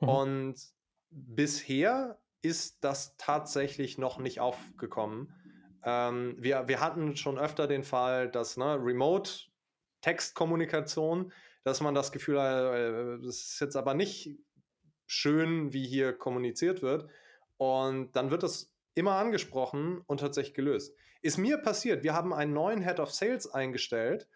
Mhm. 0.00 0.08
Und 0.08 0.54
bisher 1.10 2.22
ist 2.40 2.82
das 2.84 3.18
tatsächlich 3.18 3.98
noch 3.98 4.18
nicht 4.18 4.40
aufgekommen. 4.40 5.34
Ähm, 5.84 6.36
wir, 6.38 6.68
wir 6.68 6.80
hatten 6.80 7.16
schon 7.16 7.38
öfter 7.38 7.66
den 7.66 7.82
Fall, 7.82 8.30
dass 8.30 8.56
ne, 8.56 8.78
Remote-Textkommunikation, 8.80 11.32
dass 11.64 11.80
man 11.80 11.94
das 11.94 12.12
Gefühl 12.12 12.40
hat, 12.40 12.74
äh, 12.74 13.18
das 13.24 13.36
ist 13.36 13.60
jetzt 13.60 13.76
aber 13.76 13.94
nicht 13.94 14.38
schön, 15.06 15.72
wie 15.72 15.86
hier 15.86 16.12
kommuniziert 16.12 16.82
wird. 16.82 17.08
Und 17.56 18.16
dann 18.16 18.30
wird 18.30 18.42
das 18.42 18.74
immer 18.94 19.16
angesprochen 19.16 20.02
und 20.06 20.20
tatsächlich 20.20 20.54
gelöst. 20.54 20.94
Ist 21.20 21.38
mir 21.38 21.58
passiert, 21.58 22.02
wir 22.02 22.14
haben 22.14 22.32
einen 22.32 22.52
neuen 22.52 22.82
Head 22.82 22.98
of 22.98 23.12
Sales 23.12 23.46
eingestellt, 23.46 24.28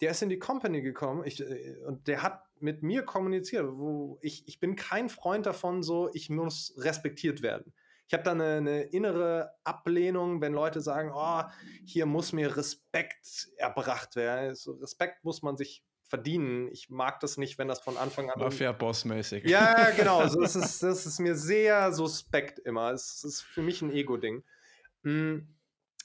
der 0.00 0.10
ist 0.10 0.22
in 0.22 0.28
die 0.28 0.40
Company 0.40 0.82
gekommen 0.82 1.22
ich, 1.24 1.40
äh, 1.40 1.76
und 1.86 2.08
der 2.08 2.22
hat 2.22 2.42
mit 2.58 2.82
mir 2.82 3.04
kommuniziert. 3.04 3.66
Wo 3.68 4.18
ich, 4.20 4.46
ich 4.48 4.58
bin 4.58 4.74
kein 4.74 5.08
Freund 5.08 5.46
davon, 5.46 5.82
so 5.82 6.10
ich 6.12 6.28
muss 6.28 6.74
respektiert 6.76 7.42
werden. 7.42 7.72
Ich 8.08 8.14
habe 8.14 8.24
da 8.24 8.32
eine, 8.32 8.56
eine, 8.56 8.82
innere 8.82 9.54
Ablehnung, 9.64 10.40
wenn 10.40 10.52
Leute 10.52 10.80
sagen, 10.80 11.12
oh, 11.14 11.42
hier 11.86 12.04
muss 12.04 12.32
mir 12.32 12.56
Respekt 12.56 13.48
erbracht 13.56 14.16
werden. 14.16 14.54
So, 14.54 14.72
Respekt 14.72 15.24
muss 15.24 15.42
man 15.42 15.56
sich 15.56 15.84
verdienen. 16.12 16.68
Ich 16.70 16.90
mag 16.90 17.20
das 17.20 17.38
nicht, 17.38 17.56
wenn 17.56 17.68
das 17.68 17.80
von 17.80 17.96
Anfang 17.96 18.28
an. 18.28 18.38
Mafia-Boss-mäßig. 18.38 19.44
Ja, 19.48 19.88
genau. 19.96 20.20
Das, 20.22 20.54
ist, 20.54 20.82
das 20.82 21.06
ist 21.06 21.18
mir 21.20 21.34
sehr 21.34 21.90
suspekt 21.90 22.58
immer. 22.58 22.92
Es 22.92 23.24
ist 23.24 23.40
für 23.40 23.62
mich 23.62 23.80
ein 23.80 23.90
Ego-Ding. 23.90 24.44
Hm, 25.04 25.48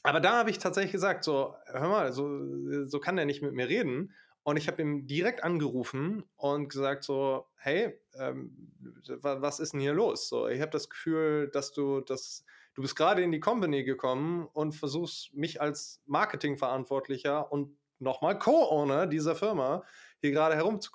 aber 0.03 0.21
da 0.21 0.37
habe 0.37 0.49
ich 0.49 0.59
tatsächlich 0.59 0.93
gesagt: 0.93 1.25
so, 1.25 1.55
hör 1.65 1.89
mal, 1.89 2.13
so, 2.13 2.85
so 2.85 3.01
kann 3.01 3.17
der 3.17 3.25
nicht 3.25 3.41
mit 3.41 3.51
mir 3.51 3.67
reden. 3.67 4.13
Und 4.43 4.55
ich 4.55 4.69
habe 4.69 4.81
ihm 4.81 5.07
direkt 5.07 5.43
angerufen 5.43 6.23
und 6.37 6.69
gesagt 6.69 7.03
so, 7.03 7.47
hey, 7.57 7.99
ähm, 8.17 8.71
was 9.19 9.59
ist 9.59 9.73
denn 9.73 9.81
hier 9.81 9.93
los? 9.93 10.29
So, 10.29 10.47
ich 10.47 10.61
habe 10.61 10.71
das 10.71 10.89
Gefühl, 10.89 11.49
dass 11.51 11.73
du 11.73 11.99
das, 11.99 12.45
du 12.75 12.81
bist 12.81 12.95
gerade 12.95 13.21
in 13.23 13.33
die 13.33 13.41
Company 13.41 13.83
gekommen 13.83 14.47
und 14.53 14.71
versuchst 14.71 15.33
mich 15.33 15.59
als 15.59 16.01
Marketingverantwortlicher 16.05 17.51
und 17.51 17.75
nochmal 17.99 18.37
Co-Owner 18.37 19.07
dieser 19.07 19.35
Firma 19.35 19.83
hier 20.19 20.31
gerade 20.31 20.55
herum 20.55 20.81
zu 20.81 20.91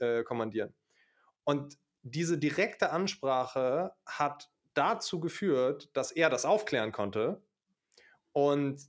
äh, 0.00 0.22
kommandieren. 0.24 0.74
Und 1.44 1.78
diese 2.02 2.38
direkte 2.38 2.90
Ansprache 2.90 3.92
hat 4.06 4.50
dazu 4.74 5.20
geführt, 5.20 5.90
dass 5.94 6.12
er 6.12 6.30
das 6.30 6.44
aufklären 6.44 6.92
konnte. 6.92 7.42
Und 8.32 8.80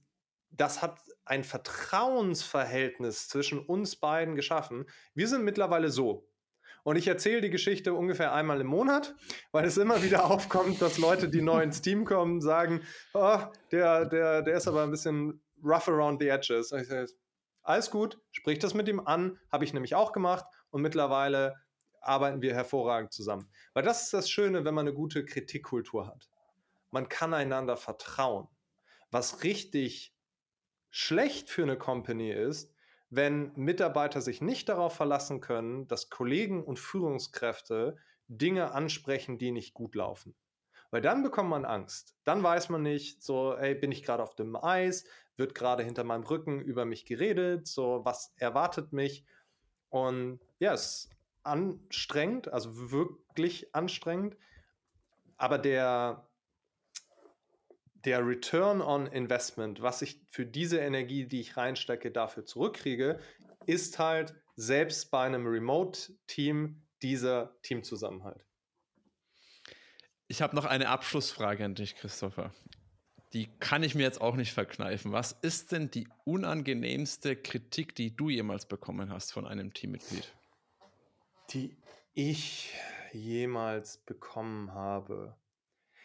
das 0.49 0.81
hat 0.81 0.99
ein 1.25 1.43
Vertrauensverhältnis 1.43 3.27
zwischen 3.27 3.59
uns 3.59 3.95
beiden 3.95 4.35
geschaffen. 4.35 4.85
Wir 5.13 5.27
sind 5.27 5.43
mittlerweile 5.43 5.89
so. 5.89 6.27
Und 6.83 6.95
ich 6.95 7.07
erzähle 7.07 7.41
die 7.41 7.49
Geschichte 7.49 7.93
ungefähr 7.93 8.33
einmal 8.33 8.61
im 8.61 8.67
Monat, 8.67 9.13
weil 9.51 9.65
es 9.65 9.77
immer 9.77 10.03
wieder 10.03 10.25
aufkommt, 10.31 10.81
dass 10.81 10.97
Leute, 10.97 11.27
die 11.27 11.41
neu 11.41 11.61
ins 11.61 11.81
Team 11.81 12.05
kommen, 12.05 12.39
sagen, 12.39 12.81
oh, 13.13 13.39
der, 13.71 14.05
der, 14.05 14.41
der 14.41 14.55
ist 14.55 14.67
aber 14.67 14.83
ein 14.83 14.91
bisschen 14.91 15.41
rough 15.63 15.89
around 15.89 16.21
the 16.21 16.29
edges. 16.29 16.71
Und 16.71 16.81
ich 16.81 16.87
sage, 16.87 17.07
alles 17.67 17.91
gut, 17.91 18.19
sprich 18.31 18.59
das 18.59 18.73
mit 18.73 18.87
ihm 18.87 18.99
an, 18.99 19.39
habe 19.51 19.65
ich 19.65 19.73
nämlich 19.73 19.95
auch 19.95 20.13
gemacht 20.13 20.45
und 20.69 20.81
mittlerweile 20.81 21.55
arbeiten 22.01 22.41
wir 22.41 22.53
hervorragend 22.53 23.11
zusammen. 23.11 23.49
Weil 23.73 23.83
das 23.83 24.03
ist 24.03 24.13
das 24.13 24.29
Schöne, 24.29 24.63
wenn 24.65 24.73
man 24.73 24.87
eine 24.87 24.95
gute 24.95 25.25
Kritikkultur 25.25 26.07
hat. 26.07 26.29
Man 26.91 27.09
kann 27.09 27.33
einander 27.33 27.75
vertrauen. 27.75 28.47
Was 29.11 29.43
richtig 29.43 30.15
schlecht 30.89 31.49
für 31.49 31.63
eine 31.63 31.77
Company 31.77 32.31
ist, 32.31 32.73
wenn 33.09 33.51
Mitarbeiter 33.55 34.21
sich 34.21 34.41
nicht 34.41 34.69
darauf 34.69 34.95
verlassen 34.95 35.41
können, 35.41 35.87
dass 35.87 36.09
Kollegen 36.09 36.63
und 36.63 36.79
Führungskräfte 36.79 37.97
Dinge 38.27 38.71
ansprechen, 38.71 39.37
die 39.37 39.51
nicht 39.51 39.73
gut 39.73 39.95
laufen. 39.95 40.35
Weil 40.91 41.01
dann 41.01 41.23
bekommt 41.23 41.49
man 41.49 41.65
Angst. 41.65 42.15
Dann 42.23 42.43
weiß 42.43 42.69
man 42.69 42.81
nicht, 42.81 43.23
so, 43.23 43.55
ey, 43.55 43.75
bin 43.75 43.91
ich 43.91 44.03
gerade 44.03 44.23
auf 44.23 44.35
dem 44.35 44.55
Eis? 44.55 45.05
Wird 45.37 45.55
gerade 45.55 45.83
hinter 45.83 46.03
meinem 46.03 46.23
Rücken 46.23 46.61
über 46.61 46.85
mich 46.85 47.05
geredet? 47.05 47.67
So, 47.67 48.01
was 48.03 48.33
erwartet 48.37 48.91
mich? 48.91 49.23
Und 49.89 50.39
ja, 50.59 50.73
es 50.73 51.05
ist 51.05 51.09
anstrengend, 51.43 52.51
also 52.51 52.91
wirklich 52.91 53.73
anstrengend. 53.73 54.35
Aber 55.37 55.57
der, 55.57 56.27
der 58.05 58.25
Return 58.25 58.81
on 58.81 59.07
Investment, 59.07 59.81
was 59.81 60.01
ich 60.01 60.21
für 60.29 60.45
diese 60.45 60.79
Energie, 60.79 61.25
die 61.25 61.41
ich 61.41 61.55
reinstecke, 61.55 62.11
dafür 62.11 62.45
zurückkriege, 62.45 63.19
ist 63.65 63.99
halt 63.99 64.35
selbst 64.55 65.11
bei 65.11 65.23
einem 65.23 65.45
Remote-Team 65.45 66.81
dieser 67.01 67.55
Teamzusammenhalt. 67.61 68.43
Ich 70.27 70.41
habe 70.41 70.55
noch 70.55 70.65
eine 70.65 70.89
Abschlussfrage 70.89 71.63
an 71.63 71.75
dich, 71.75 71.95
Christopher. 71.95 72.53
Die 73.33 73.49
kann 73.59 73.83
ich 73.83 73.93
mir 73.93 74.03
jetzt 74.03 74.21
auch 74.21 74.35
nicht 74.35 74.53
verkneifen. 74.53 75.11
Was 75.11 75.33
ist 75.41 75.71
denn 75.71 75.91
die 75.91 76.07
unangenehmste 76.23 77.35
Kritik, 77.35 77.93
die 77.95 78.15
du 78.15 78.29
jemals 78.29 78.65
bekommen 78.65 79.11
hast 79.11 79.33
von 79.33 79.45
einem 79.45 79.73
Teammitglied? 79.73 80.33
Die 81.49 81.75
ich 82.13 82.73
jemals 83.11 83.97
bekommen 83.97 84.73
habe. 84.73 85.35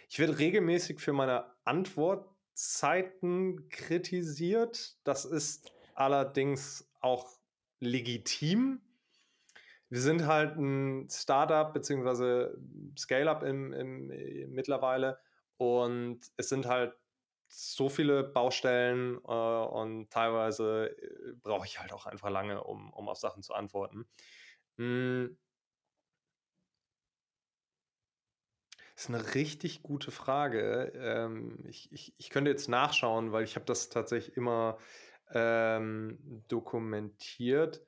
Ich 0.08 0.18
werde 0.18 0.38
regelmäßig 0.38 1.00
für 1.00 1.12
meine 1.12 1.46
Antwortzeiten 1.64 3.68
kritisiert. 3.68 4.96
Das 5.04 5.24
ist 5.24 5.72
allerdings 5.94 6.88
auch 7.00 7.28
legitim. 7.80 8.80
Wir 9.88 10.00
sind 10.00 10.26
halt 10.26 10.56
ein 10.56 11.08
Startup 11.10 11.72
bzw. 11.72 12.48
Scale-up 12.98 13.42
im, 13.42 13.72
im, 13.72 14.10
im, 14.10 14.52
mittlerweile 14.52 15.18
und 15.58 16.20
es 16.36 16.48
sind 16.48 16.66
halt 16.66 16.94
so 17.54 17.88
viele 17.88 18.24
Baustellen 18.24 19.16
äh, 19.26 19.28
und 19.28 20.10
teilweise 20.10 20.88
äh, 20.98 21.32
brauche 21.42 21.66
ich 21.66 21.80
halt 21.80 21.92
auch 21.92 22.06
einfach 22.06 22.30
lange, 22.30 22.64
um, 22.64 22.92
um 22.92 23.08
auf 23.08 23.18
Sachen 23.18 23.42
zu 23.42 23.54
antworten. 23.54 24.06
Hm. 24.78 25.36
Das 28.94 29.04
ist 29.04 29.08
eine 29.14 29.34
richtig 29.34 29.82
gute 29.82 30.10
Frage. 30.10 30.92
Ähm, 30.94 31.58
ich, 31.66 31.90
ich, 31.92 32.14
ich 32.18 32.30
könnte 32.30 32.50
jetzt 32.50 32.68
nachschauen, 32.68 33.32
weil 33.32 33.44
ich 33.44 33.54
habe 33.56 33.64
das 33.66 33.88
tatsächlich 33.88 34.36
immer 34.36 34.78
ähm, 35.32 36.44
dokumentiert. 36.48 37.82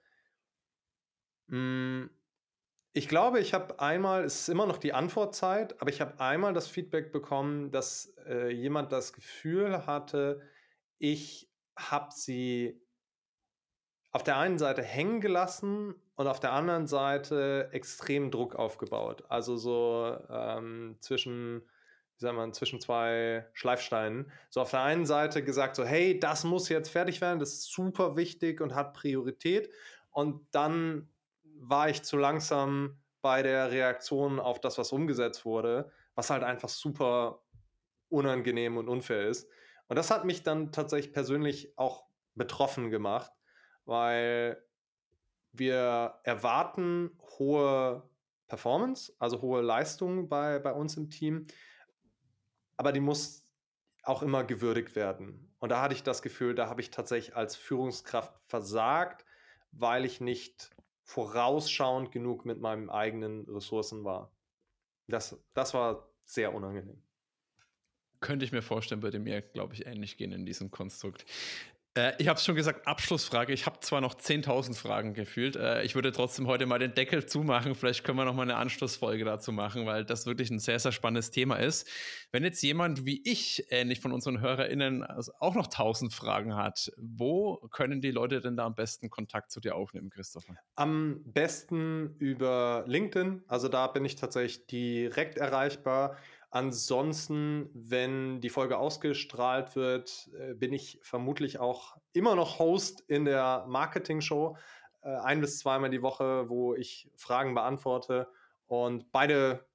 Hm, 1.48 2.08
ich 2.96 3.08
glaube, 3.08 3.40
ich 3.40 3.52
habe 3.52 3.80
einmal, 3.80 4.24
es 4.24 4.42
ist 4.42 4.48
immer 4.48 4.66
noch 4.66 4.78
die 4.78 4.92
Antwortzeit, 4.92 5.80
aber 5.80 5.90
ich 5.90 6.00
habe 6.00 6.20
einmal 6.20 6.54
das 6.54 6.68
Feedback 6.68 7.10
bekommen, 7.10 7.72
dass 7.72 8.14
äh, 8.24 8.50
jemand 8.50 8.92
das 8.92 9.12
Gefühl 9.12 9.84
hatte, 9.84 10.40
ich 10.98 11.50
habe 11.76 12.12
sie 12.14 12.80
auf 14.12 14.22
der 14.22 14.36
einen 14.36 14.58
Seite 14.58 14.82
hängen 14.82 15.20
gelassen 15.20 15.96
und 16.14 16.28
auf 16.28 16.38
der 16.38 16.52
anderen 16.52 16.86
Seite 16.86 17.68
extrem 17.72 18.30
Druck 18.30 18.54
aufgebaut. 18.54 19.24
Also 19.28 19.56
so 19.56 20.16
ähm, 20.30 20.96
zwischen, 21.00 21.62
wie 21.62 22.20
sagt 22.20 22.36
man, 22.36 22.52
zwischen 22.52 22.80
zwei 22.80 23.48
Schleifsteinen. 23.54 24.30
So 24.50 24.60
auf 24.60 24.70
der 24.70 24.82
einen 24.82 25.04
Seite 25.04 25.42
gesagt, 25.42 25.74
so, 25.74 25.84
hey, 25.84 26.20
das 26.20 26.44
muss 26.44 26.68
jetzt 26.68 26.90
fertig 26.90 27.20
werden, 27.20 27.40
das 27.40 27.54
ist 27.54 27.72
super 27.72 28.14
wichtig 28.14 28.60
und 28.60 28.76
hat 28.76 28.94
Priorität. 28.94 29.68
Und 30.12 30.46
dann 30.52 31.08
war 31.68 31.88
ich 31.88 32.02
zu 32.02 32.16
langsam 32.16 32.98
bei 33.22 33.42
der 33.42 33.70
Reaktion 33.70 34.38
auf 34.38 34.60
das, 34.60 34.78
was 34.78 34.92
umgesetzt 34.92 35.44
wurde, 35.44 35.90
was 36.14 36.30
halt 36.30 36.42
einfach 36.42 36.68
super 36.68 37.42
unangenehm 38.08 38.76
und 38.76 38.88
unfair 38.88 39.28
ist. 39.28 39.48
Und 39.88 39.96
das 39.96 40.10
hat 40.10 40.24
mich 40.24 40.42
dann 40.42 40.72
tatsächlich 40.72 41.12
persönlich 41.12 41.76
auch 41.78 42.06
betroffen 42.34 42.90
gemacht, 42.90 43.32
weil 43.84 44.62
wir 45.52 46.18
erwarten 46.22 47.18
hohe 47.38 48.08
Performance, 48.46 49.14
also 49.18 49.40
hohe 49.40 49.62
Leistung 49.62 50.28
bei, 50.28 50.58
bei 50.58 50.72
uns 50.72 50.96
im 50.96 51.10
Team, 51.10 51.46
aber 52.76 52.92
die 52.92 53.00
muss 53.00 53.46
auch 54.02 54.22
immer 54.22 54.44
gewürdigt 54.44 54.96
werden. 54.96 55.54
Und 55.60 55.70
da 55.70 55.80
hatte 55.80 55.94
ich 55.94 56.02
das 56.02 56.20
Gefühl, 56.20 56.54
da 56.54 56.68
habe 56.68 56.82
ich 56.82 56.90
tatsächlich 56.90 57.36
als 57.36 57.56
Führungskraft 57.56 58.34
versagt, 58.46 59.24
weil 59.72 60.04
ich 60.04 60.20
nicht 60.20 60.73
vorausschauend 61.04 62.12
genug 62.12 62.44
mit 62.44 62.60
meinen 62.60 62.90
eigenen 62.90 63.44
Ressourcen 63.48 64.04
war. 64.04 64.32
Das, 65.06 65.38
das 65.52 65.74
war 65.74 66.08
sehr 66.24 66.54
unangenehm. 66.54 67.02
Könnte 68.20 68.44
ich 68.46 68.52
mir 68.52 68.62
vorstellen, 68.62 69.02
würde 69.02 69.18
mir, 69.18 69.42
glaube 69.42 69.74
ich, 69.74 69.86
ähnlich 69.86 70.16
gehen 70.16 70.32
in 70.32 70.46
diesem 70.46 70.70
Konstrukt. 70.70 71.26
Äh, 71.96 72.12
ich 72.18 72.28
habe 72.28 72.38
es 72.38 72.44
schon 72.44 72.56
gesagt, 72.56 72.86
Abschlussfrage. 72.86 73.52
Ich 73.52 73.66
habe 73.66 73.78
zwar 73.80 74.00
noch 74.00 74.14
10.000 74.14 74.74
Fragen 74.74 75.14
gefühlt. 75.14 75.56
Äh, 75.56 75.84
ich 75.84 75.94
würde 75.94 76.10
trotzdem 76.12 76.46
heute 76.46 76.66
mal 76.66 76.78
den 76.78 76.94
Deckel 76.94 77.26
zumachen. 77.26 77.74
Vielleicht 77.74 78.04
können 78.04 78.18
wir 78.18 78.24
noch 78.24 78.34
mal 78.34 78.42
eine 78.42 78.56
Anschlussfolge 78.56 79.24
dazu 79.24 79.52
machen, 79.52 79.86
weil 79.86 80.04
das 80.04 80.26
wirklich 80.26 80.50
ein 80.50 80.58
sehr, 80.58 80.78
sehr 80.78 80.92
spannendes 80.92 81.30
Thema 81.30 81.56
ist. 81.56 81.88
Wenn 82.32 82.42
jetzt 82.42 82.62
jemand 82.62 83.06
wie 83.06 83.22
ich, 83.24 83.66
ähnlich 83.70 84.00
von 84.00 84.12
unseren 84.12 84.40
HörerInnen, 84.40 85.04
also 85.04 85.32
auch 85.38 85.54
noch 85.54 85.68
1.000 85.68 86.12
Fragen 86.12 86.56
hat, 86.56 86.90
wo 86.96 87.58
können 87.70 88.00
die 88.00 88.10
Leute 88.10 88.40
denn 88.40 88.56
da 88.56 88.66
am 88.66 88.74
besten 88.74 89.08
Kontakt 89.08 89.52
zu 89.52 89.60
dir 89.60 89.76
aufnehmen, 89.76 90.10
Christopher? 90.10 90.56
Am 90.74 91.20
besten 91.24 92.16
über 92.18 92.84
LinkedIn. 92.88 93.44
Also 93.46 93.68
da 93.68 93.86
bin 93.86 94.04
ich 94.04 94.16
tatsächlich 94.16 94.66
direkt 94.66 95.38
erreichbar. 95.38 96.16
Ansonsten, 96.54 97.68
wenn 97.74 98.40
die 98.40 98.48
Folge 98.48 98.78
ausgestrahlt 98.78 99.74
wird, 99.74 100.30
äh, 100.38 100.54
bin 100.54 100.72
ich 100.72 101.00
vermutlich 101.02 101.58
auch 101.58 101.96
immer 102.12 102.36
noch 102.36 102.60
Host 102.60 103.00
in 103.08 103.24
der 103.24 103.64
Marketing-Show. 103.66 104.56
Äh, 105.02 105.16
ein 105.16 105.40
bis 105.40 105.58
zweimal 105.58 105.90
die 105.90 106.00
Woche, 106.00 106.48
wo 106.48 106.72
ich 106.72 107.10
Fragen 107.16 107.54
beantworte. 107.56 108.28
Und 108.68 109.10
beide 109.10 109.66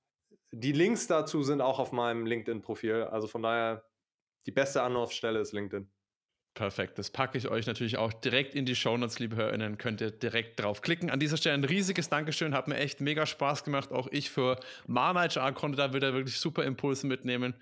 die 0.52 0.72
Links 0.72 1.06
dazu 1.08 1.44
sind 1.44 1.60
auch 1.60 1.80
auf 1.80 1.92
meinem 1.92 2.26
LinkedIn-Profil. 2.26 3.04
Also 3.12 3.28
von 3.28 3.44
daher, 3.44 3.84
die 4.46 4.52
beste 4.52 4.82
Anlaufstelle 4.82 5.40
ist 5.40 5.52
LinkedIn. 5.52 5.92
Perfekt. 6.54 6.98
Das 6.98 7.10
packe 7.10 7.38
ich 7.38 7.48
euch 7.48 7.68
natürlich 7.68 7.98
auch 7.98 8.12
direkt 8.12 8.56
in 8.56 8.66
die 8.66 8.76
Shownotes, 8.76 9.20
liebe 9.20 9.36
HörerInnen. 9.36 9.78
Könnt 9.78 10.02
ihr 10.02 10.12
direkt 10.12 10.60
draufklicken. 10.60 11.10
An 11.10 11.20
dieser 11.20 11.38
Stelle 11.38 11.56
ein 11.56 11.64
riesiges 11.64 12.10
Dankeschön. 12.10 12.54
Hat 12.54 12.68
mir 12.68 12.78
echt 12.78 13.02
mega 13.02 13.26
Spaß 13.26 13.64
gemacht. 13.64 13.92
Auch 13.92 14.08
ich 14.12 14.30
für 14.30 14.60
Mana 14.86 15.22
HR 15.22 15.54
konnte 15.54 15.78
da 15.78 15.94
wieder 15.94 16.14
wirklich 16.14 16.38
super 16.40 16.64
Impulse 16.64 17.08
mitnehmen. 17.08 17.54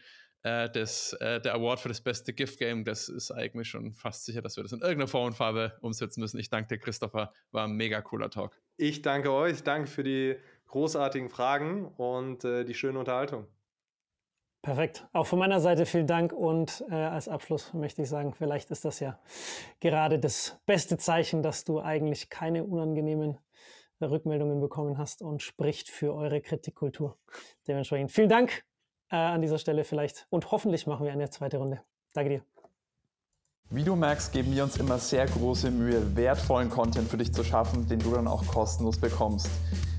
Äh, 0.43 0.69
das, 0.69 1.13
äh, 1.19 1.41
der 1.41 1.55
Award 1.55 1.79
für 1.79 1.89
das 1.89 2.01
beste 2.01 2.33
Gift 2.33 2.59
Game, 2.59 2.85
das 2.85 3.09
ist 3.09 3.31
eigentlich 3.31 3.67
schon 3.67 3.93
fast 3.93 4.25
sicher, 4.25 4.41
dass 4.41 4.55
wir 4.55 4.63
das 4.63 4.71
in 4.71 4.79
irgendeiner 4.79 5.07
Form 5.07 5.27
und 5.27 5.33
Farbe 5.33 5.77
umsetzen 5.81 6.21
müssen. 6.21 6.39
Ich 6.39 6.49
danke 6.49 6.69
dir, 6.69 6.79
Christopher. 6.79 7.33
War 7.51 7.65
ein 7.65 7.73
mega 7.73 8.01
cooler 8.01 8.29
Talk. 8.29 8.59
Ich 8.77 9.01
danke 9.01 9.31
euch. 9.31 9.63
Danke 9.63 9.89
für 9.89 10.03
die 10.03 10.37
großartigen 10.67 11.29
Fragen 11.29 11.85
und 11.85 12.45
äh, 12.45 12.63
die 12.63 12.73
schöne 12.73 12.99
Unterhaltung. 12.99 13.47
Perfekt. 14.61 15.07
Auch 15.13 15.27
von 15.27 15.39
meiner 15.39 15.59
Seite 15.59 15.85
vielen 15.85 16.07
Dank 16.07 16.33
und 16.33 16.83
äh, 16.89 16.95
als 16.95 17.29
Abschluss 17.29 17.73
möchte 17.73 18.01
ich 18.01 18.09
sagen, 18.09 18.33
vielleicht 18.33 18.69
ist 18.71 18.85
das 18.85 18.99
ja 18.99 19.17
gerade 19.79 20.19
das 20.19 20.59
beste 20.65 20.97
Zeichen, 20.97 21.41
dass 21.41 21.63
du 21.63 21.79
eigentlich 21.79 22.29
keine 22.29 22.63
unangenehmen 22.63 23.37
Rückmeldungen 24.01 24.59
bekommen 24.59 24.97
hast 24.97 25.21
und 25.21 25.41
spricht 25.41 25.89
für 25.89 26.13
eure 26.13 26.41
Kritikkultur. 26.41 27.17
Dementsprechend 27.67 28.11
vielen 28.11 28.29
Dank 28.29 28.65
äh, 29.09 29.15
an 29.15 29.41
dieser 29.41 29.57
Stelle 29.57 29.83
vielleicht 29.83 30.27
und 30.29 30.51
hoffentlich 30.51 30.85
machen 30.85 31.05
wir 31.05 31.13
eine 31.13 31.29
zweite 31.29 31.57
Runde. 31.57 31.81
Danke 32.13 32.29
dir. 32.29 32.41
Wie 33.69 33.83
du 33.83 33.95
merkst, 33.95 34.31
geben 34.31 34.53
wir 34.53 34.63
uns 34.63 34.77
immer 34.77 34.97
sehr 34.97 35.25
große 35.25 35.71
Mühe, 35.71 36.15
wertvollen 36.15 36.69
Content 36.69 37.09
für 37.09 37.17
dich 37.17 37.33
zu 37.33 37.43
schaffen, 37.43 37.87
den 37.87 37.99
du 37.99 38.11
dann 38.11 38.27
auch 38.27 38.45
kostenlos 38.47 38.97
bekommst. 38.97 39.49